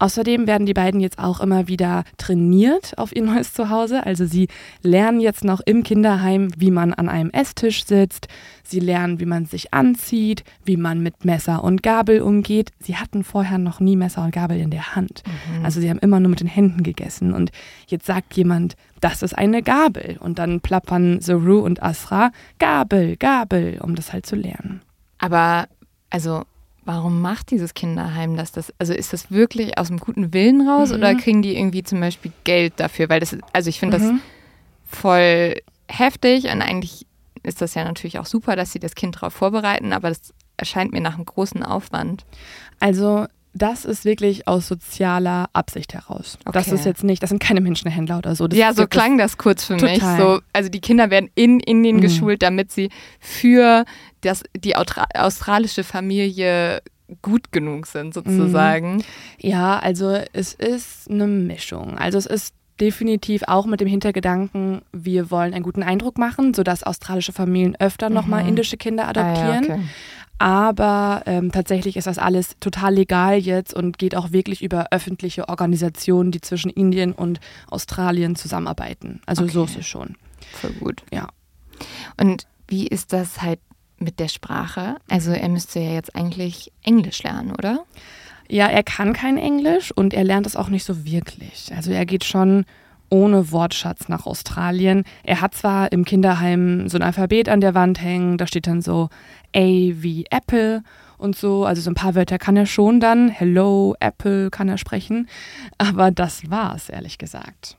[0.00, 4.04] Außerdem werden die beiden jetzt auch immer wieder trainiert auf ihr neues Zuhause.
[4.04, 4.48] Also sie
[4.82, 8.26] lernen jetzt noch im Kinderheim, wie man an einem Esstisch sitzt.
[8.64, 12.70] Sie lernen, wie man sich anzieht, wie man mit Messer und Gabel umgeht.
[12.78, 15.22] Sie hatten vorher noch nie Messer und Gabel in der Hand.
[15.26, 15.64] Mhm.
[15.66, 17.34] Also sie haben immer nur mit den Händen gegessen.
[17.34, 17.50] Und
[17.86, 20.16] jetzt sagt jemand, das ist eine Gabel.
[20.18, 24.80] Und dann plappern Saru und Asra, Gabel, Gabel, um das halt zu lernen.
[25.18, 25.68] Aber
[26.08, 26.44] also
[26.84, 28.52] warum macht dieses Kinderheim das?
[28.52, 30.96] das also ist das wirklich aus einem guten Willen raus mhm.
[30.96, 33.08] oder kriegen die irgendwie zum Beispiel Geld dafür?
[33.08, 34.02] Weil das, also ich finde mhm.
[34.02, 35.56] das voll
[35.88, 37.06] heftig und eigentlich
[37.42, 40.92] ist das ja natürlich auch super, dass sie das Kind darauf vorbereiten, aber das erscheint
[40.92, 42.26] mir nach einem großen Aufwand.
[42.80, 46.38] Also das ist wirklich aus sozialer Absicht heraus.
[46.44, 46.52] Okay.
[46.52, 48.46] Das ist jetzt nicht, das sind keine Menschenhändler oder so.
[48.46, 49.94] Das ja, so klang das kurz für total.
[49.94, 50.02] mich.
[50.18, 52.00] So, also die Kinder werden in Indien mhm.
[52.00, 53.84] geschult, damit sie für
[54.20, 56.82] das, die australische Familie
[57.22, 58.96] gut genug sind, sozusagen.
[58.96, 59.02] Mhm.
[59.38, 61.98] Ja, also es ist eine Mischung.
[61.98, 66.82] Also es ist definitiv auch mit dem Hintergedanken, wir wollen einen guten Eindruck machen, sodass
[66.82, 68.14] australische Familien öfter mhm.
[68.14, 69.64] nochmal indische Kinder adoptieren.
[69.64, 69.84] Ah, ja, okay.
[70.40, 75.50] Aber ähm, tatsächlich ist das alles total legal jetzt und geht auch wirklich über öffentliche
[75.50, 79.20] Organisationen, die zwischen Indien und Australien zusammenarbeiten.
[79.26, 79.52] Also okay.
[79.52, 80.16] so ist es schon.
[80.52, 81.02] Voll gut.
[81.12, 81.28] Ja.
[82.18, 83.60] Und wie ist das halt
[83.98, 84.96] mit der Sprache?
[85.10, 87.84] Also er müsste ja jetzt eigentlich Englisch lernen, oder?
[88.48, 91.70] Ja, er kann kein Englisch und er lernt es auch nicht so wirklich.
[91.76, 92.64] Also er geht schon
[93.10, 95.04] ohne Wortschatz nach Australien.
[95.22, 98.80] Er hat zwar im Kinderheim so ein Alphabet an der Wand hängen, da steht dann
[98.80, 99.10] so
[99.54, 100.82] A wie Apple
[101.18, 103.28] und so, also so ein paar Wörter kann er schon dann.
[103.28, 105.28] Hello, Apple kann er sprechen,
[105.78, 107.76] aber das war's, ehrlich gesagt.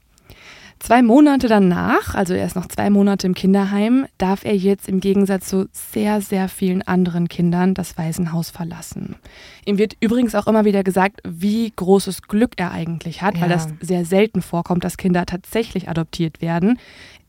[0.82, 5.00] Zwei Monate danach, also er ist noch zwei Monate im Kinderheim, darf er jetzt im
[5.00, 9.16] Gegensatz zu sehr, sehr vielen anderen Kindern das Waisenhaus verlassen.
[9.64, 13.42] Ihm wird übrigens auch immer wieder gesagt, wie großes Glück er eigentlich hat, ja.
[13.42, 16.80] weil das sehr selten vorkommt, dass Kinder tatsächlich adoptiert werden.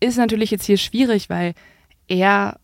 [0.00, 1.52] Ist natürlich jetzt hier schwierig, weil
[2.08, 2.56] er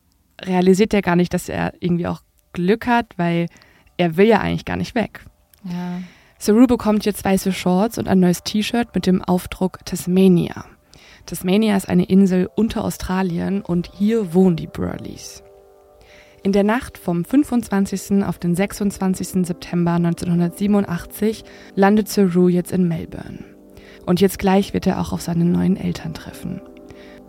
[0.42, 2.22] realisiert ja gar nicht, dass er irgendwie auch
[2.52, 3.46] Glück hat, weil
[3.96, 5.24] er will ja eigentlich gar nicht weg.
[5.64, 6.00] Ja.
[6.38, 10.64] Saru bekommt jetzt weiße Shorts und ein neues T-Shirt mit dem Aufdruck Tasmania.
[11.26, 15.42] Tasmania ist eine Insel unter Australien und hier wohnen die Burleys.
[16.44, 18.24] In der Nacht vom 25.
[18.24, 19.46] auf den 26.
[19.46, 23.44] September 1987 landet Saru jetzt in Melbourne.
[24.06, 26.62] Und jetzt gleich wird er auch auf seine neuen Eltern treffen.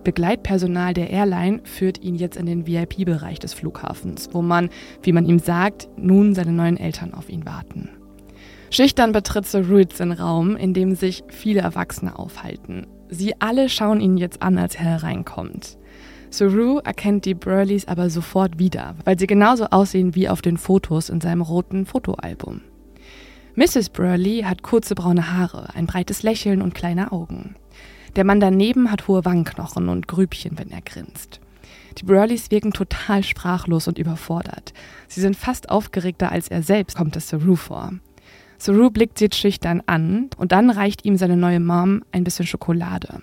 [0.03, 4.69] Begleitpersonal der Airline führt ihn jetzt in den VIP-Bereich des Flughafens, wo man,
[5.01, 7.89] wie man ihm sagt, nun seine neuen Eltern auf ihn warten.
[8.71, 12.85] Schüchtern betritt Saru den Raum, in dem sich viele Erwachsene aufhalten.
[13.09, 15.77] Sie alle schauen ihn jetzt an, als er hereinkommt.
[16.29, 21.09] Saru erkennt die Burleys aber sofort wieder, weil sie genauso aussehen wie auf den Fotos
[21.09, 22.61] in seinem roten Fotoalbum.
[23.55, 23.89] Mrs.
[23.89, 27.55] Burley hat kurze braune Haare, ein breites Lächeln und kleine Augen.
[28.15, 31.39] Der Mann daneben hat hohe Wangenknochen und Grübchen, wenn er grinst.
[31.97, 34.73] Die Burleys wirken total sprachlos und überfordert.
[35.07, 37.93] Sie sind fast aufgeregter als er selbst, kommt es Saru vor.
[38.57, 43.21] Saru blickt sie schüchtern an und dann reicht ihm seine neue Mom ein bisschen Schokolade.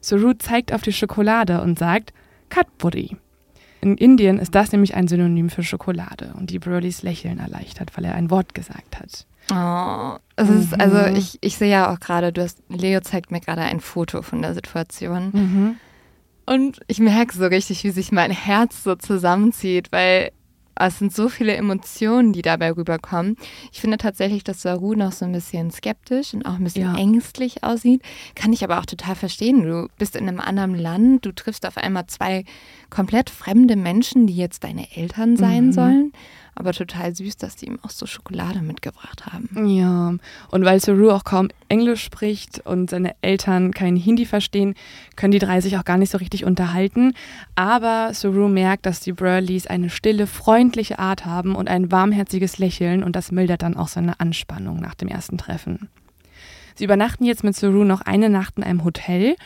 [0.00, 2.12] Saru zeigt auf die Schokolade und sagt
[2.48, 3.16] Katpuri.
[3.80, 8.04] In Indien ist das nämlich ein Synonym für Schokolade und die Burleys lächeln erleichtert, weil
[8.04, 9.26] er ein Wort gesagt hat.
[9.50, 10.58] Oh, es mhm.
[10.58, 11.16] ist, also mhm.
[11.16, 14.42] ich, ich sehe ja auch gerade, du hast, Leo zeigt mir gerade ein Foto von
[14.42, 15.30] der Situation.
[15.32, 15.76] Mhm.
[16.46, 20.32] Und ich merke so richtig, wie sich mein Herz so zusammenzieht, weil
[20.88, 23.36] es sind so viele Emotionen, die dabei rüberkommen.
[23.72, 26.96] Ich finde tatsächlich, dass Saru noch so ein bisschen skeptisch und auch ein bisschen ja.
[26.96, 28.02] ängstlich aussieht.
[28.34, 29.62] Kann ich aber auch total verstehen.
[29.62, 32.44] Du bist in einem anderen Land, du triffst auf einmal zwei
[32.88, 35.72] komplett fremde Menschen, die jetzt deine Eltern sein mhm.
[35.72, 36.12] sollen
[36.60, 39.66] aber total süß, dass die ihm auch so Schokolade mitgebracht haben.
[39.66, 40.14] Ja,
[40.50, 44.74] und weil Saru auch kaum Englisch spricht und seine Eltern kein Hindi verstehen,
[45.16, 47.14] können die drei sich auch gar nicht so richtig unterhalten.
[47.56, 53.02] Aber Saru merkt, dass die Burleys eine stille, freundliche Art haben und ein warmherziges Lächeln
[53.02, 55.88] und das mildert dann auch seine Anspannung nach dem ersten Treffen.
[56.74, 59.36] Sie übernachten jetzt mit Saru noch eine Nacht in einem Hotel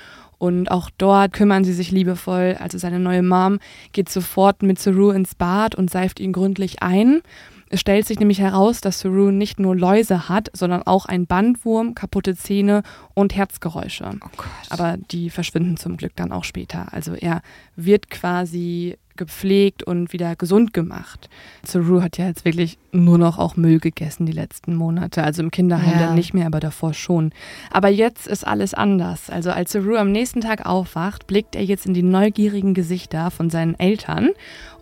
[0.45, 2.57] und auch dort kümmern sie sich liebevoll.
[2.61, 3.61] Also seine neue Mom
[3.93, 7.23] geht sofort mit Saru ins Bad und seift ihn gründlich ein.
[7.71, 11.95] Es stellt sich nämlich heraus, dass Saru nicht nur Läuse hat, sondern auch ein Bandwurm,
[11.95, 12.83] kaputte Zähne
[13.15, 14.11] und Herzgeräusche.
[14.23, 16.93] Oh Aber die verschwinden zum Glück dann auch später.
[16.93, 17.41] Also er
[17.75, 21.29] wird quasi gepflegt und wieder gesund gemacht.
[21.65, 25.23] Saru hat ja jetzt wirklich nur noch auch Müll gegessen die letzten Monate.
[25.23, 26.07] Also im Kinderheim ja.
[26.07, 27.33] dann nicht mehr, aber davor schon.
[27.71, 29.31] Aber jetzt ist alles anders.
[29.31, 33.51] Also als Saru am nächsten Tag aufwacht, blickt er jetzt in die neugierigen Gesichter von
[33.51, 34.31] seinen Eltern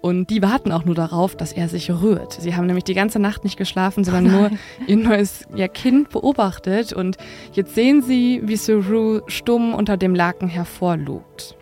[0.00, 2.32] Und die warten auch nur darauf, dass er sich rührt.
[2.32, 4.50] Sie haben nämlich die ganze Nacht nicht geschlafen, sondern nur
[4.86, 6.92] ihr neues ja, Kind beobachtet.
[6.92, 7.16] Und
[7.52, 11.56] jetzt sehen sie, wie Saru stumm unter dem Laken hervorlugt.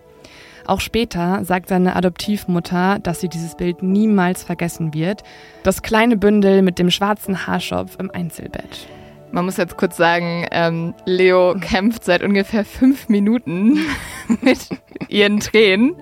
[0.67, 5.23] Auch später sagt seine Adoptivmutter, dass sie dieses Bild niemals vergessen wird.
[5.63, 8.89] Das kleine Bündel mit dem schwarzen Haarschopf im Einzelbett.
[9.33, 13.79] Man muss jetzt kurz sagen, ähm, Leo kämpft seit ungefähr fünf Minuten
[14.41, 14.69] mit
[15.09, 15.95] ihren Tränen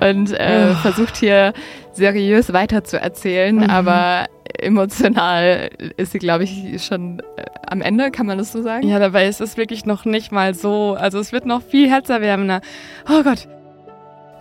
[0.00, 0.74] und äh, oh.
[0.76, 1.54] versucht hier
[1.92, 3.64] seriös weiterzuerzählen, mhm.
[3.64, 4.26] aber
[4.58, 8.86] emotional ist sie, glaube ich, schon äh, am Ende, kann man das so sagen?
[8.86, 10.94] Ja, dabei ist es wirklich noch nicht mal so.
[10.98, 12.60] Also es wird noch viel herzerwärmender.
[13.08, 13.48] Oh Gott.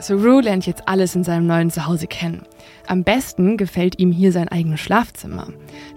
[0.02, 2.44] Saru lernt jetzt alles in seinem neuen Zuhause kennen.
[2.88, 5.48] Am besten gefällt ihm hier sein eigenes Schlafzimmer.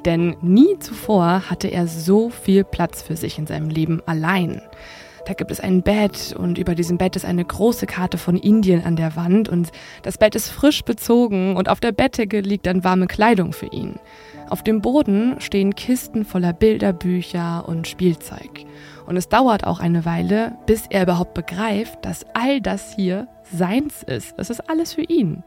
[0.05, 4.61] Denn nie zuvor hatte er so viel Platz für sich in seinem Leben allein.
[5.27, 8.85] Da gibt es ein Bett und über diesem Bett ist eine große Karte von Indien
[8.85, 12.85] an der Wand und das Bett ist frisch bezogen und auf der Bettdecke liegt dann
[12.85, 13.99] warme Kleidung für ihn.
[14.51, 18.67] Auf dem Boden stehen Kisten voller Bilderbücher und Spielzeug.
[19.07, 24.03] Und es dauert auch eine Weile, bis er überhaupt begreift, dass all das hier seins
[24.03, 24.35] ist.
[24.39, 25.43] Es ist alles für ihn.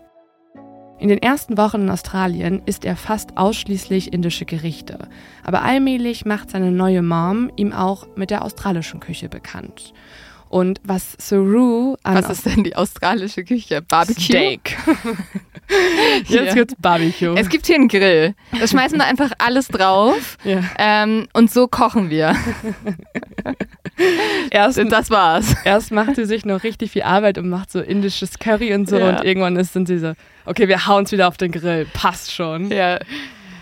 [1.00, 5.08] In den ersten Wochen in Australien isst er fast ausschließlich indische Gerichte,
[5.44, 9.94] aber allmählich macht seine neue Mom ihm auch mit der australischen Küche bekannt.
[10.50, 12.16] Und was Saru an.
[12.16, 13.82] Was ist denn die australische Küche?
[13.82, 14.22] Barbecue?
[14.22, 14.78] Steak.
[16.28, 17.36] Jetzt gibt's Barbecue.
[17.36, 18.34] Es gibt hier einen Grill.
[18.58, 20.38] Da schmeißen wir einfach alles drauf.
[20.46, 20.62] Ja.
[20.80, 22.34] Ähm, und so kochen wir.
[24.52, 25.56] Erst, das war's.
[25.64, 28.98] Erst macht sie sich noch richtig viel Arbeit und macht so indisches Curry und so.
[28.98, 29.10] Ja.
[29.10, 30.14] Und irgendwann ist, sind sie so,
[30.46, 31.86] okay, wir hauen's wieder auf den Grill.
[31.94, 32.70] Passt schon.
[32.72, 33.00] Ja.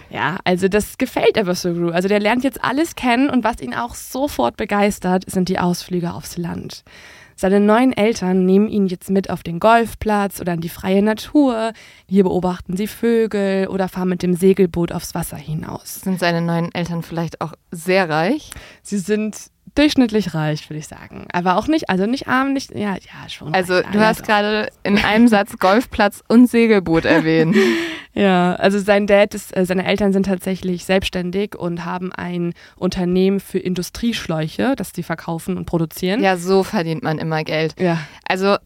[0.10, 1.90] Ja, also das gefällt Eversuru.
[1.90, 6.14] Also der lernt jetzt alles kennen und was ihn auch sofort begeistert, sind die Ausflüge
[6.14, 6.84] aufs Land.
[7.38, 11.74] Seine neuen Eltern nehmen ihn jetzt mit auf den Golfplatz oder in die freie Natur.
[12.08, 15.96] Hier beobachten sie Vögel oder fahren mit dem Segelboot aufs Wasser hinaus.
[15.96, 18.52] Sind seine neuen Eltern vielleicht auch sehr reich?
[18.84, 19.36] Sie sind
[19.76, 21.28] durchschnittlich reich, würde ich sagen.
[21.32, 23.54] Aber auch nicht, also nicht arm, nicht, ja, ja, schon.
[23.54, 27.56] Also reich, du hast gerade in einem Satz Golfplatz und Segelboot erwähnt.
[28.14, 33.40] ja, also sein Dad ist, äh, seine Eltern sind tatsächlich selbstständig und haben ein Unternehmen
[33.40, 36.24] für Industrieschläuche, das sie verkaufen und produzieren.
[36.24, 37.80] Ja, so verdient man immer Geld.
[37.80, 38.00] Ja.
[38.28, 38.58] Also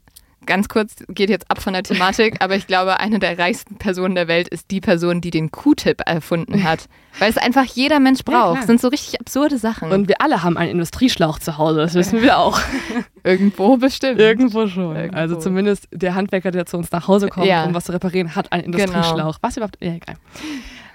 [0.50, 4.16] ganz kurz, geht jetzt ab von der Thematik, aber ich glaube, eine der reichsten Personen
[4.16, 6.90] der Welt ist die Person, die den Q-Tip erfunden hat.
[7.20, 8.56] Weil es einfach jeder Mensch braucht.
[8.56, 9.92] Ja, das sind so richtig absurde Sachen.
[9.92, 12.60] Und wir alle haben einen Industrieschlauch zu Hause, das wissen wir auch.
[13.24, 14.20] Irgendwo bestimmt.
[14.20, 14.96] Irgendwo schon.
[14.96, 15.18] Irgendwo.
[15.18, 17.64] Also zumindest der Handwerker, der zu uns nach Hause kommt, ja.
[17.66, 18.86] um was zu reparieren, hat einen genau.
[18.86, 19.36] Industrieschlauch.
[19.36, 19.38] Genau.
[19.42, 19.78] Was überhaupt?
[19.80, 20.16] Ja, egal.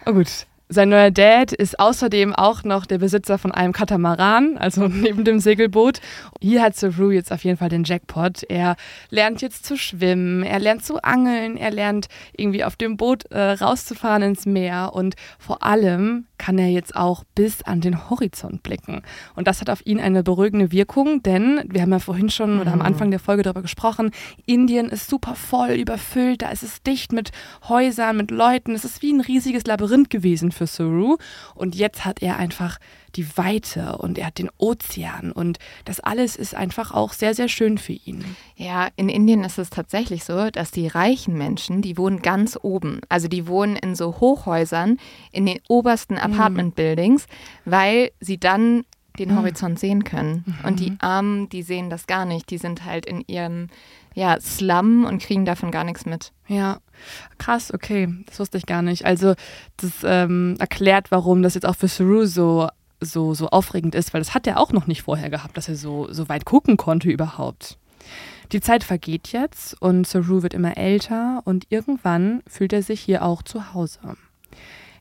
[0.05, 0.47] Oh gut.
[0.71, 5.39] Sein neuer Dad ist außerdem auch noch der Besitzer von einem Katamaran, also neben dem
[5.39, 6.01] Segelboot.
[6.41, 8.45] Hier hat Saru jetzt auf jeden Fall den Jackpot.
[8.49, 8.77] Er
[9.11, 13.53] lernt jetzt zu schwimmen, er lernt zu angeln, er lernt irgendwie auf dem Boot äh,
[13.53, 19.03] rauszufahren ins Meer und vor allem kann er jetzt auch bis an den Horizont blicken.
[19.35, 22.73] Und das hat auf ihn eine beruhigende Wirkung, denn wir haben ja vorhin schon oder
[22.73, 22.87] am mhm.
[22.87, 24.11] Anfang der Folge darüber gesprochen,
[24.47, 27.33] Indien ist super voll, überfüllt, da ist es dicht mit
[27.69, 31.17] Häusern, mit Leuten, es ist wie ein riesiges Labyrinth gewesen für Saru.
[31.55, 32.79] Und jetzt hat er einfach
[33.17, 37.49] die Weite und er hat den Ozean und das alles ist einfach auch sehr, sehr
[37.49, 38.25] schön für ihn.
[38.57, 43.01] Ja, in Indien ist es tatsächlich so, dass die reichen Menschen, die wohnen ganz oben.
[43.09, 44.99] Also die wohnen in so Hochhäusern,
[45.31, 46.21] in den obersten mhm.
[46.21, 47.27] Apartment-Buildings,
[47.65, 48.85] weil sie dann
[49.19, 49.39] den mhm.
[49.39, 50.45] Horizont sehen können.
[50.47, 50.65] Mhm.
[50.67, 52.51] Und die Armen, die sehen das gar nicht.
[52.51, 53.69] Die sind halt in ihrem
[54.15, 56.33] ja, Slum und kriegen davon gar nichts mit.
[56.47, 56.79] Ja,
[57.39, 59.05] krass, okay, das wusste ich gar nicht.
[59.05, 59.35] Also
[59.77, 62.69] das ähm, erklärt, warum das jetzt auch für Saru so,
[63.01, 65.77] so, so aufregend ist, weil das hat er auch noch nicht vorher gehabt, dass er
[65.77, 67.79] so, so weit gucken konnte überhaupt.
[68.53, 73.25] Die Zeit vergeht jetzt und Saru wird immer älter und irgendwann fühlt er sich hier
[73.25, 74.17] auch zu Hause.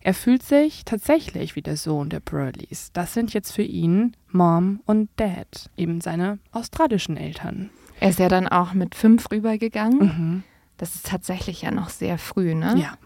[0.01, 2.91] Er fühlt sich tatsächlich wie der Sohn der Burleys.
[2.91, 7.69] Das sind jetzt für ihn Mom und Dad, eben seine australischen Eltern.
[8.01, 9.99] Er ist ja dann auch mit fünf rübergegangen.
[9.99, 10.43] Mhm.
[10.77, 12.75] Das ist tatsächlich ja noch sehr früh, ne?
[12.77, 12.97] Ja.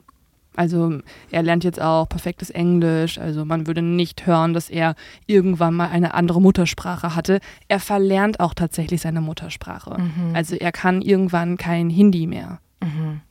[0.58, 3.20] Also er lernt jetzt auch perfektes Englisch.
[3.20, 4.96] Also man würde nicht hören, dass er
[5.28, 7.40] irgendwann mal eine andere Muttersprache hatte.
[7.68, 10.02] Er verlernt auch tatsächlich seine Muttersprache.
[10.02, 10.36] Mhm.
[10.36, 12.60] Also er kann irgendwann kein Hindi mehr.
[12.82, 13.22] Mhm.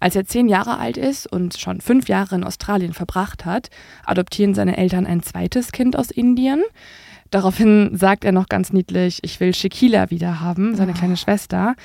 [0.00, 3.70] Als er zehn Jahre alt ist und schon fünf Jahre in Australien verbracht hat,
[4.04, 6.64] adoptieren seine Eltern ein zweites Kind aus Indien.
[7.30, 10.94] Daraufhin sagt er noch ganz niedlich, ich will Shekila wieder haben, seine oh.
[10.94, 11.76] kleine Schwester.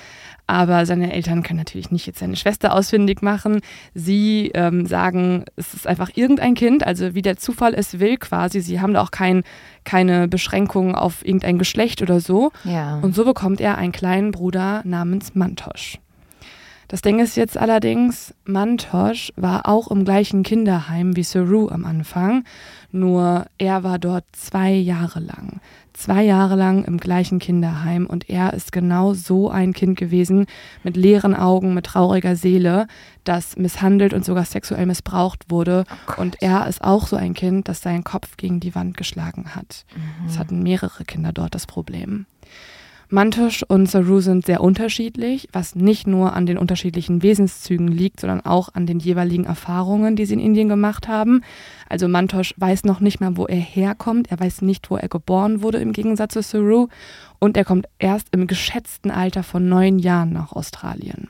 [0.48, 3.60] Aber seine Eltern können natürlich nicht jetzt seine Schwester ausfindig machen.
[3.94, 8.62] Sie ähm, sagen, es ist einfach irgendein Kind, also wie der Zufall es will quasi.
[8.62, 9.44] Sie haben da auch kein,
[9.84, 12.52] keine Beschränkung auf irgendein Geschlecht oder so.
[12.64, 13.00] Ja.
[13.00, 16.00] Und so bekommt er einen kleinen Bruder namens Mantosch.
[16.88, 22.46] Das Ding ist jetzt allerdings, Mantosh war auch im gleichen Kinderheim wie Saru am Anfang,
[22.92, 25.60] nur er war dort zwei Jahre lang.
[25.98, 30.46] Zwei Jahre lang im gleichen Kinderheim und er ist genau so ein Kind gewesen,
[30.84, 32.86] mit leeren Augen, mit trauriger Seele,
[33.24, 35.86] das misshandelt und sogar sexuell missbraucht wurde.
[36.08, 39.56] Oh und er ist auch so ein Kind, das seinen Kopf gegen die Wand geschlagen
[39.56, 39.86] hat.
[40.28, 40.40] Es mhm.
[40.40, 42.28] hatten mehrere Kinder dort das Problem.
[43.10, 48.42] Mantush und Saru sind sehr unterschiedlich, was nicht nur an den unterschiedlichen Wesenszügen liegt, sondern
[48.42, 51.42] auch an den jeweiligen Erfahrungen, die sie in Indien gemacht haben.
[51.88, 54.30] Also Mantosh weiß noch nicht mal, wo er herkommt.
[54.30, 56.88] Er weiß nicht, wo er geboren wurde, im Gegensatz zu Saru.
[57.40, 61.30] Und er kommt erst im geschätzten Alter von neun Jahren nach Australien.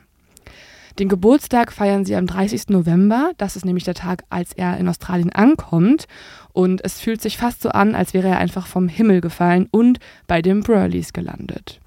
[0.99, 2.69] Den Geburtstag feiern sie am 30.
[2.69, 3.31] November.
[3.37, 6.07] Das ist nämlich der Tag, als er in Australien ankommt.
[6.53, 9.99] Und es fühlt sich fast so an, als wäre er einfach vom Himmel gefallen und
[10.25, 11.79] bei den Burleys gelandet.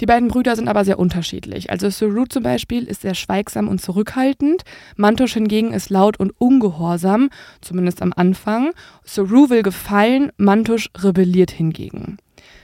[0.00, 1.70] Die beiden Brüder sind aber sehr unterschiedlich.
[1.70, 4.62] Also Saru zum Beispiel ist sehr schweigsam und zurückhaltend.
[4.96, 7.28] Mantosh hingegen ist laut und ungehorsam,
[7.60, 8.70] zumindest am Anfang.
[9.04, 12.16] Saru will gefallen, Mantosh rebelliert hingegen.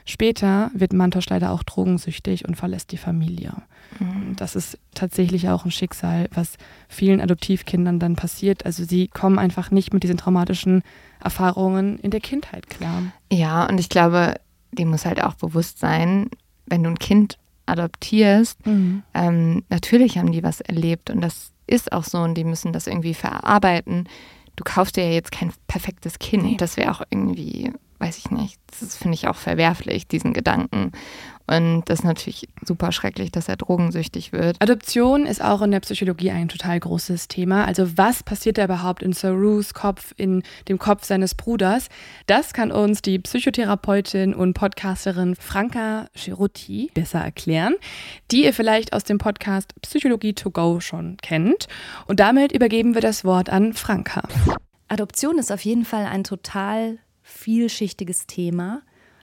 [0.08, 3.52] Später wird Mantosh leider auch drogensüchtig und verlässt die Familie.
[3.98, 4.36] Mhm.
[4.36, 6.56] Das ist tatsächlich auch ein Schicksal, was
[6.88, 8.64] vielen Adoptivkindern dann passiert.
[8.64, 10.82] Also sie kommen einfach nicht mit diesen traumatischen
[11.22, 13.02] Erfahrungen in der Kindheit klar.
[13.32, 14.36] Ja, und ich glaube,
[14.70, 16.30] dem muss halt auch bewusst sein,
[16.66, 17.36] wenn du ein Kind
[17.66, 19.02] adoptierst, mhm.
[19.12, 22.86] ähm, natürlich haben die was erlebt und das ist auch so und die müssen das
[22.86, 24.08] irgendwie verarbeiten.
[24.54, 26.44] Du kaufst dir ja jetzt kein perfektes Kind.
[26.44, 26.56] Nee.
[26.56, 30.92] Das wäre auch irgendwie weiß ich nicht, das finde ich auch verwerflich, diesen Gedanken.
[31.46, 34.60] Und das ist natürlich super schrecklich, dass er drogensüchtig wird.
[34.60, 37.64] Adoption ist auch in der Psychologie ein total großes Thema.
[37.64, 41.88] Also was passiert da überhaupt in Sarus Kopf, in dem Kopf seines Bruders?
[42.26, 47.74] Das kann uns die Psychotherapeutin und Podcasterin Franka Cerutti besser erklären,
[48.32, 51.68] die ihr vielleicht aus dem Podcast Psychologie to go schon kennt.
[52.06, 54.22] Und damit übergeben wir das Wort an Franka.
[54.88, 56.98] Adoption ist auf jeden Fall ein total
[57.46, 58.82] vielschichtiges Thema,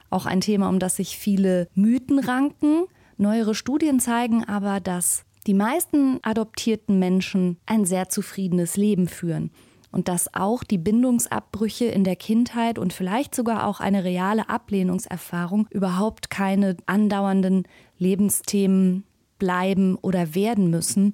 [0.09, 2.85] auch ein Thema, um das sich viele Mythen ranken.
[3.17, 9.51] Neuere Studien zeigen aber, dass die meisten adoptierten Menschen ein sehr zufriedenes Leben führen
[9.91, 15.67] und dass auch die Bindungsabbrüche in der Kindheit und vielleicht sogar auch eine reale Ablehnungserfahrung
[15.69, 17.67] überhaupt keine andauernden
[17.97, 19.03] Lebensthemen
[19.37, 21.11] bleiben oder werden müssen,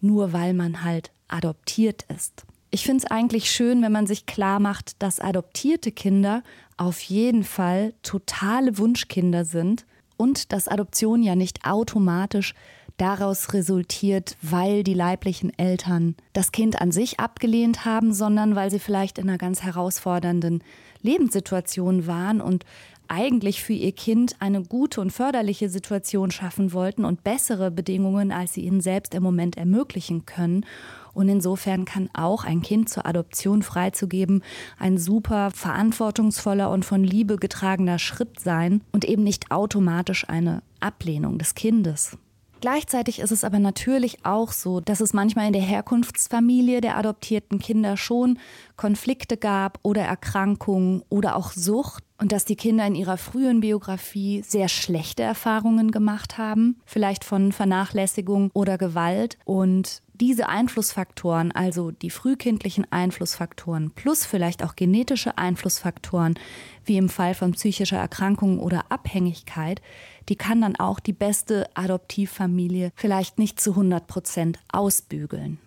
[0.00, 2.46] nur weil man halt adoptiert ist.
[2.74, 6.42] Ich finde es eigentlich schön, wenn man sich klar macht, dass adoptierte Kinder
[6.78, 9.84] auf jeden Fall totale Wunschkinder sind
[10.16, 12.54] und dass Adoption ja nicht automatisch
[12.96, 18.78] daraus resultiert, weil die leiblichen Eltern das Kind an sich abgelehnt haben, sondern weil sie
[18.78, 20.64] vielleicht in einer ganz herausfordernden
[21.02, 22.64] Lebenssituation waren und
[23.06, 28.54] eigentlich für ihr Kind eine gute und förderliche Situation schaffen wollten und bessere Bedingungen, als
[28.54, 30.64] sie ihnen selbst im Moment ermöglichen können.
[31.14, 34.42] Und insofern kann auch ein Kind zur Adoption freizugeben
[34.78, 41.38] ein super verantwortungsvoller und von Liebe getragener Schritt sein und eben nicht automatisch eine Ablehnung
[41.38, 42.16] des Kindes.
[42.62, 47.58] Gleichzeitig ist es aber natürlich auch so, dass es manchmal in der Herkunftsfamilie der adoptierten
[47.58, 48.38] Kinder schon
[48.76, 54.42] Konflikte gab oder Erkrankungen oder auch Sucht und dass die Kinder in ihrer frühen Biografie
[54.46, 62.10] sehr schlechte Erfahrungen gemacht haben, vielleicht von Vernachlässigung oder Gewalt und diese Einflussfaktoren, also die
[62.10, 66.38] frühkindlichen Einflussfaktoren plus vielleicht auch genetische Einflussfaktoren,
[66.84, 69.82] wie im Fall von psychischer Erkrankung oder Abhängigkeit,
[70.28, 75.58] die kann dann auch die beste Adoptivfamilie vielleicht nicht zu 100 Prozent ausbügeln.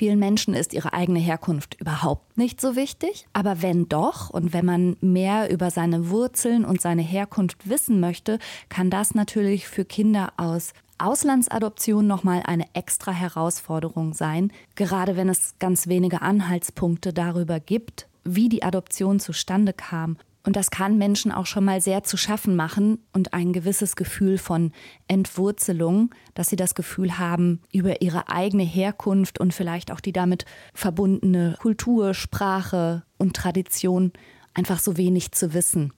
[0.00, 4.64] Vielen Menschen ist ihre eigene Herkunft überhaupt nicht so wichtig, aber wenn doch und wenn
[4.64, 8.38] man mehr über seine Wurzeln und seine Herkunft wissen möchte,
[8.70, 15.56] kann das natürlich für Kinder aus Auslandsadoption nochmal eine extra Herausforderung sein, gerade wenn es
[15.58, 20.16] ganz wenige Anhaltspunkte darüber gibt, wie die Adoption zustande kam.
[20.42, 24.38] Und das kann Menschen auch schon mal sehr zu schaffen machen und ein gewisses Gefühl
[24.38, 24.72] von
[25.06, 30.46] Entwurzelung, dass sie das Gefühl haben, über ihre eigene Herkunft und vielleicht auch die damit
[30.72, 34.12] verbundene Kultur, Sprache und Tradition
[34.54, 35.92] einfach so wenig zu wissen.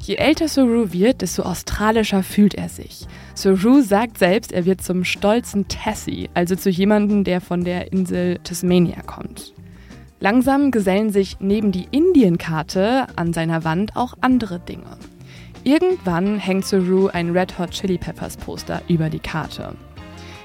[0.00, 3.08] Je älter Saru wird, desto australischer fühlt er sich.
[3.34, 8.38] Saru sagt selbst, er wird zum stolzen Tassie, also zu jemandem, der von der Insel
[8.44, 9.55] Tasmania kommt.
[10.18, 14.96] Langsam gesellen sich neben die Indienkarte an seiner Wand auch andere Dinge.
[15.62, 19.74] Irgendwann hängt Saru ein Red Hot Chili Peppers Poster über die Karte.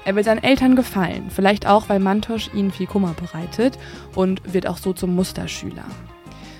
[0.04, 3.78] Er will seinen Eltern gefallen, vielleicht auch, weil Mantosh ihnen viel Kummer bereitet
[4.14, 5.84] und wird auch so zum Musterschüler.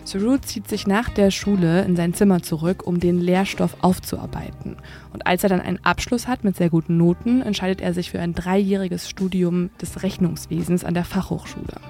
[0.04, 4.76] Saru zieht sich nach der Schule in sein Zimmer zurück, um den Lehrstoff aufzuarbeiten.
[5.12, 8.20] Und als er dann einen Abschluss hat mit sehr guten Noten, entscheidet er sich für
[8.20, 11.80] ein dreijähriges Studium des Rechnungswesens an der Fachhochschule.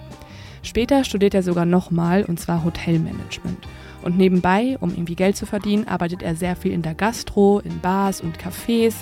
[0.63, 3.67] Später studiert er sogar nochmal, und zwar Hotelmanagement.
[4.03, 7.81] Und nebenbei, um irgendwie Geld zu verdienen, arbeitet er sehr viel in der Gastro, in
[7.81, 8.95] Bars und Cafés.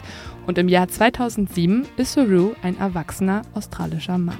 [0.46, 4.38] Und im Jahr 2007 ist Saru ein erwachsener australischer Mann.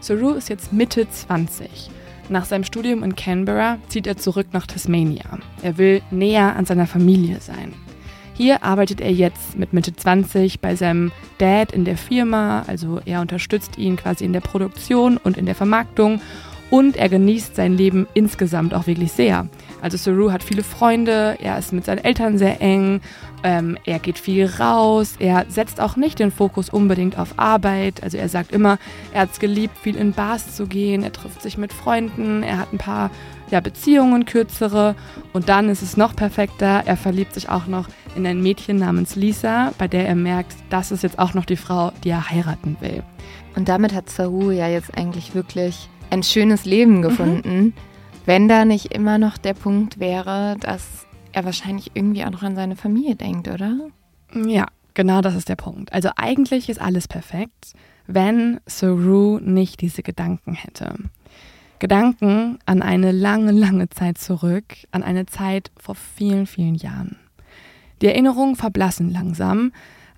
[0.00, 1.90] Saru ist jetzt Mitte 20.
[2.28, 5.38] Nach seinem Studium in Canberra zieht er zurück nach Tasmania.
[5.62, 7.74] Er will näher an seiner Familie sein.
[8.36, 13.20] Hier arbeitet er jetzt mit Mitte 20 bei seinem Dad in der Firma, also er
[13.20, 16.20] unterstützt ihn quasi in der Produktion und in der Vermarktung
[16.68, 19.46] und er genießt sein Leben insgesamt auch wirklich sehr.
[19.80, 23.00] Also Saru hat viele Freunde, er ist mit seinen Eltern sehr eng,
[23.44, 28.02] ähm, er geht viel raus, er setzt auch nicht den Fokus unbedingt auf Arbeit.
[28.02, 28.78] Also er sagt immer,
[29.12, 32.58] er hat es geliebt, viel in Bars zu gehen, er trifft sich mit Freunden, er
[32.58, 33.12] hat ein paar
[33.50, 34.96] ja, Beziehungen, kürzere
[35.32, 39.16] und dann ist es noch perfekter, er verliebt sich auch noch in ein Mädchen namens
[39.16, 42.76] Lisa, bei der er merkt, das ist jetzt auch noch die Frau, die er heiraten
[42.80, 43.02] will.
[43.56, 47.72] Und damit hat Saru ja jetzt eigentlich wirklich ein schönes Leben gefunden, mhm.
[48.26, 52.56] wenn da nicht immer noch der Punkt wäre, dass er wahrscheinlich irgendwie auch noch an
[52.56, 53.76] seine Familie denkt, oder?
[54.34, 55.92] Ja, genau das ist der Punkt.
[55.92, 57.72] Also eigentlich ist alles perfekt,
[58.06, 60.94] wenn Saru nicht diese Gedanken hätte.
[61.78, 67.18] Gedanken an eine lange, lange Zeit zurück, an eine Zeit vor vielen, vielen Jahren.
[68.00, 69.72] Die Erinnerungen verblassen langsam,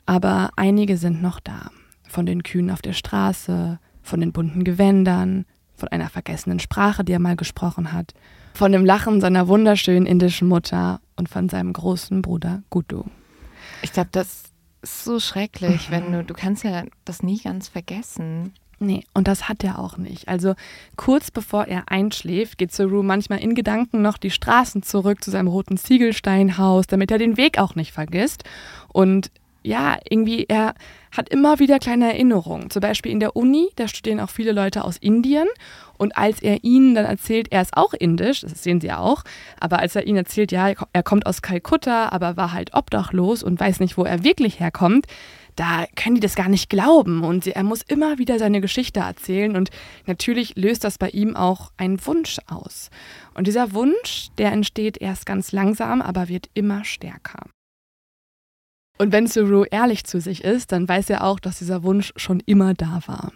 [0.07, 1.71] aber einige sind noch da.
[2.09, 7.13] Von den Kühen auf der Straße, von den bunten Gewändern, von einer vergessenen Sprache, die
[7.13, 8.15] er mal gesprochen hat,
[8.55, 13.05] von dem Lachen seiner wunderschönen indischen Mutter und von seinem großen Bruder Gudu.
[13.83, 14.45] Ich glaube, das
[14.83, 18.55] ist so schrecklich, wenn du, du kannst ja das nie ganz vergessen.
[18.79, 20.29] Nee, und das hat er auch nicht.
[20.29, 20.55] Also
[20.97, 25.49] kurz bevor er einschläft, geht Saru manchmal in Gedanken noch die Straßen zurück zu seinem
[25.49, 28.45] roten Ziegelsteinhaus, damit er den Weg auch nicht vergisst.
[28.93, 29.31] Und
[29.63, 30.75] ja, irgendwie, er
[31.11, 32.71] hat immer wieder kleine Erinnerungen.
[32.71, 35.49] Zum Beispiel in der Uni, da studieren auch viele Leute aus Indien.
[35.97, 39.25] Und als er ihnen dann erzählt, er ist auch indisch, das sehen sie ja auch,
[39.59, 43.59] aber als er ihnen erzählt, ja, er kommt aus Kalkutta, aber war halt obdachlos und
[43.59, 45.07] weiß nicht, wo er wirklich herkommt,
[45.57, 47.25] da können die das gar nicht glauben.
[47.25, 49.57] Und er muss immer wieder seine Geschichte erzählen.
[49.57, 49.71] Und
[50.07, 52.91] natürlich löst das bei ihm auch einen Wunsch aus.
[53.35, 57.47] Und dieser Wunsch, der entsteht erst ganz langsam, aber wird immer stärker.
[58.99, 62.41] Und wenn Saru ehrlich zu sich ist, dann weiß er auch, dass dieser Wunsch schon
[62.41, 63.33] immer da war.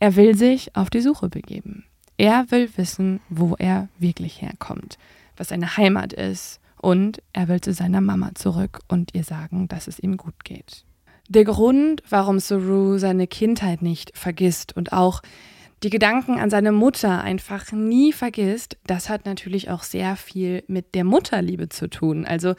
[0.00, 1.84] Er will sich auf die Suche begeben.
[2.18, 4.98] Er will wissen, wo er wirklich herkommt,
[5.36, 9.86] was seine Heimat ist und er will zu seiner Mama zurück und ihr sagen, dass
[9.86, 10.84] es ihm gut geht.
[11.28, 15.22] Der Grund, warum Saru seine Kindheit nicht vergisst und auch
[15.82, 20.94] die Gedanken an seine Mutter einfach nie vergisst, das hat natürlich auch sehr viel mit
[20.94, 22.24] der Mutterliebe zu tun.
[22.24, 22.54] Also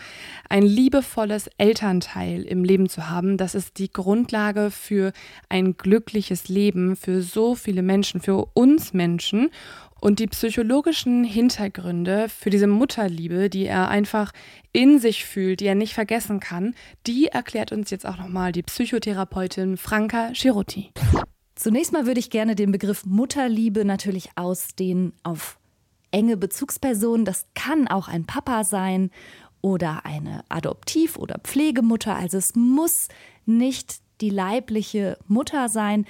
[0.50, 5.14] ein liebevolles Elternteil im Leben zu haben, das ist die Grundlage für
[5.48, 9.50] ein glückliches Leben für so viele Menschen, für uns Menschen.
[10.04, 14.34] Und die psychologischen Hintergründe für diese Mutterliebe, die er einfach
[14.74, 16.76] in sich fühlt, die er nicht vergessen kann,
[17.08, 20.92] die erklärt uns jetzt auch nochmal die Psychotherapeutin Franka Schirotti.
[21.56, 25.58] Zunächst mal würde ich gerne den Begriff Mutterliebe natürlich ausdehnen auf
[26.12, 27.24] enge Bezugspersonen.
[27.24, 29.10] Das kann auch ein Papa sein
[29.62, 32.14] oder eine Adoptiv- oder Pflegemutter.
[32.14, 33.08] Also es muss
[33.46, 36.06] nicht die leibliche Mutter sein.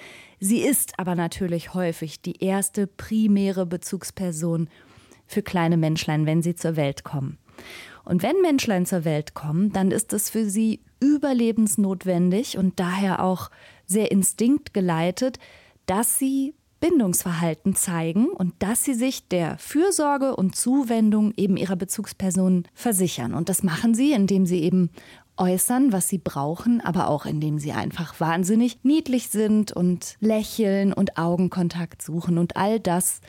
[0.45, 4.67] Sie ist aber natürlich häufig die erste primäre Bezugsperson
[5.25, 7.37] für kleine Menschlein, wenn sie zur Welt kommen.
[8.03, 13.51] Und wenn Menschlein zur Welt kommen, dann ist es für sie überlebensnotwendig und daher auch
[13.85, 15.39] sehr instinktgeleitet,
[15.85, 22.65] dass sie Bindungsverhalten zeigen und dass sie sich der Fürsorge und Zuwendung eben ihrer Bezugsperson
[22.73, 23.33] versichern.
[23.33, 24.89] Und das machen sie, indem sie eben
[25.43, 31.17] äußern, was sie brauchen, aber auch indem sie einfach wahnsinnig niedlich sind und lächeln und
[31.17, 32.37] Augenkontakt suchen.
[32.37, 33.19] Und all das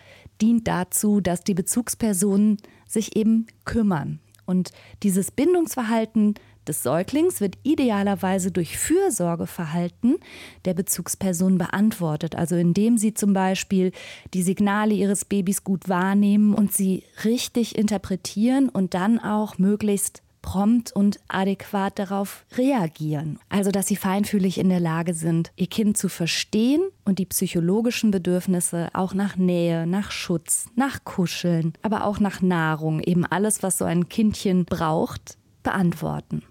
[0.41, 4.21] dient dazu, dass die Bezugspersonen sich eben kümmern.
[4.47, 4.71] Und
[5.03, 6.35] dieses Bindungsverhalten
[6.69, 10.17] des Säuglings wird idealerweise durch Fürsorgeverhalten
[10.65, 13.91] der Bezugsperson beantwortet, also indem sie zum Beispiel
[14.35, 20.93] die Signale ihres Babys gut wahrnehmen und sie richtig interpretieren und dann auch möglichst prompt
[20.93, 23.39] und adäquat darauf reagieren.
[23.49, 28.11] Also, dass sie feinfühlig in der Lage sind, ihr Kind zu verstehen und die psychologischen
[28.11, 33.79] Bedürfnisse auch nach Nähe, nach Schutz, nach Kuscheln, aber auch nach Nahrung, eben alles, was
[33.79, 36.43] so ein Kindchen braucht, beantworten.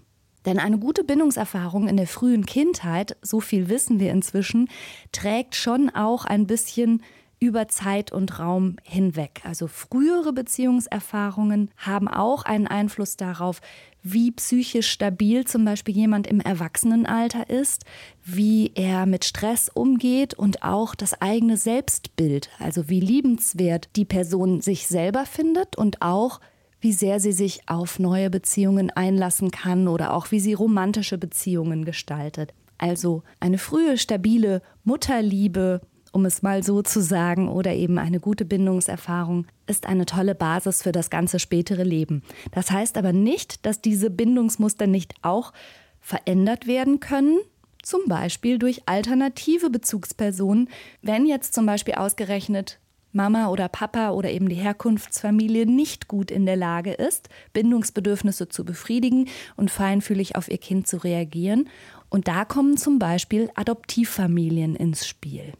[0.44, 4.68] Denn eine gute Bindungserfahrung in der frühen Kindheit, so viel wissen wir inzwischen,
[5.12, 7.00] trägt schon auch ein bisschen
[7.44, 9.42] über Zeit und Raum hinweg.
[9.44, 13.60] Also frühere Beziehungserfahrungen haben auch einen Einfluss darauf,
[14.04, 17.84] wie psychisch stabil zum Beispiel jemand im Erwachsenenalter ist,
[18.22, 24.60] wie er mit Stress umgeht und auch das eigene Selbstbild, also wie liebenswert die Person
[24.60, 26.40] sich selber findet und auch
[26.80, 31.86] wie sehr sie sich auf neue Beziehungen einlassen kann oder auch wie sie romantische Beziehungen
[31.86, 32.52] gestaltet.
[32.76, 35.80] Also eine frühe, stabile Mutterliebe,
[36.14, 40.82] um es mal so zu sagen, oder eben eine gute Bindungserfahrung ist eine tolle Basis
[40.82, 42.22] für das ganze spätere Leben.
[42.52, 45.52] Das heißt aber nicht, dass diese Bindungsmuster nicht auch
[46.00, 47.38] verändert werden können,
[47.82, 50.68] zum Beispiel durch alternative Bezugspersonen,
[51.02, 52.78] wenn jetzt zum Beispiel ausgerechnet
[53.10, 58.64] Mama oder Papa oder eben die Herkunftsfamilie nicht gut in der Lage ist, Bindungsbedürfnisse zu
[58.64, 61.68] befriedigen und feinfühlig auf ihr Kind zu reagieren.
[62.08, 65.52] Und da kommen zum Beispiel Adoptivfamilien ins Spiel.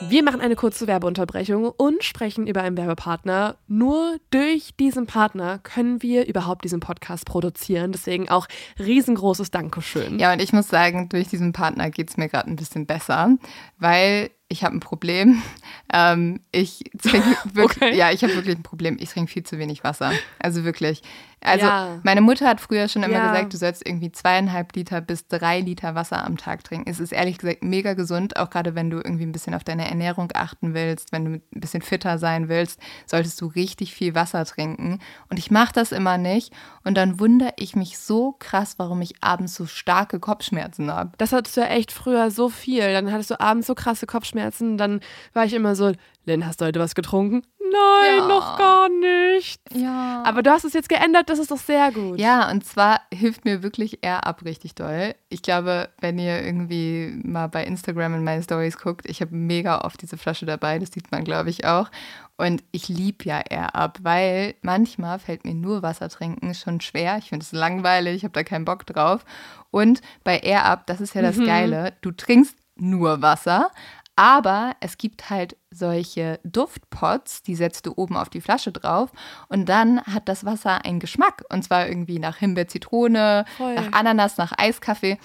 [0.00, 3.56] Wir machen eine kurze Werbeunterbrechung und sprechen über einen Werbepartner.
[3.66, 7.92] Nur durch diesen Partner können wir überhaupt diesen Podcast produzieren.
[7.92, 8.46] Deswegen auch
[8.78, 10.18] riesengroßes Dankeschön.
[10.18, 13.38] Ja, und ich muss sagen, durch diesen Partner geht es mir gerade ein bisschen besser,
[13.78, 15.42] weil ich habe ein Problem.
[15.92, 17.96] Ähm, ich trinke wirklich, okay.
[17.96, 18.96] ja, ich habe wirklich ein Problem.
[18.98, 20.10] Ich trinke viel zu wenig Wasser.
[20.40, 21.00] Also wirklich.
[21.42, 22.00] Also ja.
[22.02, 23.30] meine Mutter hat früher schon immer ja.
[23.30, 26.90] gesagt, du sollst irgendwie zweieinhalb Liter bis drei Liter Wasser am Tag trinken.
[26.90, 29.88] Es ist ehrlich gesagt mega gesund, auch gerade wenn du irgendwie ein bisschen auf deine
[29.88, 34.44] Ernährung achten willst, wenn du ein bisschen fitter sein willst, solltest du richtig viel Wasser
[34.44, 34.98] trinken.
[35.28, 36.52] Und ich mache das immer nicht.
[36.84, 41.12] Und dann wundere ich mich so krass, warum ich abends so starke Kopfschmerzen habe.
[41.18, 42.92] Das hattest du ja echt früher so viel.
[42.92, 44.78] Dann hattest du abends so krasse Kopfschmerzen.
[44.78, 45.00] Dann
[45.32, 45.92] war ich immer so,
[46.24, 47.42] Lynn, hast du heute was getrunken?
[47.72, 48.28] Nein, ja.
[48.28, 49.60] noch gar nicht.
[49.72, 50.22] Ja.
[50.24, 52.18] Aber du hast es jetzt geändert, das ist doch sehr gut.
[52.18, 55.14] Ja, und zwar hilft mir wirklich eher ab richtig doll.
[55.28, 59.80] Ich glaube, wenn ihr irgendwie mal bei Instagram in meine Stories guckt, ich habe mega
[59.82, 61.90] oft diese Flasche dabei, das sieht man, glaube ich, auch.
[62.36, 67.16] Und ich liebe ja eher ab, weil manchmal fällt mir nur Wasser trinken schon schwer.
[67.18, 69.24] Ich finde es langweilig, ich habe da keinen Bock drauf.
[69.70, 71.46] Und bei Air Up, das ist ja das mhm.
[71.46, 73.70] Geile, du trinkst nur Wasser,
[74.16, 79.12] aber es gibt halt solche Duftpots, die setzt du oben auf die Flasche drauf
[79.48, 81.44] und dann hat das Wasser einen Geschmack.
[81.50, 83.74] Und zwar irgendwie nach Himbeer, Zitrone, Voll.
[83.74, 85.18] nach Ananas, nach Eiskaffee.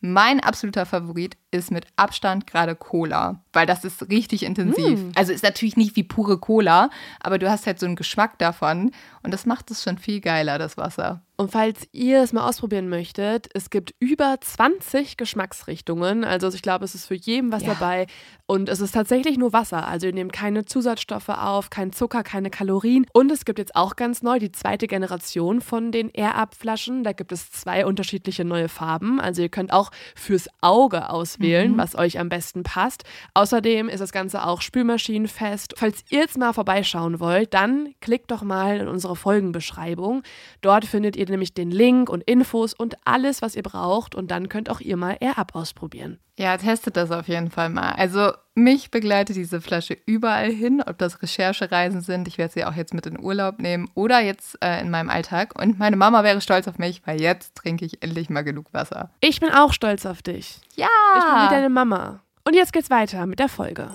[0.00, 5.00] Mein absoluter Favorit ist mit Abstand gerade Cola, weil das ist richtig intensiv.
[5.00, 5.12] Mm.
[5.14, 8.92] Also ist natürlich nicht wie pure Cola, aber du hast halt so einen Geschmack davon
[9.22, 11.22] und das macht es schon viel geiler, das Wasser.
[11.40, 16.24] Und falls ihr es mal ausprobieren möchtet, es gibt über 20 Geschmacksrichtungen.
[16.24, 17.74] Also ich glaube, es ist für jeden was ja.
[17.74, 18.08] dabei.
[18.46, 19.86] Und es ist tatsächlich nur Wasser.
[19.86, 23.06] Also ihr nehmt keine Zusatzstoffe auf, kein Zucker, keine Kalorien.
[23.12, 27.04] Und es gibt jetzt auch ganz neu die zweite Generation von den Air-Up-Flaschen.
[27.04, 29.20] Da gibt es zwei unterschiedliche neue Farben.
[29.20, 31.78] Also ihr könnt auch fürs Auge auswählen, mhm.
[31.78, 33.04] was euch am besten passt.
[33.34, 35.74] Außerdem ist das Ganze auch spülmaschinenfest.
[35.76, 40.22] Falls ihr jetzt mal vorbeischauen wollt, dann klickt doch mal in unsere Folgenbeschreibung.
[40.60, 44.14] Dort findet ihr nämlich den Link und Infos und alles, was ihr braucht.
[44.14, 46.18] Und dann könnt auch ihr mal AirUp ausprobieren.
[46.38, 47.90] Ja, testet das auf jeden Fall mal.
[47.96, 52.28] Also mich begleitet diese Flasche überall hin, ob das Recherchereisen sind.
[52.28, 55.60] Ich werde sie auch jetzt mit in Urlaub nehmen oder jetzt äh, in meinem Alltag.
[55.60, 59.10] Und meine Mama wäre stolz auf mich, weil jetzt trinke ich endlich mal genug Wasser.
[59.18, 60.60] Ich bin auch stolz auf dich.
[60.76, 60.86] Ja.
[61.16, 62.20] Ich bin wie deine Mama.
[62.44, 63.90] Und jetzt geht's weiter mit der Folge.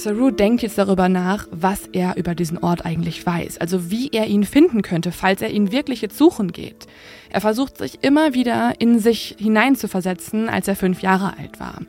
[0.00, 4.26] Saru denkt jetzt darüber nach, was er über diesen Ort eigentlich weiß, also wie er
[4.26, 6.86] ihn finden könnte, falls er ihn wirklich jetzt suchen geht.
[7.28, 11.80] Er versucht sich immer wieder in sich hineinzuversetzen, als er fünf Jahre alt war.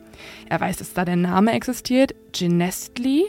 [0.48, 3.24] Er weiß, dass da der Name existiert, Ginestly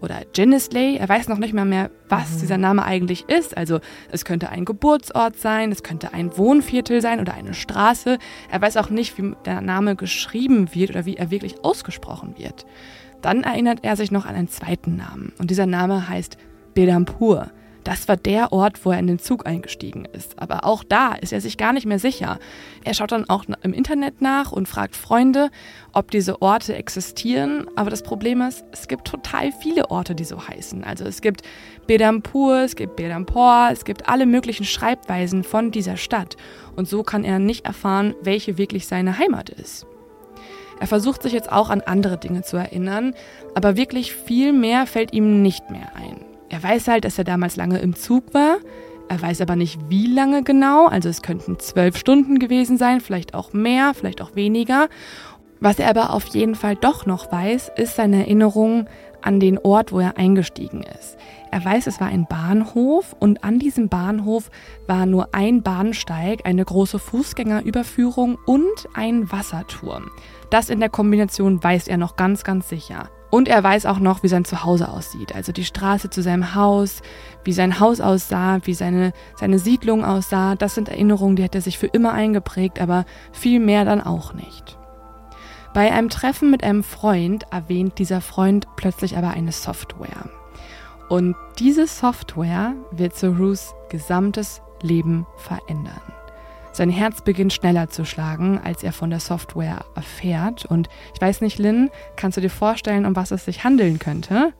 [0.00, 0.96] oder Ginnesley.
[0.96, 2.40] Er weiß noch nicht mal mehr, was mhm.
[2.40, 3.56] dieser Name eigentlich ist.
[3.56, 3.78] Also
[4.10, 8.18] es könnte ein Geburtsort sein, es könnte ein Wohnviertel sein oder eine Straße.
[8.50, 12.66] Er weiß auch nicht, wie der Name geschrieben wird oder wie er wirklich ausgesprochen wird.
[13.24, 16.36] Dann erinnert er sich noch an einen zweiten Namen und dieser Name heißt
[16.74, 17.50] Bedampur.
[17.82, 20.38] Das war der Ort, wo er in den Zug eingestiegen ist.
[20.38, 22.38] Aber auch da ist er sich gar nicht mehr sicher.
[22.84, 25.50] Er schaut dann auch im Internet nach und fragt Freunde,
[25.94, 27.66] ob diese Orte existieren.
[27.76, 30.84] Aber das Problem ist, es gibt total viele Orte, die so heißen.
[30.84, 31.40] Also es gibt
[31.86, 36.36] Bedampur, es gibt Bedampor, es gibt alle möglichen Schreibweisen von dieser Stadt.
[36.76, 39.86] Und so kann er nicht erfahren, welche wirklich seine Heimat ist.
[40.84, 43.14] Er versucht sich jetzt auch an andere Dinge zu erinnern,
[43.54, 46.22] aber wirklich viel mehr fällt ihm nicht mehr ein.
[46.50, 48.58] Er weiß halt, dass er damals lange im Zug war.
[49.08, 50.86] Er weiß aber nicht, wie lange genau.
[50.86, 54.90] Also es könnten zwölf Stunden gewesen sein, vielleicht auch mehr, vielleicht auch weniger.
[55.58, 58.86] Was er aber auf jeden Fall doch noch weiß, ist seine Erinnerung
[59.22, 61.16] an den Ort, wo er eingestiegen ist.
[61.50, 64.50] Er weiß, es war ein Bahnhof und an diesem Bahnhof
[64.86, 70.10] war nur ein Bahnsteig, eine große Fußgängerüberführung und ein Wasserturm.
[70.50, 73.10] Das in der Kombination weiß er noch ganz, ganz sicher.
[73.30, 75.34] Und er weiß auch noch, wie sein Zuhause aussieht.
[75.34, 77.02] Also die Straße zu seinem Haus,
[77.42, 80.54] wie sein Haus aussah, wie seine, seine Siedlung aussah.
[80.54, 84.34] Das sind Erinnerungen, die hat er sich für immer eingeprägt, aber viel mehr dann auch
[84.34, 84.78] nicht.
[85.74, 90.30] Bei einem Treffen mit einem Freund erwähnt dieser Freund plötzlich aber eine Software.
[91.08, 96.13] Und diese Software wird Sarus gesamtes Leben verändern.
[96.74, 100.64] Sein Herz beginnt schneller zu schlagen, als er von der Software erfährt.
[100.64, 104.52] Und ich weiß nicht, Lynn, kannst du dir vorstellen, um was es sich handeln könnte?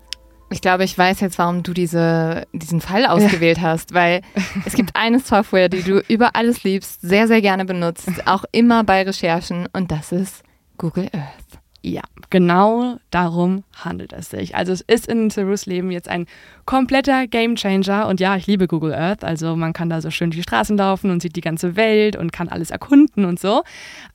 [0.48, 3.64] Ich glaube, ich weiß jetzt, warum du diese, diesen Fall ausgewählt ja.
[3.64, 4.20] hast, weil
[4.64, 8.84] es gibt eine Software, die du über alles liebst, sehr, sehr gerne benutzt, auch immer
[8.84, 10.44] bei Recherchen, und das ist
[10.78, 11.43] Google Earth.
[11.86, 12.00] Ja,
[12.30, 14.56] genau darum handelt es sich.
[14.56, 16.24] Also es ist in Cerus Leben jetzt ein
[16.64, 19.22] kompletter Gamechanger und ja, ich liebe Google Earth.
[19.22, 22.32] Also man kann da so schön die Straßen laufen und sieht die ganze Welt und
[22.32, 23.64] kann alles erkunden und so.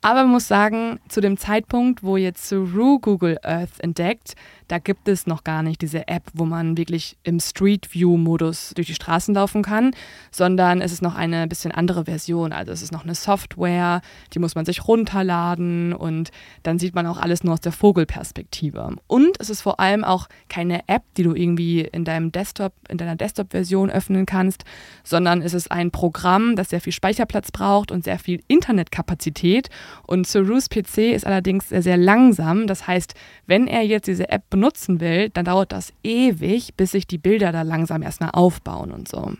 [0.02, 4.34] Aber man muss sagen, zu dem Zeitpunkt, wo jetzt Ceru Google Earth entdeckt,
[4.70, 8.86] da gibt es noch gar nicht diese App, wo man wirklich im Street View-Modus durch
[8.86, 9.90] die Straßen laufen kann,
[10.30, 12.52] sondern es ist noch eine bisschen andere Version.
[12.52, 14.00] Also es ist noch eine Software,
[14.32, 16.30] die muss man sich runterladen und
[16.62, 18.94] dann sieht man auch alles nur aus der Vogelperspektive.
[19.08, 22.96] Und es ist vor allem auch keine App, die du irgendwie in deinem Desktop, in
[22.96, 24.62] deiner Desktop-Version öffnen kannst,
[25.02, 29.68] sondern es ist ein Programm, das sehr viel Speicherplatz braucht und sehr viel Internetkapazität.
[30.06, 32.68] Und Cerus PC ist allerdings sehr, sehr langsam.
[32.68, 33.14] Das heißt,
[33.46, 37.16] wenn er jetzt diese App benutzt, benutzen will, dann dauert das ewig, bis sich die
[37.16, 39.32] Bilder da langsam erstmal aufbauen und so.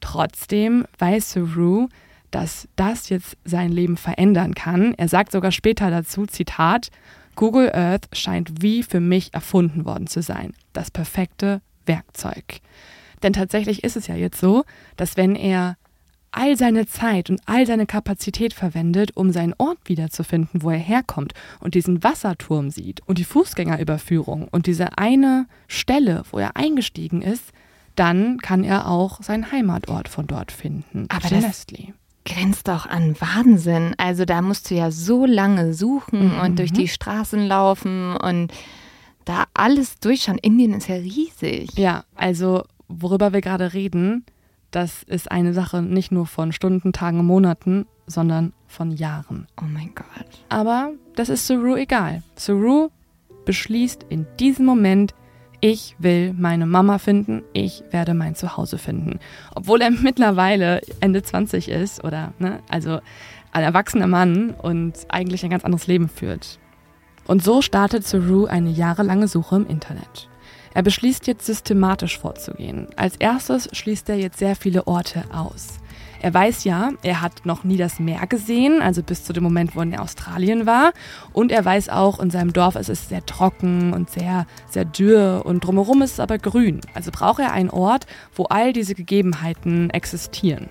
[0.00, 1.86] Trotzdem weiß Saru,
[2.32, 4.94] dass das jetzt sein Leben verändern kann.
[4.94, 6.88] Er sagt sogar später dazu, Zitat,
[7.36, 10.54] Google Earth scheint wie für mich erfunden worden zu sein.
[10.72, 12.60] Das perfekte Werkzeug.
[13.22, 14.64] Denn tatsächlich ist es ja jetzt so,
[14.96, 15.76] dass wenn er
[16.36, 21.32] all seine Zeit und all seine Kapazität verwendet, um seinen Ort wiederzufinden, wo er herkommt
[21.60, 27.52] und diesen Wasserturm sieht und die Fußgängerüberführung und diese eine Stelle, wo er eingestiegen ist,
[27.94, 31.06] dann kann er auch seinen Heimatort von dort finden.
[31.08, 31.66] Aber das
[32.26, 33.94] grenzt doch an Wahnsinn.
[33.96, 36.40] Also da musst du ja so lange suchen mhm.
[36.40, 38.52] und durch die Straßen laufen und
[39.24, 40.38] da alles durchschauen.
[40.38, 41.72] Indien ist ja riesig.
[41.76, 44.24] Ja, also worüber wir gerade reden,
[44.70, 49.46] das ist eine Sache nicht nur von Stunden, Tagen, Monaten, sondern von Jahren.
[49.60, 50.26] Oh mein Gott.
[50.48, 52.22] Aber das ist Suru egal.
[52.36, 52.88] Suru
[53.44, 55.14] beschließt in diesem Moment,
[55.60, 59.18] ich will meine Mama finden, ich werde mein Zuhause finden.
[59.54, 63.00] Obwohl er mittlerweile Ende 20 ist oder, ne, also
[63.52, 66.58] ein erwachsener Mann und eigentlich ein ganz anderes Leben führt.
[67.26, 70.28] Und so startet Suru eine jahrelange Suche im Internet.
[70.76, 72.88] Er beschließt jetzt systematisch vorzugehen.
[72.96, 75.78] Als erstes schließt er jetzt sehr viele Orte aus.
[76.20, 79.74] Er weiß ja, er hat noch nie das Meer gesehen, also bis zu dem Moment,
[79.74, 80.92] wo er in Australien war.
[81.32, 85.46] Und er weiß auch, in seinem Dorf ist es sehr trocken und sehr, sehr dürr
[85.46, 86.82] und drumherum ist es aber grün.
[86.92, 88.04] Also braucht er einen Ort,
[88.34, 90.68] wo all diese Gegebenheiten existieren.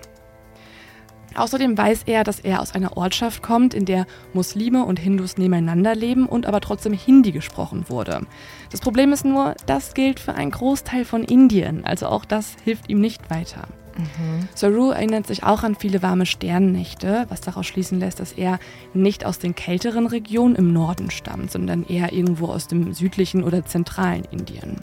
[1.36, 5.94] Außerdem weiß er, dass er aus einer Ortschaft kommt, in der Muslime und Hindus nebeneinander
[5.94, 8.26] leben und aber trotzdem Hindi gesprochen wurde.
[8.70, 12.88] Das Problem ist nur, das gilt für einen Großteil von Indien, also auch das hilft
[12.88, 13.68] ihm nicht weiter.
[13.96, 14.48] Mhm.
[14.54, 18.58] Saru erinnert sich auch an viele warme Sternnächte, was daraus schließen lässt, dass er
[18.94, 23.64] nicht aus den kälteren Regionen im Norden stammt, sondern eher irgendwo aus dem südlichen oder
[23.64, 24.82] zentralen Indien.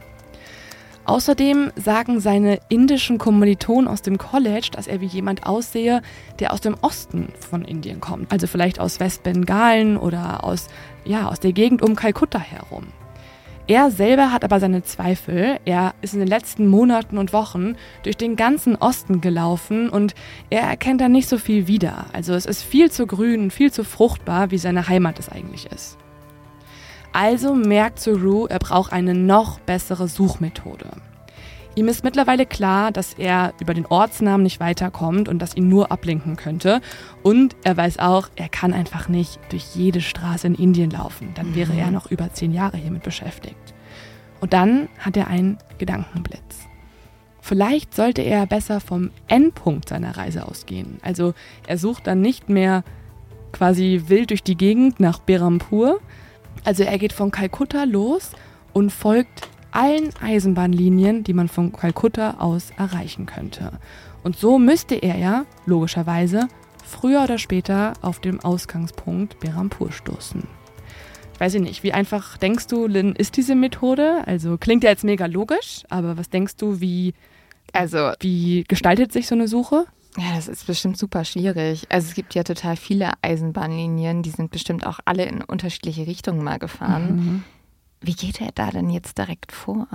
[1.05, 6.01] Außerdem sagen seine indischen Kommilitonen aus dem College, dass er wie jemand aussehe,
[6.39, 8.31] der aus dem Osten von Indien kommt.
[8.31, 10.69] Also vielleicht aus Westbengalen oder aus,
[11.03, 12.85] ja, aus der Gegend um Kalkutta herum.
[13.65, 15.57] Er selber hat aber seine Zweifel.
[15.63, 20.15] Er ist in den letzten Monaten und Wochen durch den ganzen Osten gelaufen und
[20.49, 22.05] er erkennt da nicht so viel wieder.
[22.11, 25.97] Also es ist viel zu grün, viel zu fruchtbar, wie seine Heimat es eigentlich ist.
[27.14, 30.90] Also merkt Zuru, er braucht eine noch bessere Suchmethode.
[31.76, 35.91] Ihm ist mittlerweile klar, dass er über den Ortsnamen nicht weiterkommt und dass ihn nur
[35.91, 36.81] ablenken könnte.
[37.23, 41.31] Und er weiß auch, er kann einfach nicht durch jede Straße in Indien laufen.
[41.35, 41.94] Dann wäre er mhm.
[41.94, 43.73] noch über zehn Jahre hiermit beschäftigt.
[44.40, 46.68] Und dann hat er einen Gedankenblitz.
[47.41, 50.98] Vielleicht sollte er besser vom Endpunkt seiner Reise ausgehen.
[51.02, 51.34] Also
[51.68, 52.84] er sucht dann nicht mehr
[53.52, 55.99] quasi wild durch die Gegend nach Berampur,
[56.64, 58.31] also er geht von Kalkutta los
[58.73, 63.80] und folgt allen Eisenbahnlinien, die man von Kalkutta aus erreichen könnte.
[64.23, 66.48] Und so müsste er ja, logischerweise,
[66.85, 70.44] früher oder später auf dem Ausgangspunkt Berampur stoßen.
[71.40, 74.23] Weiß ich nicht, wie einfach denkst du, Lynn, ist diese Methode?
[74.27, 77.14] Also klingt ja jetzt mega logisch, aber was denkst du, wie,
[77.73, 79.85] also, wie gestaltet sich so eine Suche?
[80.18, 81.85] Ja, das ist bestimmt super schwierig.
[81.90, 86.44] Also es gibt ja total viele Eisenbahnlinien, die sind bestimmt auch alle in unterschiedliche Richtungen
[86.44, 87.15] mal gefahren.
[87.15, 87.44] Mhm.
[88.02, 89.88] Wie geht er da denn jetzt direkt vor?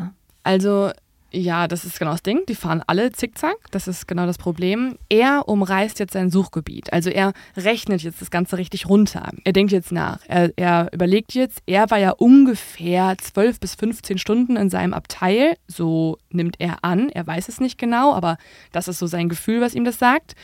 [0.43, 0.91] Also
[1.31, 2.45] ja, das ist genau das Ding.
[2.49, 3.57] Die fahren alle zickzack.
[3.71, 4.97] Das ist genau das Problem.
[5.11, 6.93] Er umreißt jetzt sein Suchgebiet.
[6.93, 9.31] Also er rechnet jetzt das Ganze richtig runter.
[9.45, 10.21] Er denkt jetzt nach.
[10.27, 15.57] Er, er überlegt jetzt, er war ja ungefähr 12 bis 15 Stunden in seinem Abteil.
[15.67, 17.11] So nimmt er an.
[17.11, 18.39] Er weiß es nicht genau, aber
[18.73, 20.35] das ist so sein Gefühl, was ihm das sagt.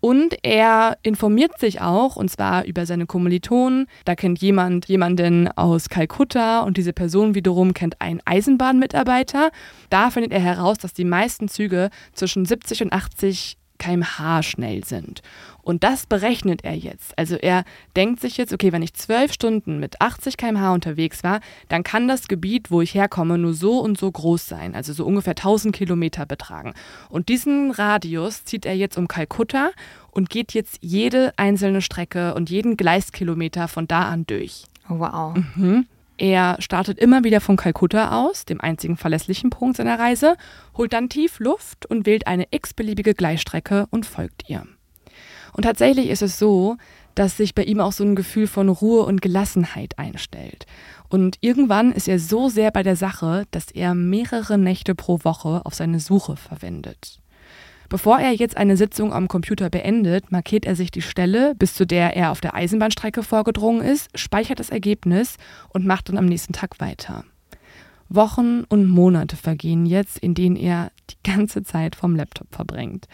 [0.00, 3.86] Und er informiert sich auch, und zwar über seine Kommilitonen.
[4.04, 9.50] Da kennt jemand jemanden aus Kalkutta und diese Person wiederum kennt einen Eisenbahnmitarbeiter.
[9.90, 15.22] Da findet er heraus, dass die meisten Züge zwischen 70 und 80 kmh schnell sind.
[15.66, 17.18] Und das berechnet er jetzt.
[17.18, 17.64] Also er
[17.96, 22.06] denkt sich jetzt, okay, wenn ich zwölf Stunden mit 80 kmh unterwegs war, dann kann
[22.06, 25.74] das Gebiet, wo ich herkomme, nur so und so groß sein, also so ungefähr 1000
[25.74, 26.72] Kilometer betragen.
[27.08, 29.70] Und diesen Radius zieht er jetzt um Kalkutta
[30.12, 34.66] und geht jetzt jede einzelne Strecke und jeden Gleiskilometer von da an durch.
[34.86, 35.36] Wow.
[35.56, 35.88] Mhm.
[36.16, 40.36] Er startet immer wieder von Kalkutta aus, dem einzigen verlässlichen Punkt seiner Reise,
[40.76, 44.64] holt dann tief Luft und wählt eine x-beliebige Gleisstrecke und folgt ihr.
[45.56, 46.76] Und tatsächlich ist es so,
[47.14, 50.66] dass sich bei ihm auch so ein Gefühl von Ruhe und Gelassenheit einstellt.
[51.08, 55.62] Und irgendwann ist er so sehr bei der Sache, dass er mehrere Nächte pro Woche
[55.64, 57.20] auf seine Suche verwendet.
[57.88, 61.86] Bevor er jetzt eine Sitzung am Computer beendet, markiert er sich die Stelle, bis zu
[61.86, 65.36] der er auf der Eisenbahnstrecke vorgedrungen ist, speichert das Ergebnis
[65.70, 67.24] und macht dann am nächsten Tag weiter.
[68.10, 73.06] Wochen und Monate vergehen jetzt, in denen er die ganze Zeit vom Laptop verbringt.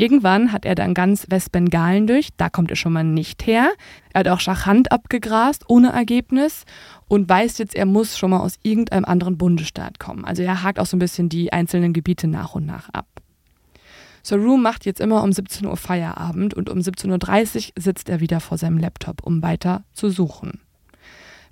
[0.00, 3.72] Irgendwann hat er dann ganz Westbengalen durch, da kommt er schon mal nicht her.
[4.12, 6.66] Er hat auch Schachand abgegrast, ohne Ergebnis
[7.08, 10.24] und weiß jetzt, er muss schon mal aus irgendeinem anderen Bundesstaat kommen.
[10.24, 13.08] Also er hakt auch so ein bisschen die einzelnen Gebiete nach und nach ab.
[14.22, 18.38] Saru macht jetzt immer um 17 Uhr Feierabend und um 17.30 Uhr sitzt er wieder
[18.38, 20.60] vor seinem Laptop, um weiter zu suchen.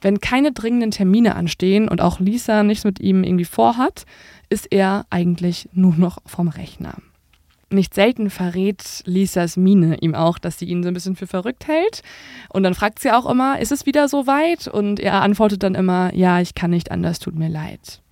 [0.01, 4.05] Wenn keine dringenden Termine anstehen und auch Lisa nichts mit ihm irgendwie vorhat,
[4.51, 6.95] ist er eigentlich nur noch vom Rechner.
[7.69, 11.67] Nicht selten verrät Lisas Mine ihm auch, dass sie ihn so ein bisschen für verrückt
[11.67, 12.03] hält.
[12.49, 14.69] Und dann fragt sie auch immer, ist es wieder so weit?
[14.69, 18.03] Und er antwortet dann immer, ja, ich kann nicht anders, tut mir leid.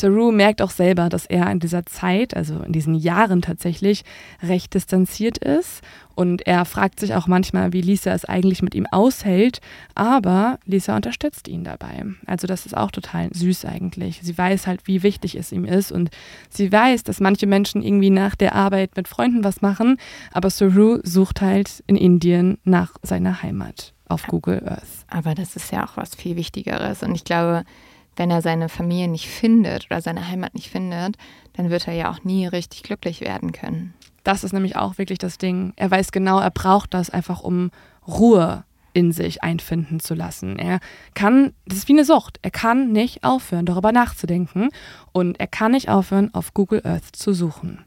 [0.00, 4.02] Saru merkt auch selber, dass er in dieser Zeit, also in diesen Jahren tatsächlich,
[4.42, 5.82] recht distanziert ist.
[6.14, 9.60] Und er fragt sich auch manchmal, wie Lisa es eigentlich mit ihm aushält.
[9.94, 12.04] Aber Lisa unterstützt ihn dabei.
[12.26, 14.20] Also das ist auch total süß eigentlich.
[14.22, 15.92] Sie weiß halt, wie wichtig es ihm ist.
[15.92, 16.10] Und
[16.48, 19.98] sie weiß, dass manche Menschen irgendwie nach der Arbeit mit Freunden was machen.
[20.32, 25.06] Aber Saru sucht halt in Indien nach seiner Heimat auf Google Earth.
[25.08, 27.02] Aber das ist ja auch was viel Wichtigeres.
[27.02, 27.64] Und ich glaube,
[28.16, 31.16] wenn er seine Familie nicht findet oder seine Heimat nicht findet,
[31.54, 33.94] dann wird er ja auch nie richtig glücklich werden können.
[34.24, 35.72] Das ist nämlich auch wirklich das Ding.
[35.76, 37.70] Er weiß genau, er braucht das einfach, um
[38.06, 40.58] Ruhe in sich einfinden zu lassen.
[40.58, 40.80] Er
[41.14, 44.68] kann, das ist wie eine Sucht, er kann nicht aufhören, darüber nachzudenken
[45.12, 47.84] und er kann nicht aufhören, auf Google Earth zu suchen.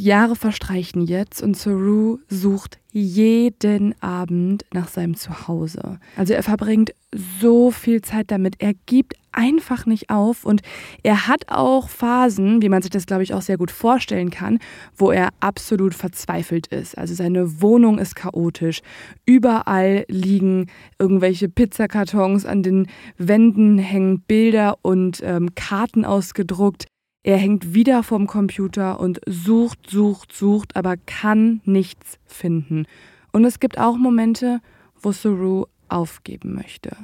[0.00, 5.98] Jahre verstreichen jetzt und Saru sucht jeden Abend nach seinem Zuhause.
[6.16, 6.94] Also er verbringt
[7.40, 8.56] so viel Zeit damit.
[8.58, 10.62] Er gibt einfach nicht auf und
[11.02, 14.58] er hat auch Phasen, wie man sich das glaube ich auch sehr gut vorstellen kann,
[14.96, 16.98] wo er absolut verzweifelt ist.
[16.98, 18.80] Also seine Wohnung ist chaotisch.
[19.26, 20.66] Überall liegen
[20.98, 26.86] irgendwelche Pizzakartons, an den Wänden hängen Bilder und ähm, Karten ausgedruckt.
[27.22, 32.86] Er hängt wieder vorm Computer und sucht, sucht, sucht, aber kann nichts finden.
[33.32, 34.60] Und es gibt auch Momente,
[35.00, 36.96] wo Saru aufgeben möchte.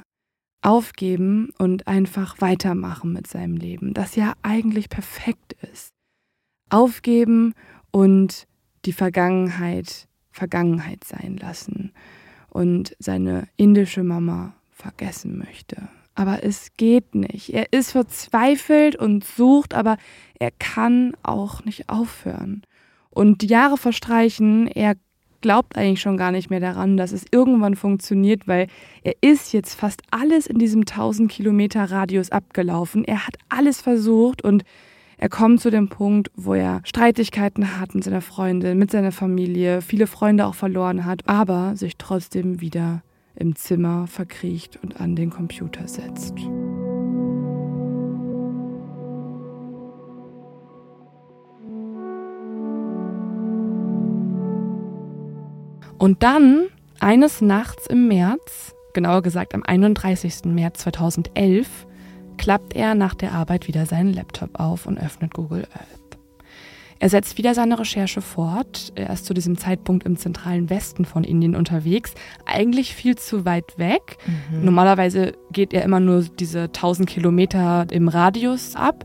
[0.62, 5.90] Aufgeben und einfach weitermachen mit seinem Leben, das ja eigentlich perfekt ist.
[6.70, 7.54] Aufgeben
[7.90, 8.46] und
[8.86, 11.92] die Vergangenheit Vergangenheit sein lassen
[12.48, 17.52] und seine indische Mama vergessen möchte aber es geht nicht.
[17.52, 19.96] Er ist verzweifelt und sucht, aber
[20.38, 22.62] er kann auch nicht aufhören.
[23.10, 24.96] Und die Jahre verstreichen, er
[25.40, 28.66] glaubt eigentlich schon gar nicht mehr daran, dass es irgendwann funktioniert, weil
[29.02, 33.04] er ist jetzt fast alles in diesem 1000 Kilometer Radius abgelaufen.
[33.04, 34.64] Er hat alles versucht und
[35.18, 39.82] er kommt zu dem Punkt, wo er Streitigkeiten hat mit seiner Freundin, mit seiner Familie,
[39.82, 43.02] viele Freunde auch verloren hat, aber sich trotzdem wieder
[43.36, 46.36] im Zimmer verkriecht und an den Computer setzt.
[55.98, 56.66] Und dann,
[57.01, 60.44] eines Nachts im März, genauer gesagt am 31.
[60.44, 61.86] März 2011,
[62.36, 66.03] klappt er nach der Arbeit wieder seinen Laptop auf und öffnet Google Earth.
[66.98, 68.92] Er setzt wieder seine Recherche fort.
[68.94, 72.14] Er ist zu diesem Zeitpunkt im zentralen Westen von Indien unterwegs.
[72.46, 74.18] Eigentlich viel zu weit weg.
[74.26, 74.64] Mhm.
[74.64, 79.04] Normalerweise geht er immer nur diese 1000 Kilometer im Radius ab.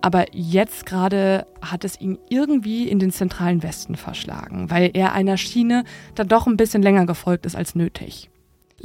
[0.00, 5.38] Aber jetzt gerade hat es ihn irgendwie in den zentralen Westen verschlagen, weil er einer
[5.38, 5.84] Schiene
[6.14, 8.28] dann doch ein bisschen länger gefolgt ist als nötig.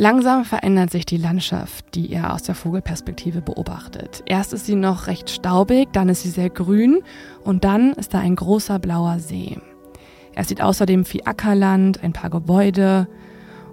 [0.01, 4.23] Langsam verändert sich die Landschaft, die er aus der Vogelperspektive beobachtet.
[4.27, 6.99] Erst ist sie noch recht staubig, dann ist sie sehr grün
[7.43, 9.57] und dann ist da ein großer blauer See.
[10.34, 13.09] Er sieht außerdem viel Ackerland, ein paar Gebäude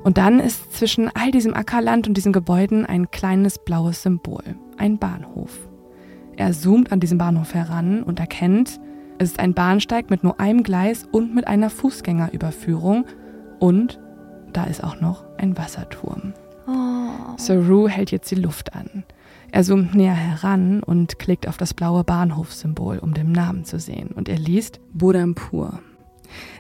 [0.03, 4.43] und dann ist zwischen all diesem Ackerland und diesen Gebäuden ein kleines blaues Symbol,
[4.79, 5.57] ein Bahnhof.
[6.37, 8.81] Er zoomt an diesem Bahnhof heran und erkennt,
[9.19, 13.05] es ist ein Bahnsteig mit nur einem Gleis und mit einer Fußgängerüberführung
[13.61, 14.01] und
[14.57, 16.33] da ist auch noch ein Wasserturm.
[16.67, 17.37] Oh.
[17.37, 19.05] Saru hält jetzt die Luft an.
[19.53, 24.09] Er zoomt näher heran und klickt auf das blaue Bahnhofssymbol, um den Namen zu sehen.
[24.15, 25.81] Und er liest Bodampur.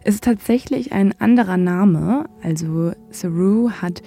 [0.04, 2.26] Es ist tatsächlich ein anderer Name.
[2.42, 4.02] Also Saru hat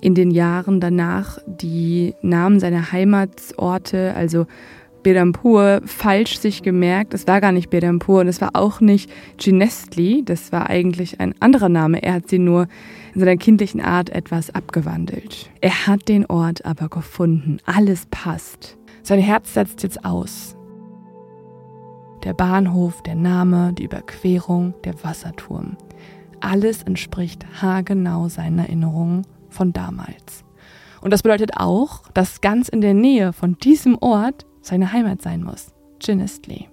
[0.00, 4.46] in den Jahren danach die Namen seiner Heimatsorte, also
[5.02, 7.14] Bedampur falsch sich gemerkt.
[7.14, 10.22] Es war gar nicht Bedampur und es war auch nicht Ginestli.
[10.24, 12.02] Das war eigentlich ein anderer Name.
[12.02, 12.68] Er hat sie nur
[13.14, 15.50] in seiner kindlichen Art etwas abgewandelt.
[15.60, 17.58] Er hat den Ort aber gefunden.
[17.64, 18.76] Alles passt.
[19.02, 20.56] Sein Herz setzt jetzt aus.
[22.24, 25.76] Der Bahnhof, der Name, die Überquerung, der Wasserturm.
[26.40, 30.44] Alles entspricht haargenau seinen Erinnerungen von damals.
[31.00, 35.42] Und das bedeutet auch, dass ganz in der Nähe von diesem Ort seine Heimat sein
[35.42, 36.68] muss, Ginistly.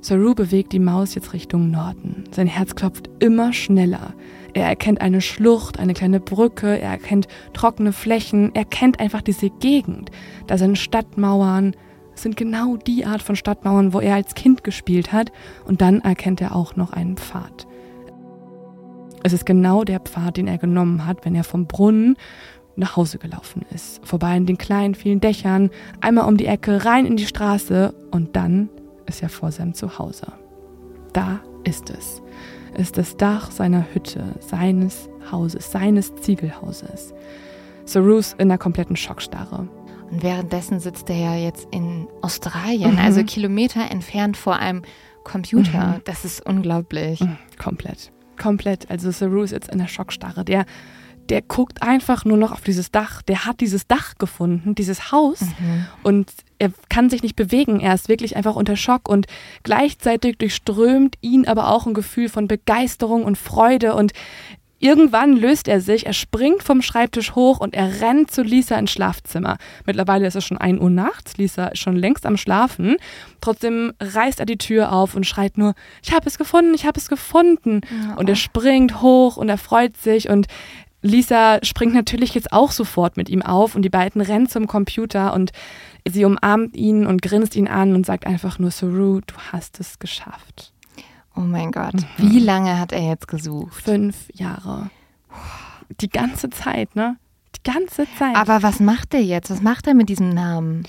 [0.00, 2.24] Saru bewegt die Maus jetzt Richtung Norden.
[2.30, 4.14] Sein Herz klopft immer schneller.
[4.54, 9.50] Er erkennt eine Schlucht, eine kleine Brücke, er erkennt trockene Flächen, er kennt einfach diese
[9.50, 10.10] Gegend.
[10.46, 11.74] Da sind Stadtmauern,
[12.14, 15.32] es sind genau die Art von Stadtmauern, wo er als Kind gespielt hat.
[15.66, 17.66] Und dann erkennt er auch noch einen Pfad.
[19.22, 22.16] Es ist genau der Pfad, den er genommen hat, wenn er vom Brunnen
[22.76, 24.06] nach Hause gelaufen ist.
[24.06, 25.70] Vorbei an den kleinen, vielen Dächern,
[26.00, 28.68] einmal um die Ecke, rein in die Straße und dann
[29.06, 30.32] ist er vor seinem Zuhause.
[31.12, 32.22] Da ist es.
[32.76, 37.14] Ist das Dach seiner Hütte, seines Hauses, seines Ziegelhauses.
[37.84, 39.68] Sarus in einer kompletten Schockstarre.
[40.10, 42.98] Und währenddessen sitzt er ja jetzt in Australien, mhm.
[42.98, 44.82] also Kilometer entfernt vor einem
[45.24, 45.96] Computer.
[45.96, 46.00] Mhm.
[46.04, 47.20] Das ist unglaublich.
[47.20, 48.12] Mhm, komplett.
[48.40, 48.90] Komplett.
[48.90, 50.44] Also Saru ist jetzt in der Schockstarre.
[50.44, 50.66] Der
[51.30, 53.22] der guckt einfach nur noch auf dieses Dach.
[53.22, 55.40] Der hat dieses Dach gefunden, dieses Haus.
[55.40, 55.86] Mhm.
[56.02, 57.80] Und er kann sich nicht bewegen.
[57.80, 59.08] Er ist wirklich einfach unter Schock.
[59.08, 59.26] Und
[59.62, 63.94] gleichzeitig durchströmt ihn aber auch ein Gefühl von Begeisterung und Freude.
[63.94, 64.12] Und
[64.78, 68.90] Irgendwann löst er sich, er springt vom Schreibtisch hoch und er rennt zu Lisa ins
[68.90, 69.56] Schlafzimmer.
[69.86, 72.96] Mittlerweile ist es schon 1 Uhr nachts, Lisa ist schon längst am Schlafen.
[73.40, 77.00] Trotzdem reißt er die Tür auf und schreit nur, ich habe es gefunden, ich habe
[77.00, 77.80] es gefunden.
[77.90, 78.16] Ja.
[78.16, 80.46] Und er springt hoch und er freut sich und
[81.06, 85.32] Lisa springt natürlich jetzt auch sofort mit ihm auf und die beiden rennen zum Computer
[85.34, 85.52] und
[86.08, 89.98] sie umarmt ihn und grinst ihn an und sagt einfach nur, Saru, du hast es
[89.98, 90.72] geschafft.
[91.34, 91.94] Oh mein Gott.
[91.94, 92.30] Mhm.
[92.30, 93.82] Wie lange hat er jetzt gesucht?
[93.82, 94.90] Fünf Jahre.
[96.00, 97.16] Die ganze Zeit, ne?
[97.56, 98.36] Die ganze Zeit.
[98.36, 99.50] Aber was macht er jetzt?
[99.50, 100.84] Was macht er mit diesem Namen?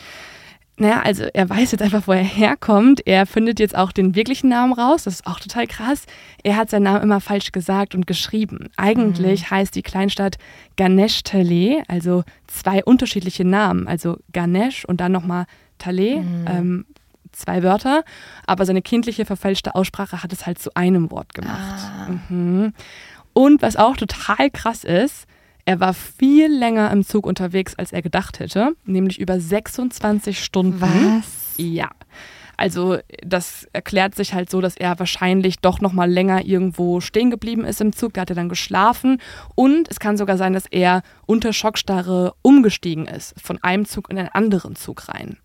[0.80, 3.06] Naja, also er weiß jetzt einfach, wo er herkommt.
[3.08, 5.04] Er findet jetzt auch den wirklichen Namen raus.
[5.04, 6.06] Das ist auch total krass.
[6.44, 8.70] Er hat seinen Namen immer falsch gesagt und geschrieben.
[8.78, 9.52] Eigentlich mhm.
[9.52, 10.38] heißt die Kleinstadt
[10.76, 13.88] Ganesh Tale, also zwei unterschiedliche Namen.
[13.88, 15.46] Also Ganesh und dann nochmal
[15.80, 16.46] Tale, mhm.
[16.48, 16.86] ähm,
[17.32, 18.04] zwei Wörter.
[18.46, 21.92] Aber seine kindliche verfälschte Aussprache hat es halt zu einem Wort gemacht.
[22.08, 22.12] Ah.
[22.30, 22.74] Mhm.
[23.34, 25.26] Und was auch total krass ist,
[25.68, 30.80] er war viel länger im Zug unterwegs, als er gedacht hätte, nämlich über 26 Stunden.
[30.80, 31.56] Was?
[31.58, 31.90] Ja.
[32.56, 37.30] Also das erklärt sich halt so, dass er wahrscheinlich doch noch mal länger irgendwo stehen
[37.32, 38.14] geblieben ist im Zug.
[38.14, 39.22] Da hat er dann geschlafen
[39.56, 44.18] und es kann sogar sein, dass er unter Schockstarre umgestiegen ist von einem Zug in
[44.18, 45.38] einen anderen Zug rein.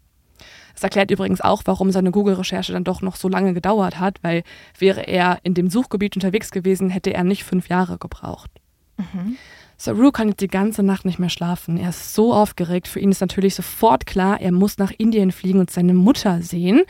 [0.75, 4.45] Das erklärt übrigens auch, warum seine Google-Recherche dann doch noch so lange gedauert hat, weil
[4.79, 8.53] wäre er in dem Suchgebiet unterwegs gewesen, hätte er nicht fünf Jahre gebraucht.
[8.97, 9.37] Mhm.
[9.83, 11.77] Saru kann jetzt die ganze Nacht nicht mehr schlafen.
[11.77, 12.87] Er ist so aufgeregt.
[12.87, 16.83] Für ihn ist natürlich sofort klar, er muss nach Indien fliegen und seine Mutter sehen.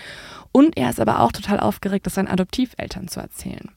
[0.52, 3.70] Und er ist aber auch total aufgeregt, das seinen Adoptiveltern zu erzählen.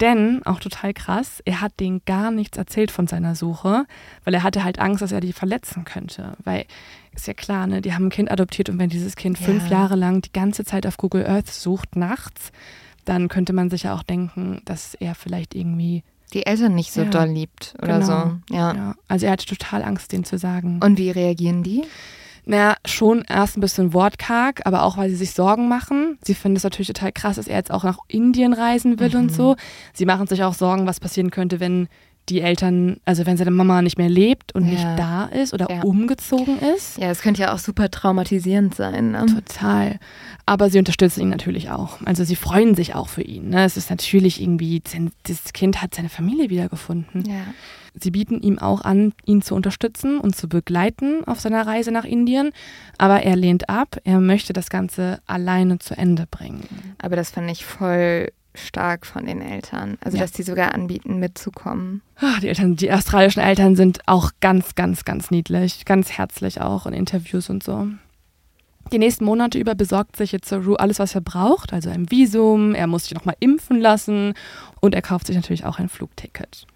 [0.00, 3.86] Denn, auch total krass, er hat denen gar nichts erzählt von seiner Suche,
[4.22, 6.36] weil er hatte halt Angst, dass er die verletzen könnte.
[6.44, 6.66] Weil,
[7.12, 9.46] ist ja klar, ne, die haben ein Kind adoptiert und wenn dieses Kind ja.
[9.46, 12.52] fünf Jahre lang die ganze Zeit auf Google Earth sucht, nachts,
[13.04, 16.04] dann könnte man sich ja auch denken, dass er vielleicht irgendwie
[16.34, 17.08] die Eltern nicht so Ja.
[17.10, 18.06] doll liebt oder Genau.
[18.48, 18.54] so.
[18.54, 18.74] Ja.
[18.74, 18.94] Ja.
[19.08, 20.80] Also er hatte total Angst, denen zu sagen.
[20.82, 21.82] Und wie reagieren die?
[22.46, 26.18] Naja, schon erst ein bisschen wortkarg, aber auch, weil sie sich Sorgen machen.
[26.22, 29.32] Sie finden es natürlich total krass, dass er jetzt auch nach Indien reisen will und
[29.32, 29.56] so.
[29.94, 31.88] Sie machen sich auch Sorgen, was passieren könnte, wenn
[32.28, 34.70] die Eltern, also wenn seine Mama nicht mehr lebt und Ja.
[34.70, 35.82] nicht da ist oder Ja.
[35.82, 36.96] umgezogen ist.
[36.98, 39.10] Ja, es könnte ja auch super traumatisierend sein.
[39.12, 39.26] Ne?
[39.26, 39.98] Total.
[40.46, 41.98] Aber sie unterstützen ihn natürlich auch.
[42.04, 43.50] Also sie freuen sich auch für ihn.
[43.50, 43.64] Ne?
[43.64, 44.82] Es ist natürlich irgendwie,
[45.26, 47.24] das Kind hat seine Familie wiedergefunden.
[47.28, 47.44] Ja.
[47.96, 52.04] Sie bieten ihm auch an, ihn zu unterstützen und zu begleiten auf seiner Reise nach
[52.04, 52.50] Indien.
[52.98, 53.98] Aber er lehnt ab.
[54.04, 56.66] Er möchte das Ganze alleine zu Ende bringen.
[57.00, 59.98] Aber das fand ich voll stark von den Eltern.
[60.02, 60.22] Also, Ja.
[60.22, 62.02] dass die sogar anbieten, mitzukommen.
[62.16, 66.86] Ah, Die Eltern, die australischen Eltern sind auch ganz, ganz, ganz niedlich, ganz herzlich auch
[66.86, 67.88] in Interviews und so.
[68.92, 72.74] Die nächsten Monate über besorgt sich jetzt Saru alles, was er braucht, also ein Visum,
[72.74, 74.34] er muss sich nochmal impfen lassen
[74.80, 76.66] und er kauft sich natürlich auch ein Flugticket.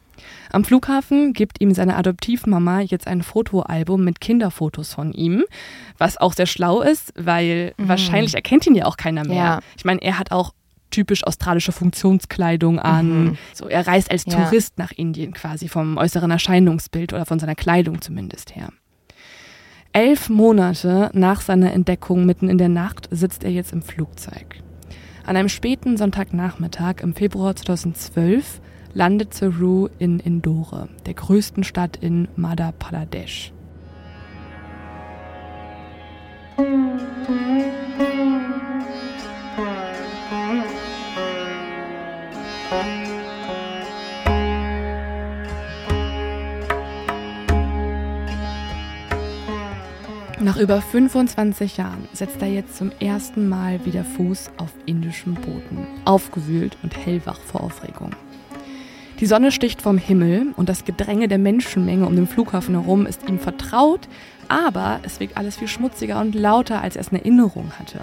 [0.50, 5.44] Am Flughafen gibt ihm seine Adoptivmama jetzt ein Fotoalbum mit Kinderfotos von ihm,
[5.96, 9.36] was auch sehr schlau ist, weil wahrscheinlich erkennt ihn ja auch keiner mehr.
[9.36, 9.60] Ja.
[9.76, 10.54] Ich meine, er hat auch
[10.90, 13.38] typisch australische Funktionskleidung an.
[13.54, 14.44] So, er reist als Ja.
[14.44, 18.70] Tourist nach Indien quasi vom äußeren Erscheinungsbild oder von seiner Kleidung zumindest her.
[19.92, 24.62] Elf Monate nach seiner Entdeckung mitten in der Nacht sitzt er jetzt im Flugzeug.
[25.24, 28.60] An einem späten Sonntagnachmittag im Februar 2012
[28.94, 33.52] landet Saru in Indore, der größten Stadt in Madhya Pradesh.
[50.40, 55.86] Nach über 25 Jahren setzt er jetzt zum ersten Mal wieder Fuß auf indischem Boden,
[56.04, 58.10] aufgewühlt und hellwach vor Aufregung.
[59.20, 63.26] Die Sonne sticht vom Himmel und das Gedränge der Menschenmenge um den Flughafen herum ist
[63.28, 64.08] ihm vertraut,
[64.48, 68.00] aber es wirkt alles viel schmutziger und lauter, als er es in Erinnerung hatte.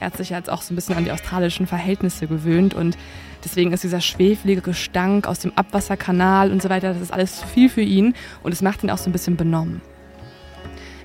[0.00, 2.96] Er hat sich jetzt auch so ein bisschen an die australischen Verhältnisse gewöhnt und
[3.44, 7.46] deswegen ist dieser schweflige Gestank aus dem Abwasserkanal und so weiter, das ist alles zu
[7.46, 9.80] viel für ihn und es macht ihn auch so ein bisschen benommen.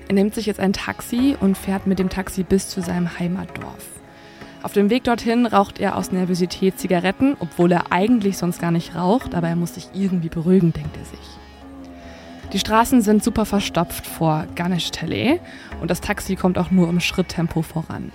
[0.06, 3.84] Er nimmt sich jetzt ein Taxi und fährt mit dem Taxi bis zu seinem Heimatdorf.
[4.62, 8.94] Auf dem Weg dorthin raucht er aus Nervosität Zigaretten, obwohl er eigentlich sonst gar nicht
[8.94, 11.18] raucht, aber er muss sich irgendwie beruhigen, denkt er sich.
[12.52, 15.40] Die Straßen sind super verstopft vor Ganesh Tele
[15.80, 18.12] und das Taxi kommt auch nur im Schritttempo voran.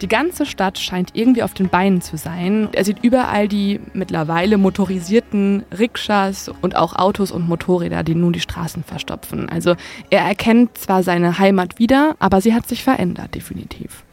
[0.00, 2.68] Die ganze Stadt scheint irgendwie auf den Beinen zu sein.
[2.72, 8.40] Er sieht überall die mittlerweile motorisierten Rikschas und auch Autos und Motorräder, die nun die
[8.40, 9.48] Straßen verstopfen.
[9.48, 9.76] Also
[10.10, 14.04] er erkennt zwar seine Heimat wieder, aber sie hat sich verändert, definitiv.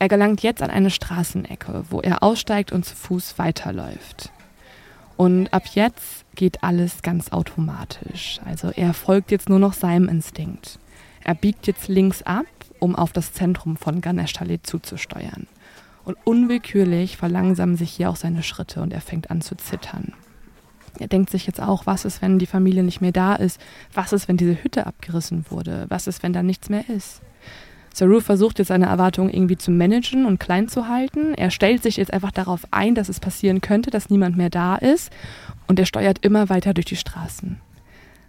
[0.00, 4.30] Er gelangt jetzt an eine Straßenecke, wo er aussteigt und zu Fuß weiterläuft.
[5.16, 8.38] Und ab jetzt geht alles ganz automatisch.
[8.44, 10.78] Also er folgt jetzt nur noch seinem Instinkt.
[11.24, 12.46] Er biegt jetzt links ab,
[12.78, 15.46] um auf das Zentrum von Ganeshtalet zuzusteuern.
[16.04, 20.14] Und unwillkürlich verlangsamen sich hier auch seine Schritte und er fängt an zu zittern.
[20.98, 23.60] Er denkt sich jetzt auch, was ist, wenn die Familie nicht mehr da ist?
[23.92, 25.86] Was ist, wenn diese Hütte abgerissen wurde?
[25.88, 27.20] Was ist, wenn da nichts mehr ist?
[27.94, 31.34] Saru versucht jetzt seine Erwartungen irgendwie zu managen und klein zu halten.
[31.34, 34.76] Er stellt sich jetzt einfach darauf ein, dass es passieren könnte, dass niemand mehr da
[34.76, 35.10] ist.
[35.66, 37.60] Und er steuert immer weiter durch die Straßen.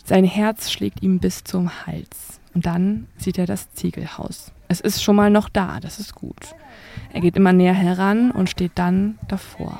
[0.03, 2.38] Sein Herz schlägt ihm bis zum Hals.
[2.53, 4.51] Und dann sieht er das Ziegelhaus.
[4.67, 6.55] Es ist schon mal noch da, das ist gut.
[7.13, 9.79] Er geht immer näher heran und steht dann davor.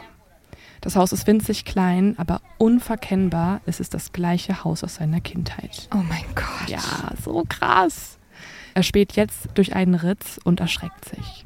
[0.81, 5.89] Das Haus ist winzig klein, aber unverkennbar ist es das gleiche Haus aus seiner Kindheit.
[5.93, 6.69] Oh mein Gott.
[6.69, 8.17] Ja, so krass.
[8.73, 11.43] Er späht jetzt durch einen Ritz und erschreckt sich.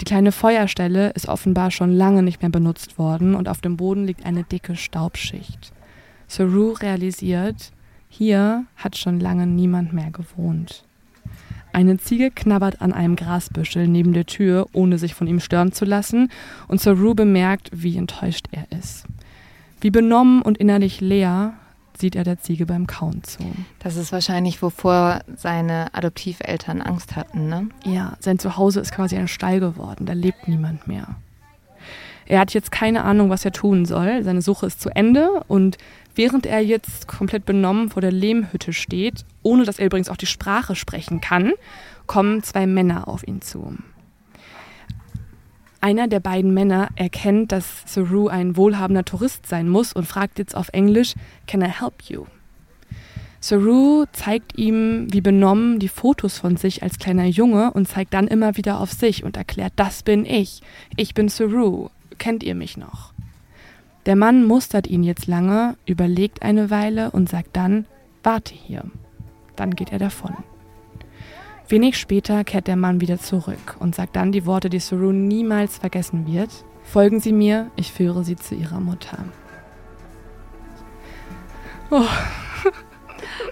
[0.00, 4.04] Die kleine Feuerstelle ist offenbar schon lange nicht mehr benutzt worden und auf dem Boden
[4.04, 5.72] liegt eine dicke Staubschicht.
[6.26, 7.70] Saru realisiert,
[8.14, 10.84] hier hat schon lange niemand mehr gewohnt.
[11.72, 15.86] Eine Ziege knabbert an einem Grasbüschel neben der Tür, ohne sich von ihm stören zu
[15.86, 16.28] lassen,
[16.68, 19.06] und Saru bemerkt, wie enttäuscht er ist.
[19.80, 21.54] Wie benommen und innerlich leer
[21.96, 23.42] sieht er der Ziege beim Kauen zu.
[23.78, 27.68] Das ist wahrscheinlich, wovor seine Adoptiveltern Angst hatten, ne?
[27.86, 31.16] Ja, sein Zuhause ist quasi ein Stall geworden, da lebt niemand mehr.
[32.26, 34.22] Er hat jetzt keine Ahnung, was er tun soll.
[34.22, 35.76] Seine Suche ist zu Ende und
[36.14, 40.26] während er jetzt komplett benommen vor der Lehmhütte steht, ohne dass er übrigens auch die
[40.26, 41.52] Sprache sprechen kann,
[42.06, 43.76] kommen zwei Männer auf ihn zu.
[45.80, 50.54] Einer der beiden Männer erkennt, dass Saru ein wohlhabender Tourist sein muss und fragt jetzt
[50.54, 51.14] auf Englisch,
[51.48, 52.26] Can I help you?
[53.40, 58.28] Saru zeigt ihm wie benommen die Fotos von sich als kleiner Junge und zeigt dann
[58.28, 60.62] immer wieder auf sich und erklärt, das bin ich.
[60.96, 61.88] Ich bin Saru.
[62.18, 63.11] Kennt ihr mich noch?
[64.06, 67.86] Der Mann mustert ihn jetzt lange, überlegt eine Weile und sagt dann,
[68.22, 68.84] warte hier.
[69.54, 70.34] Dann geht er davon.
[71.68, 75.78] Wenig später kehrt der Mann wieder zurück und sagt dann die Worte, die Saru niemals
[75.78, 76.50] vergessen wird.
[76.82, 79.18] Folgen Sie mir, ich führe Sie zu Ihrer Mutter.
[81.90, 82.00] Oh.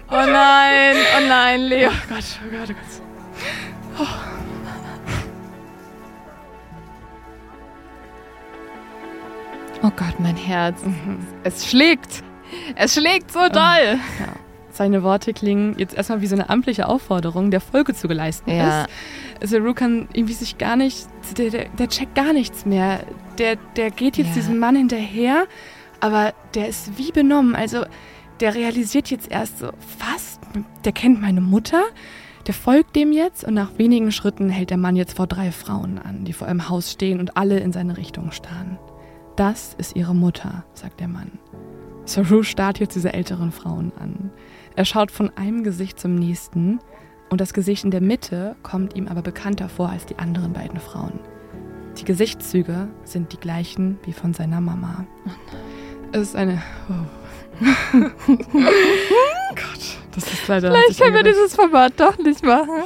[0.09, 1.89] oh nein, oh nein, Leo.
[1.89, 4.07] Oh Gott, oh Gott, oh Gott.
[4.07, 4.50] Oh.
[9.83, 10.83] Oh Gott, mein Herz.
[10.83, 11.19] Mhm.
[11.43, 12.23] Es schlägt.
[12.75, 13.97] Es schlägt so doll.
[14.19, 14.33] Ja.
[14.71, 18.83] Seine Worte klingen jetzt erstmal wie so eine amtliche Aufforderung, der Folge zu geleisten ja.
[18.83, 19.51] ist.
[19.51, 23.01] Saru kann irgendwie sich gar nicht, der, der, der, checkt gar nichts mehr.
[23.37, 24.35] Der, der geht jetzt ja.
[24.35, 25.45] diesem Mann hinterher,
[25.99, 27.55] aber der ist wie benommen.
[27.55, 27.85] Also
[28.39, 29.67] der realisiert jetzt erst so,
[29.99, 30.39] was?
[30.85, 31.83] Der kennt meine Mutter?
[32.47, 35.99] Der folgt dem jetzt und nach wenigen Schritten hält der Mann jetzt vor drei Frauen
[35.99, 38.79] an, die vor einem Haus stehen und alle in seine Richtung starren.
[39.35, 41.31] Das ist ihre Mutter, sagt der Mann.
[42.05, 44.31] Saru starrt jetzt diese älteren Frauen an.
[44.75, 46.79] Er schaut von einem Gesicht zum nächsten
[47.29, 50.79] und das Gesicht in der Mitte kommt ihm aber bekannter vor als die anderen beiden
[50.79, 51.19] Frauen.
[51.97, 55.05] Die Gesichtszüge sind die gleichen wie von seiner Mama.
[56.11, 56.61] Es ist eine.
[56.89, 57.63] Oh.
[58.41, 60.71] Gott, das ist leider.
[60.71, 62.83] Vielleicht können wir dieses Format doch nicht machen.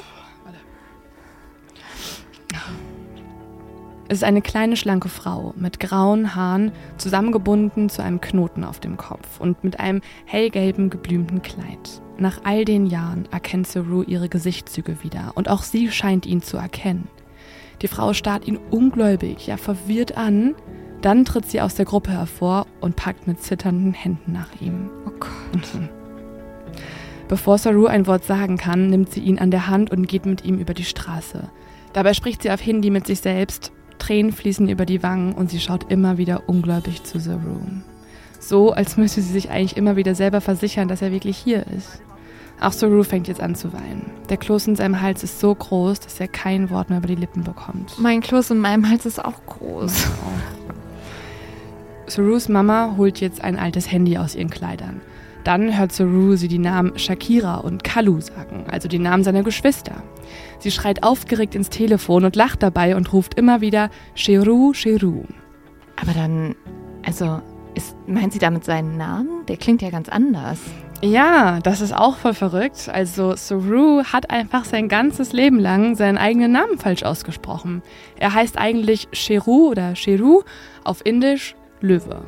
[4.07, 8.98] Es ist eine kleine, schlanke Frau mit grauen Haaren, zusammengebunden zu einem Knoten auf dem
[8.98, 12.02] Kopf und mit einem hellgelben, geblümten Kleid.
[12.19, 16.57] Nach all den Jahren erkennt Saru ihre Gesichtszüge wieder und auch sie scheint ihn zu
[16.57, 17.07] erkennen.
[17.82, 20.53] Die Frau starrt ihn ungläubig, ja verwirrt an,
[21.02, 24.91] dann tritt sie aus der Gruppe hervor und packt mit zitternden Händen nach ihm.
[25.07, 25.76] Oh Gott.
[25.76, 25.90] Mhm.
[27.27, 30.45] Bevor Saru ein Wort sagen kann, nimmt sie ihn an der Hand und geht mit
[30.45, 31.49] ihm über die Straße.
[31.94, 35.60] Dabei spricht sie auf Hindi mit sich selbst Tränen fließen über die Wangen und sie
[35.60, 37.84] schaut immer wieder ungläubig zu The Room.
[38.40, 42.02] So, als müsste sie sich eigentlich immer wieder selber versichern, dass er wirklich hier ist.
[42.62, 44.12] Auch Saru fängt jetzt an zu weinen.
[44.30, 47.16] Der Kloß in seinem Hals ist so groß, dass er kein Wort mehr über die
[47.16, 48.00] Lippen bekommt.
[48.00, 50.08] Mein Kloß in meinem Hals ist auch groß.
[52.08, 55.02] Sarus Mama holt jetzt ein altes Handy aus ihren Kleidern.
[55.44, 60.04] Dann hört Saru sie die Namen Shakira und Kalu sagen, also die Namen seiner Geschwister.
[60.60, 65.23] Sie schreit aufgeregt ins Telefon und lacht dabei und ruft immer wieder Cheru, Cheru.
[65.95, 66.56] Aber dann,
[67.06, 67.41] also,
[67.76, 69.45] ist, meint sie damit seinen Namen?
[69.48, 70.60] Der klingt ja ganz anders.
[71.02, 72.90] Ja, das ist auch voll verrückt.
[72.91, 77.84] Also Saru hat einfach sein ganzes Leben lang seinen eigenen Namen falsch ausgesprochen.
[78.18, 80.44] Er heißt eigentlich Cheru oder Cheru,
[80.84, 82.23] auf Indisch Löwe.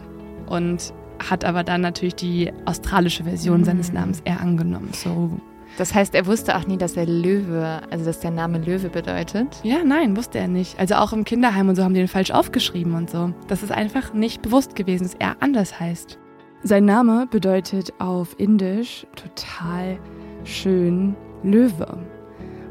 [0.47, 0.93] Und
[1.27, 3.65] hat aber dann natürlich die australische Version mhm.
[3.65, 4.89] seines Namens eher angenommen.
[4.93, 5.31] So.
[5.77, 9.59] Das heißt, er wusste auch nie, dass er Löwe, also dass der Name Löwe bedeutet?
[9.63, 10.79] Ja, nein, wusste er nicht.
[10.79, 13.31] Also auch im Kinderheim und so haben die ihn falsch aufgeschrieben und so.
[13.47, 16.17] Das ist einfach nicht bewusst gewesen, dass er anders heißt.
[16.63, 19.99] Sein Name bedeutet auf Indisch total
[20.43, 21.99] schön Löwe.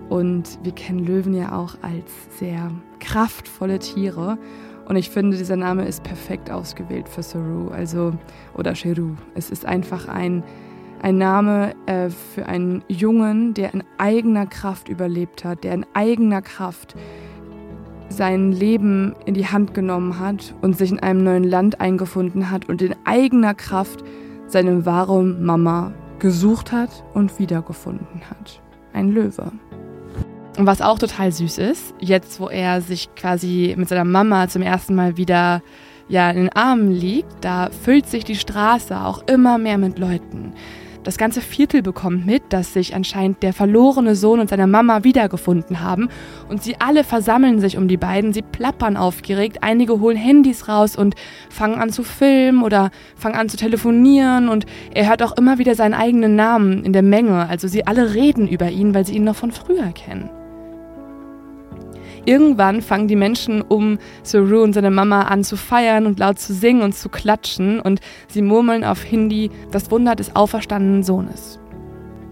[0.09, 4.37] Und wir kennen Löwen ja auch als sehr kraftvolle Tiere.
[4.89, 8.13] Und ich finde, dieser Name ist perfekt ausgewählt für Saru, also
[8.55, 9.15] oder Sheru.
[9.35, 10.43] Es ist einfach ein,
[11.03, 16.43] ein Name äh, für einen Jungen, der in eigener Kraft überlebt hat, der in eigener
[16.43, 16.95] Kraft
[18.09, 22.69] sein Leben in die Hand genommen hat und sich in einem neuen Land eingefunden hat
[22.69, 24.05] und in eigener Kraft
[24.47, 28.63] seine wahre Mama gesucht hat und wiedergefunden hat.
[28.93, 29.53] Ein Löwe.
[30.57, 34.63] Und was auch total süß ist, jetzt wo er sich quasi mit seiner Mama zum
[34.63, 35.63] ersten Mal wieder
[36.09, 40.55] ja, in den Armen liegt, da füllt sich die Straße auch immer mehr mit Leuten.
[41.07, 45.81] Das ganze Viertel bekommt mit, dass sich anscheinend der verlorene Sohn und seine Mama wiedergefunden
[45.81, 46.09] haben.
[46.49, 48.33] Und sie alle versammeln sich um die beiden.
[48.33, 49.59] Sie plappern aufgeregt.
[49.61, 51.15] Einige holen Handys raus und
[51.49, 54.49] fangen an zu filmen oder fangen an zu telefonieren.
[54.49, 57.49] Und er hört auch immer wieder seinen eigenen Namen in der Menge.
[57.49, 60.29] Also sie alle reden über ihn, weil sie ihn noch von früher kennen.
[62.25, 66.55] Irgendwann fangen die Menschen um Saru und seine Mama an zu feiern und laut zu
[66.55, 71.61] singen und zu klatschen und sie murmeln auf Hindi das Wunder des auferstandenen Sohnes.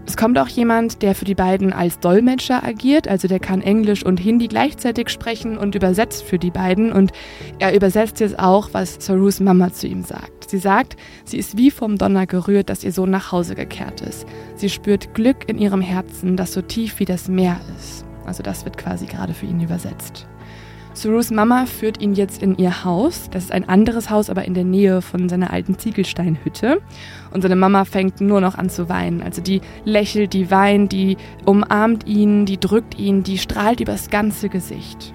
[0.07, 4.05] Es kommt auch jemand, der für die beiden als Dolmetscher agiert, also der kann Englisch
[4.05, 7.11] und Hindi gleichzeitig sprechen und übersetzt für die beiden und
[7.57, 10.49] er übersetzt jetzt auch, was Sarus Mama zu ihm sagt.
[10.49, 10.95] Sie sagt,
[11.25, 14.27] sie ist wie vom Donner gerührt, dass ihr Sohn nach Hause gekehrt ist.
[14.55, 18.05] Sie spürt Glück in ihrem Herzen, das so tief wie das Meer ist.
[18.25, 20.27] Also das wird quasi gerade für ihn übersetzt.
[20.95, 23.29] Surus Mama führt ihn jetzt in ihr Haus.
[23.29, 26.81] Das ist ein anderes Haus, aber in der Nähe von seiner alten Ziegelsteinhütte.
[27.31, 29.21] Und seine Mama fängt nur noch an zu weinen.
[29.21, 34.47] Also die lächelt, die weint, die umarmt ihn, die drückt ihn, die strahlt übers ganze
[34.47, 35.13] Gesicht.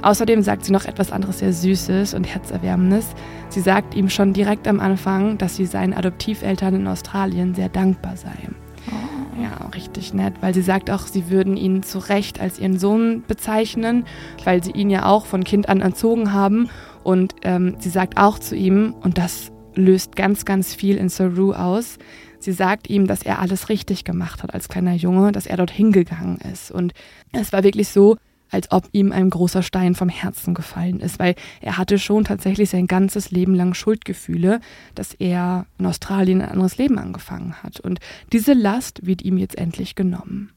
[0.00, 3.08] Außerdem sagt sie noch etwas anderes sehr Süßes und Herzerwärmendes.
[3.50, 8.16] Sie sagt ihm schon direkt am Anfang, dass sie seinen Adoptiveltern in Australien sehr dankbar
[8.16, 8.48] sei.
[8.90, 9.17] Oh.
[9.40, 13.22] Ja, richtig nett, weil sie sagt auch, sie würden ihn zu Recht als ihren Sohn
[13.26, 14.04] bezeichnen,
[14.44, 16.70] weil sie ihn ja auch von Kind an erzogen haben.
[17.04, 21.52] Und ähm, sie sagt auch zu ihm, und das löst ganz, ganz viel in Saru
[21.52, 21.98] aus,
[22.40, 25.90] Sie sagt ihm, dass er alles richtig gemacht hat als kleiner Junge, dass er dorthin
[25.92, 26.70] gegangen ist.
[26.70, 26.92] Und
[27.32, 28.16] es war wirklich so,
[28.50, 32.70] als ob ihm ein großer Stein vom Herzen gefallen ist, weil er hatte schon tatsächlich
[32.70, 34.60] sein ganzes Leben lang Schuldgefühle,
[34.94, 37.80] dass er in Australien ein anderes Leben angefangen hat.
[37.80, 38.00] Und
[38.32, 40.52] diese Last wird ihm jetzt endlich genommen.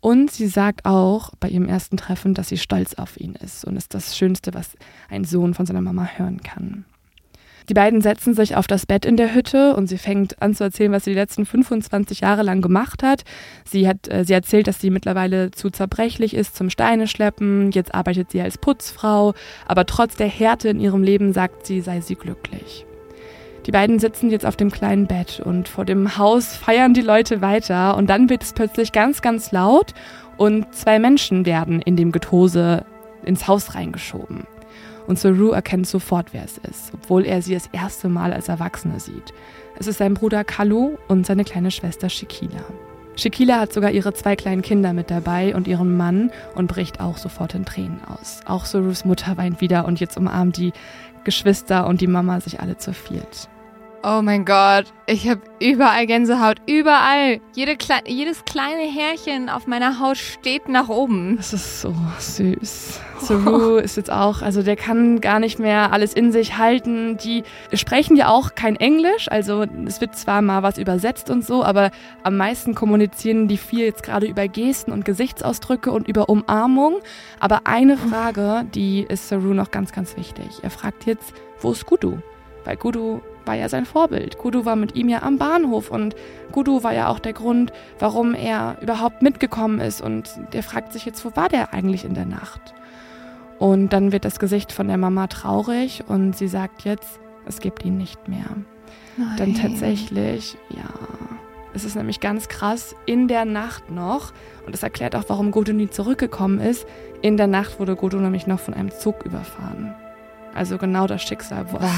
[0.00, 3.76] Und sie sagt auch bei ihrem ersten Treffen, dass sie stolz auf ihn ist und
[3.76, 4.76] ist das Schönste, was
[5.10, 6.86] ein Sohn von seiner Mama hören kann.
[7.70, 10.64] Die beiden setzen sich auf das Bett in der Hütte und sie fängt an zu
[10.64, 13.22] erzählen, was sie die letzten 25 Jahre lang gemacht hat.
[13.64, 17.70] Sie hat äh, sie erzählt, dass sie mittlerweile zu zerbrechlich ist zum Steine schleppen.
[17.70, 19.34] Jetzt arbeitet sie als Putzfrau,
[19.68, 22.86] aber trotz der Härte in ihrem Leben sagt sie, sei sie glücklich.
[23.66, 27.40] Die beiden sitzen jetzt auf dem kleinen Bett und vor dem Haus feiern die Leute
[27.40, 29.94] weiter und dann wird es plötzlich ganz, ganz laut
[30.38, 32.84] und zwei Menschen werden in dem Getose
[33.24, 34.44] ins Haus reingeschoben
[35.10, 39.00] und Saru erkennt sofort, wer es ist, obwohl er sie das erste Mal als Erwachsene
[39.00, 39.34] sieht.
[39.76, 42.64] Es ist sein Bruder Kalu und seine kleine Schwester Shikila.
[43.16, 47.16] Shikila hat sogar ihre zwei kleinen Kinder mit dabei und ihren Mann und bricht auch
[47.16, 48.40] sofort in Tränen aus.
[48.46, 50.72] Auch Sarus Mutter weint wieder und jetzt umarmt die
[51.24, 53.48] Geschwister und die Mama sich alle zu viert.
[54.02, 57.38] Oh mein Gott, ich habe überall Gänsehaut, überall.
[57.54, 61.36] Jede Kle jedes kleine Härchen auf meiner Haut steht nach oben.
[61.36, 62.98] Das ist so süß.
[63.18, 63.76] Saru oh.
[63.76, 67.18] ist jetzt auch, also der kann gar nicht mehr alles in sich halten.
[67.18, 67.42] Die
[67.74, 71.90] sprechen ja auch kein Englisch, also es wird zwar mal was übersetzt und so, aber
[72.22, 77.00] am meisten kommunizieren die vier jetzt gerade über Gesten und Gesichtsausdrücke und über Umarmung.
[77.38, 80.46] Aber eine Frage, die ist Saru noch ganz, ganz wichtig.
[80.62, 82.18] Er fragt jetzt, wo ist Gudu?
[82.64, 83.20] Weil Gudu
[83.50, 84.38] war ja sein Vorbild.
[84.38, 86.14] Gudu war mit ihm ja am Bahnhof und
[86.52, 90.00] Gudu war ja auch der Grund, warum er überhaupt mitgekommen ist.
[90.00, 92.74] Und der fragt sich jetzt, wo war der eigentlich in der Nacht?
[93.58, 97.84] Und dann wird das Gesicht von der Mama traurig und sie sagt jetzt, es gibt
[97.84, 98.46] ihn nicht mehr.
[99.16, 99.36] Nein.
[99.36, 100.88] Denn tatsächlich, ja,
[101.74, 104.32] es ist nämlich ganz krass, in der Nacht noch,
[104.64, 106.86] und das erklärt auch, warum Godo nie zurückgekommen ist,
[107.20, 109.92] in der Nacht wurde Godo nämlich noch von einem Zug überfahren.
[110.54, 111.66] Also genau das Schicksal.
[111.72, 111.82] Was?
[111.82, 111.90] Ja.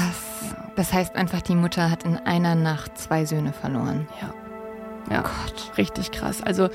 [0.75, 4.07] Das heißt einfach, die Mutter hat in einer Nacht zwei Söhne verloren.
[4.21, 4.33] Ja.
[5.11, 5.77] Ja, oh Gott.
[5.77, 6.41] richtig krass.
[6.41, 6.69] Also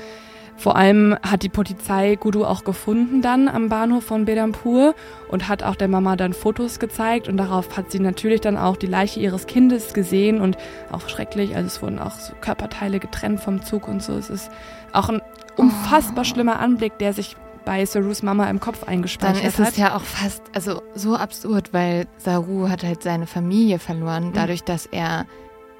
[0.59, 4.93] vor allem hat die Polizei Gudu auch gefunden dann am Bahnhof von Bedampur
[5.29, 8.75] und hat auch der Mama dann Fotos gezeigt und darauf hat sie natürlich dann auch
[8.75, 10.57] die Leiche ihres Kindes gesehen und
[10.91, 14.13] auch schrecklich, also es wurden auch so Körperteile getrennt vom Zug und so.
[14.13, 14.51] Es ist
[14.91, 15.21] auch ein
[15.55, 16.29] unfassbar oh.
[16.29, 19.59] schlimmer Anblick, der sich bei Sarus Mama im Kopf eingespeichert hat.
[19.59, 23.79] Dann ist es ja auch fast, also so absurd, weil Saru hat halt seine Familie
[23.79, 24.33] verloren, mhm.
[24.33, 25.25] dadurch, dass er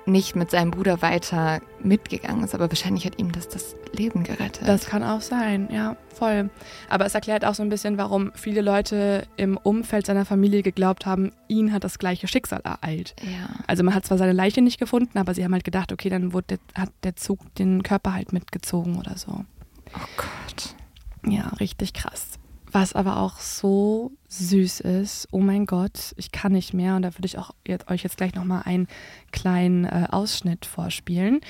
[0.10, 2.56] nicht mit seinem Bruder weiter mitgegangen ist.
[2.56, 4.68] Aber wahrscheinlich hat ihm das das Leben gerettet.
[4.68, 6.50] Das kann auch sein, ja, voll.
[6.90, 11.06] Aber es erklärt auch so ein bisschen, warum viele Leute im Umfeld seiner Familie geglaubt
[11.06, 13.16] haben, ihn hat das gleiche Schicksal ereilt.
[13.22, 13.50] Ja.
[13.68, 16.34] Also man hat zwar seine Leiche nicht gefunden, aber sie haben halt gedacht, okay, dann
[16.34, 19.32] wurde hat der Zug den Körper halt mitgezogen oder so.
[19.96, 20.76] Oh Gott.
[21.26, 22.40] Ja, richtig krass.
[22.72, 26.96] Was aber auch so süß ist, oh mein Gott, ich kann nicht mehr.
[26.96, 28.88] Und da würde ich auch jetzt, euch jetzt gleich nochmal einen
[29.32, 31.41] kleinen äh, Ausschnitt vorspielen.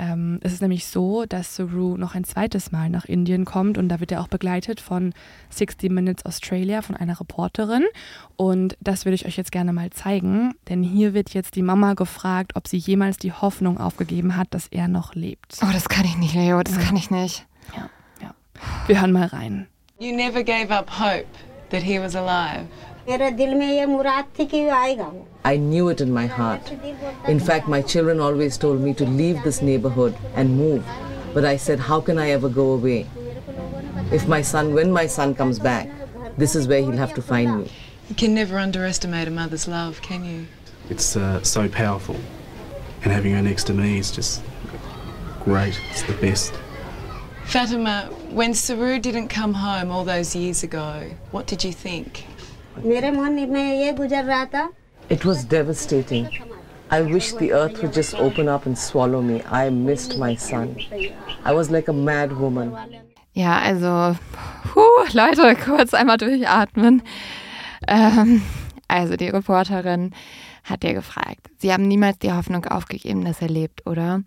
[0.00, 3.88] Ähm, es ist nämlich so, dass Saru noch ein zweites Mal nach Indien kommt und
[3.90, 5.12] da wird er auch begleitet von
[5.50, 7.84] 60 Minutes Australia, von einer Reporterin.
[8.36, 11.94] Und das würde ich euch jetzt gerne mal zeigen, denn hier wird jetzt die Mama
[11.94, 15.58] gefragt, ob sie jemals die Hoffnung aufgegeben hat, dass er noch lebt.
[15.62, 16.80] Oh, das kann ich nicht, Leo, das ja.
[16.80, 17.46] kann ich nicht.
[17.76, 17.90] Ja.
[18.86, 19.66] Wir hören mal rein.
[19.98, 21.28] You never gave up hope
[21.70, 22.66] that he was alive.
[23.08, 23.16] I
[25.56, 26.72] knew it in my heart.
[27.26, 30.84] In fact, my children always told me to leave this neighborhood and move.
[31.34, 33.06] But I said, how can I ever go away?
[34.12, 35.88] If my son, when my son comes back,
[36.36, 37.70] this is where he'll have to find me.
[38.08, 40.46] You can never underestimate a mother's love, can you?
[40.88, 42.16] It's uh, so powerful.
[43.02, 44.42] And having her next to me is just
[45.42, 45.80] great.
[45.90, 46.52] It's the best.
[47.50, 52.24] Fatima, when Saru didn't come home all those years ago, what did you think?
[55.08, 56.28] It was devastating.
[56.92, 59.42] I wish the earth would just open up and swallow me.
[59.50, 60.76] I missed my son.
[61.44, 62.72] I was like a mad woman.
[63.34, 64.16] Ja, also,
[64.72, 67.02] puh, Leute, kurz einmal durchatmen.
[67.88, 68.42] Ähm,
[68.86, 70.14] also, die Reporterin
[70.62, 71.48] hat ja gefragt.
[71.58, 74.22] Sie haben niemals die Hoffnung aufgegeben, dass er lebt, oder?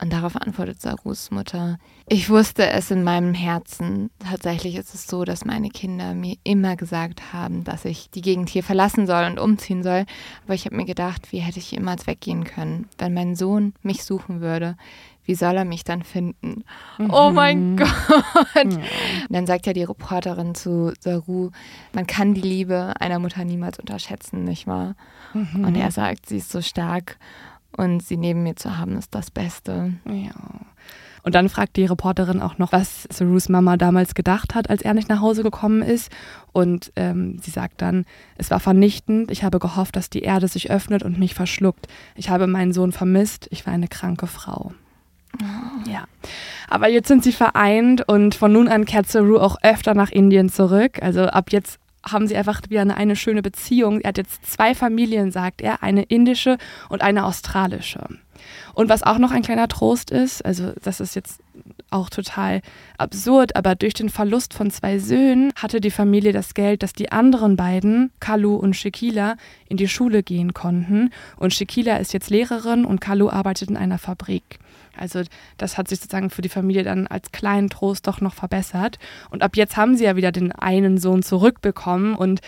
[0.00, 1.78] Und darauf antwortet Sarus Mutter,
[2.08, 4.10] ich wusste es in meinem Herzen.
[4.18, 8.48] Tatsächlich ist es so, dass meine Kinder mir immer gesagt haben, dass ich die Gegend
[8.48, 10.06] hier verlassen soll und umziehen soll.
[10.44, 14.04] Aber ich habe mir gedacht, wie hätte ich jemals weggehen können, wenn mein Sohn mich
[14.04, 14.76] suchen würde
[15.24, 16.64] wie soll er mich dann finden?
[16.98, 17.10] Mhm.
[17.10, 17.88] Oh mein Gott.
[18.64, 18.82] Mhm.
[19.28, 21.50] dann sagt ja die Reporterin zu Saru,
[21.92, 24.94] man kann die Liebe einer Mutter niemals unterschätzen, nicht wahr?
[25.32, 25.64] Mhm.
[25.64, 27.18] Und er sagt, sie ist so stark
[27.76, 29.94] und sie neben mir zu haben, ist das Beste.
[30.06, 30.32] Ja.
[31.22, 34.92] Und dann fragt die Reporterin auch noch, was Sarus Mama damals gedacht hat, als er
[34.92, 36.10] nicht nach Hause gekommen ist.
[36.52, 38.04] Und ähm, sie sagt dann,
[38.36, 39.30] es war vernichtend.
[39.30, 41.86] Ich habe gehofft, dass die Erde sich öffnet und mich verschluckt.
[42.16, 43.46] Ich habe meinen Sohn vermisst.
[43.50, 44.72] Ich war eine kranke Frau.
[45.86, 46.04] Ja.
[46.68, 50.48] Aber jetzt sind sie vereint und von nun an kehrt Saru auch öfter nach Indien
[50.48, 51.02] zurück.
[51.02, 54.00] Also ab jetzt haben sie einfach wieder eine, eine schöne Beziehung.
[54.00, 56.58] Er hat jetzt zwei Familien, sagt er, eine indische
[56.88, 58.18] und eine australische.
[58.74, 61.40] Und was auch noch ein kleiner Trost ist, also das ist jetzt
[61.90, 62.62] auch total
[62.98, 67.12] absurd, aber durch den Verlust von zwei Söhnen hatte die Familie das Geld, dass die
[67.12, 69.36] anderen beiden, Kalu und Shekila,
[69.68, 71.10] in die Schule gehen konnten.
[71.36, 74.58] Und Shekila ist jetzt Lehrerin und Kalu arbeitet in einer Fabrik.
[74.96, 75.22] Also
[75.58, 78.98] das hat sich sozusagen für die Familie dann als kleinen Trost doch noch verbessert.
[79.30, 82.14] Und ab jetzt haben sie ja wieder den einen Sohn zurückbekommen.
[82.14, 82.40] Und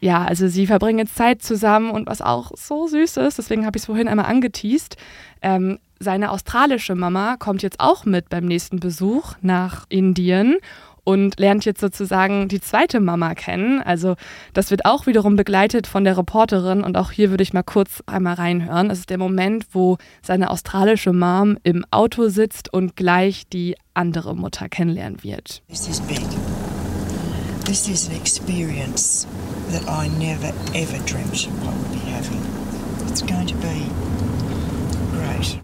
[0.00, 3.76] ja, also sie verbringen jetzt Zeit zusammen und was auch so süß ist, deswegen habe
[3.76, 4.96] ich es vorhin einmal angeteased.
[5.42, 10.56] Ähm, seine australische Mama kommt jetzt auch mit beim nächsten Besuch nach Indien
[11.08, 13.80] und lernt jetzt sozusagen die zweite Mama kennen.
[13.80, 14.16] Also
[14.52, 18.02] das wird auch wiederum begleitet von der Reporterin und auch hier würde ich mal kurz
[18.04, 18.90] einmal reinhören.
[18.90, 24.36] Es ist der Moment, wo seine australische Mom im Auto sitzt und gleich die andere
[24.36, 25.62] Mutter kennenlernen wird.
[25.68, 26.20] This is big.
[27.64, 29.26] This is an experience
[29.72, 32.42] that I never ever dreamt I would be having.
[33.08, 34.47] It's going to be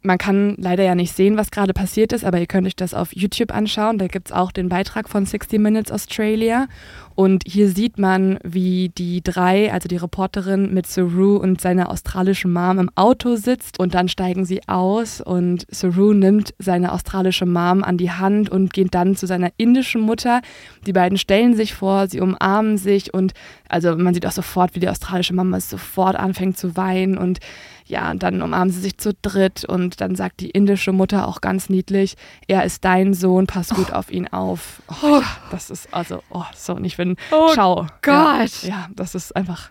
[0.02, 2.94] man kann leider ja nicht sehen, was gerade passiert ist, aber ihr könnt euch das
[2.94, 3.98] auf YouTube anschauen.
[3.98, 6.66] Da gibt es auch den Beitrag von 60 Minutes Australia.
[7.14, 12.52] Und hier sieht man, wie die drei, also die Reporterin mit Saru und seiner australischen
[12.52, 17.84] Mom im Auto sitzt und dann steigen sie aus und Saru nimmt seine australische Mom
[17.84, 20.42] an die Hand und geht dann zu seiner indischen Mutter.
[20.86, 23.32] Die beiden stellen sich vor, sie umarmen sich und
[23.68, 27.38] also man sieht auch sofort, wie die australische Mama sofort anfängt zu weinen und
[27.86, 31.40] ja, und dann umarmen sie sich zu dritt und dann sagt die indische Mutter auch
[31.40, 32.16] ganz niedlich,
[32.48, 33.96] er ist dein Sohn, pass gut oh.
[33.96, 34.82] auf ihn auf.
[35.02, 37.86] Oh, ja, das ist also, oh, so, und ich bin, oh schau.
[38.00, 38.62] Gott.
[38.62, 39.70] Ja, ja, das ist einfach,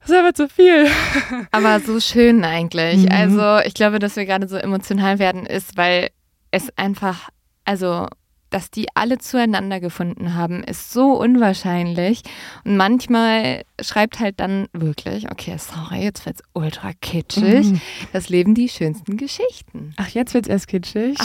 [0.00, 0.86] das ist einfach zu viel.
[1.50, 3.06] Aber so schön eigentlich.
[3.06, 3.10] Mhm.
[3.10, 6.10] Also ich glaube, dass wir gerade so emotional werden, ist, weil
[6.52, 7.28] es einfach,
[7.64, 8.06] also
[8.50, 12.22] dass die alle zueinander gefunden haben, ist so unwahrscheinlich.
[12.64, 17.66] Und manchmal schreibt halt dann wirklich, okay, sorry, jetzt wird's ultra kitschig.
[17.66, 17.80] Mhm.
[18.12, 19.94] Das Leben die schönsten Geschichten.
[19.96, 21.16] Ach, jetzt wird's erst kitschig.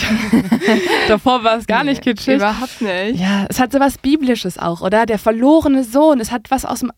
[1.07, 2.35] Davor war es gar nee, nicht kitschig.
[2.35, 3.19] Überhaupt nicht.
[3.19, 5.05] Ja, es hat so was Biblisches auch, oder?
[5.05, 6.19] Der verlorene Sohn.
[6.19, 6.91] Es hat was aus dem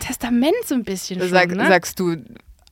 [0.00, 1.66] Testament so ein bisschen schon, Sag, ne?
[1.66, 2.16] Sagst du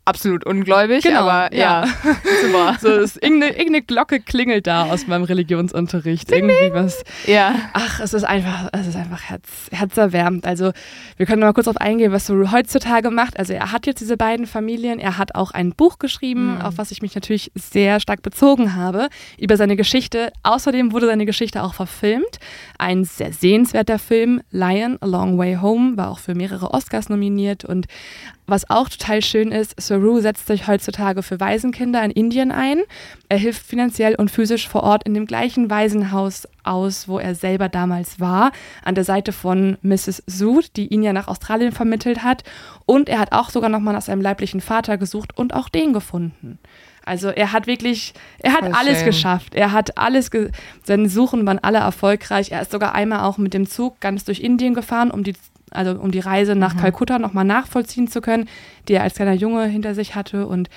[0.05, 1.93] absolut ungläubig, genau, aber ja, ja.
[2.43, 2.77] super.
[2.81, 6.31] So, ist, irgendeine, irgendeine, Glocke klingelt da aus meinem Religionsunterricht.
[6.31, 7.05] Ding, Irgendwie was.
[7.27, 7.55] Ja.
[7.73, 10.47] Ach, es ist einfach, es ist einfach herz, herzerwärmend.
[10.47, 10.73] Also
[11.17, 13.39] wir können mal kurz auf eingehen, was so heutzutage macht.
[13.39, 16.61] Also er hat jetzt diese beiden Familien, er hat auch ein Buch geschrieben, mhm.
[16.63, 19.09] auf was ich mich natürlich sehr stark bezogen habe,
[19.39, 20.33] über seine Geschichte.
[20.43, 22.39] Außerdem wurde seine Geschichte auch verfilmt.
[22.83, 27.65] Ein sehr sehenswerter Film, Lion, A Long Way Home, war auch für mehrere Oscars nominiert
[27.65, 27.87] und
[28.49, 32.83] was auch total schön ist, Saru setzt sich heutzutage für Waisenkinder in Indien ein.
[33.29, 37.69] Er hilft finanziell und physisch vor Ort in dem gleichen Waisenhaus aus, wo er selber
[37.69, 38.51] damals war,
[38.85, 40.25] an der Seite von Mrs.
[40.27, 42.43] Sood, die ihn ja nach Australien vermittelt hat.
[42.85, 46.59] Und er hat auch sogar nochmal nach seinem leiblichen Vater gesucht und auch den gefunden.
[47.05, 49.07] Also er hat wirklich, er hat Voll alles schön.
[49.07, 49.55] geschafft.
[49.55, 50.51] Er hat alles, ge
[50.85, 52.53] seine Suchen waren alle erfolgreich.
[52.53, 55.35] Er ist sogar einmal auch mit dem Zug ganz durch Indien gefahren, um die
[55.75, 56.81] also um die Reise nach mhm.
[56.81, 58.49] Kalkutta nochmal nachvollziehen zu können,
[58.89, 60.47] die er als kleiner Junge hinter sich hatte.
[60.47, 60.69] Und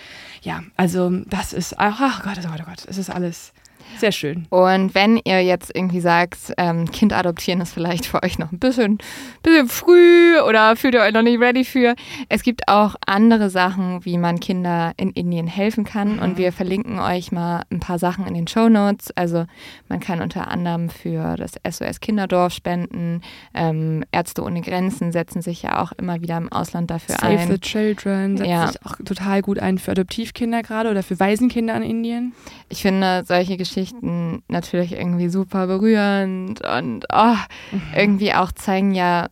[0.41, 3.51] ja, also das ist, ach Gott, oh Gott, oh Gott, es ist alles
[3.99, 4.45] sehr schön.
[4.49, 8.59] Und wenn ihr jetzt irgendwie sagt, ähm, Kind adoptieren ist vielleicht für euch noch ein
[8.59, 8.97] bisschen,
[9.43, 11.95] bisschen früh oder fühlt ihr euch noch nicht ready für,
[12.29, 16.17] es gibt auch andere Sachen, wie man Kinder in Indien helfen kann.
[16.17, 16.21] Mhm.
[16.21, 19.11] Und wir verlinken euch mal ein paar Sachen in den Show Notes.
[19.15, 19.45] Also
[19.89, 23.21] man kann unter anderem für das SOS Kinderdorf spenden.
[23.53, 27.37] Ähm, Ärzte ohne Grenzen setzen sich ja auch immer wieder im Ausland dafür Save ein.
[27.39, 28.67] Save the Children setzt ja.
[28.67, 32.33] sich auch total gut ein für Adoptivkinder gerade oder für Waisenkinder in Indien.
[32.69, 37.35] Ich finde solche Geschichten Geschichten natürlich irgendwie super berührend und oh,
[37.71, 37.81] mhm.
[37.95, 39.27] irgendwie auch zeigen ja,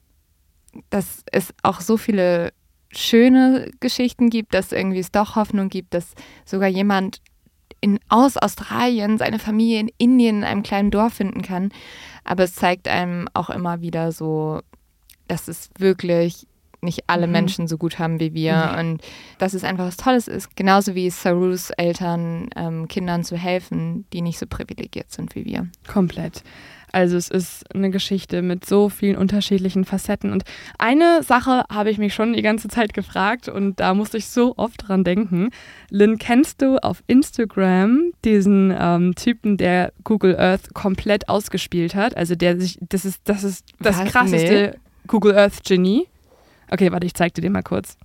[0.89, 2.53] dass es auch so viele
[2.91, 6.13] schöne Geschichten gibt, dass irgendwie es doch Hoffnung gibt, dass
[6.45, 7.21] sogar jemand
[7.81, 11.71] in, aus Australien seine Familie in Indien in einem kleinen Dorf finden kann.
[12.23, 14.61] Aber es zeigt einem auch immer wieder so,
[15.27, 16.47] dass es wirklich
[16.83, 17.33] nicht alle mhm.
[17.33, 18.79] Menschen so gut haben wie wir mhm.
[18.79, 19.01] und
[19.39, 24.21] dass es einfach was Tolles ist, genauso wie Sarus Eltern ähm, Kindern zu helfen, die
[24.21, 25.67] nicht so privilegiert sind wie wir.
[25.87, 26.43] Komplett.
[26.93, 30.31] Also es ist eine Geschichte mit so vielen unterschiedlichen Facetten.
[30.31, 30.43] Und
[30.77, 34.53] eine Sache habe ich mich schon die ganze Zeit gefragt und da musste ich so
[34.57, 35.49] oft dran denken.
[35.89, 42.15] Lynn, kennst du auf Instagram diesen ähm, Typen, der Google Earth komplett ausgespielt hat?
[42.15, 44.11] Also der sich, das ist das, ist das Was?
[44.11, 44.79] krasseste nee.
[45.07, 46.07] Google Earth Genie.
[46.73, 47.97] Okay, warte, ich zeig dir den mal kurz.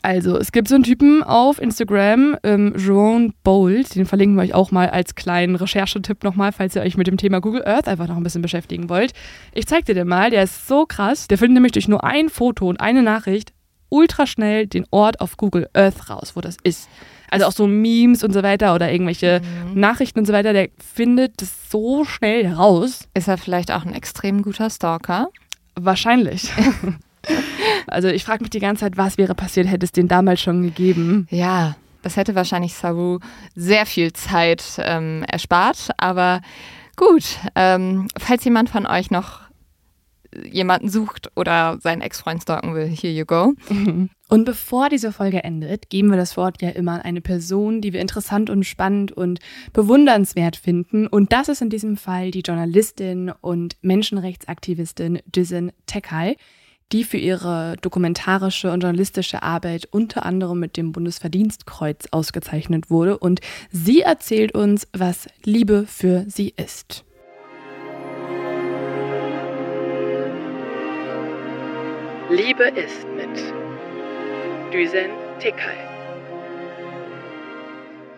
[0.00, 4.54] Also, es gibt so einen Typen auf Instagram, ähm, Jerome Bold, den verlinken wir euch
[4.54, 8.08] auch mal als kleinen Recherchetipp nochmal, falls ihr euch mit dem Thema Google Earth einfach
[8.08, 9.12] noch ein bisschen beschäftigen wollt.
[9.52, 12.30] Ich zeig dir den mal, der ist so krass, der findet nämlich durch nur ein
[12.30, 13.52] Foto und eine Nachricht
[13.90, 16.88] ultra schnell den Ort auf Google Earth raus, wo das ist.
[17.30, 19.78] Also auch so Memes und so weiter oder irgendwelche mhm.
[19.78, 23.06] Nachrichten und so weiter, der findet das so schnell raus.
[23.12, 25.28] Ist er vielleicht auch ein extrem guter Stalker?
[25.74, 26.50] Wahrscheinlich.
[27.86, 30.62] Also ich frage mich die ganze Zeit, was wäre passiert, hätte es den damals schon
[30.62, 31.26] gegeben?
[31.30, 33.18] Ja, das hätte wahrscheinlich Saru
[33.54, 35.90] sehr viel Zeit ähm, erspart.
[35.96, 36.40] Aber
[36.96, 39.44] gut, ähm, falls jemand von euch noch
[40.50, 43.54] jemanden sucht oder seinen Ex-Freund stalken will, here you go.
[44.28, 47.92] Und bevor diese Folge endet, geben wir das Wort ja immer an eine Person, die
[47.92, 49.38] wir interessant und spannend und
[49.72, 51.06] bewundernswert finden.
[51.06, 56.36] Und das ist in diesem Fall die Journalistin und Menschenrechtsaktivistin Düsen Tekay
[56.94, 63.18] die für ihre dokumentarische und journalistische Arbeit unter anderem mit dem Bundesverdienstkreuz ausgezeichnet wurde.
[63.18, 63.40] Und
[63.72, 67.04] sie erzählt uns, was Liebe für sie ist.
[72.30, 73.42] Liebe ist mit
[74.72, 75.10] Düsen
[75.40, 75.74] Tekay.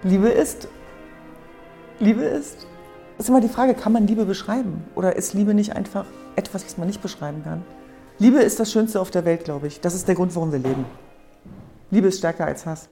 [0.03, 0.69] Liebe ist.
[1.99, 2.67] Liebe ist.
[3.19, 4.85] ist immer die Frage, kann man Liebe beschreiben?
[4.95, 6.05] Oder ist Liebe nicht einfach
[6.37, 7.65] etwas, was man nicht beschreiben kann?
[8.19, 9.81] Liebe ist das Schönste auf der Welt, glaube ich.
[9.81, 10.87] Das ist der Grund, warum wir leben.
[11.91, 12.89] Liebe ist stärker als Hass.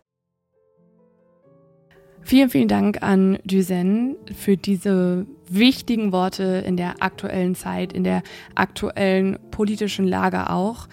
[2.21, 8.23] Vielen, vielen Dank an Duzen für diese wichtigen Worte in der aktuellen Zeit, in der
[8.55, 10.89] aktuellen politischen Lage auch,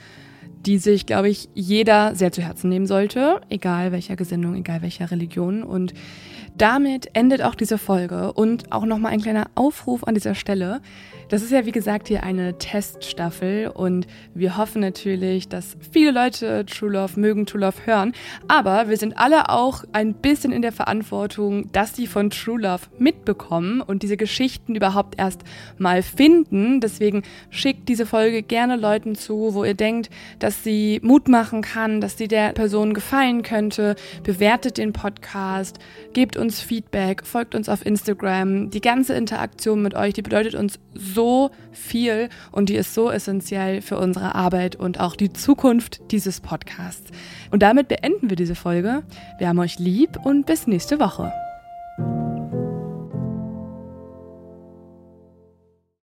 [0.66, 5.12] die sich, glaube ich, jeder sehr zu Herzen nehmen sollte, egal welcher Gesinnung, egal welcher
[5.12, 5.64] Religion.
[5.64, 5.94] Und
[6.58, 10.82] damit endet auch diese Folge und auch nochmal ein kleiner Aufruf an dieser Stelle.
[11.32, 16.66] Das ist ja, wie gesagt, hier eine Teststaffel und wir hoffen natürlich, dass viele Leute
[16.66, 18.12] True Love mögen, True Love hören.
[18.50, 22.88] Aber wir sind alle auch ein bisschen in der Verantwortung, dass sie von True Love
[23.00, 25.44] mitbekommen und diese Geschichten überhaupt erst
[25.78, 26.82] mal finden.
[26.82, 30.10] Deswegen schickt diese Folge gerne Leuten zu, wo ihr denkt,
[30.40, 33.96] dass sie Mut machen kann, dass sie der Person gefallen könnte.
[34.24, 35.80] Bewertet den Podcast,
[36.12, 38.70] gebt uns Feedback, folgt uns auf Instagram.
[38.70, 43.12] Die ganze Interaktion mit euch, die bedeutet uns so so viel und die ist so
[43.12, 47.12] essentiell für unsere Arbeit und auch die Zukunft dieses Podcasts.
[47.52, 49.04] Und damit beenden wir diese Folge.
[49.38, 51.32] Wir haben euch lieb und bis nächste Woche.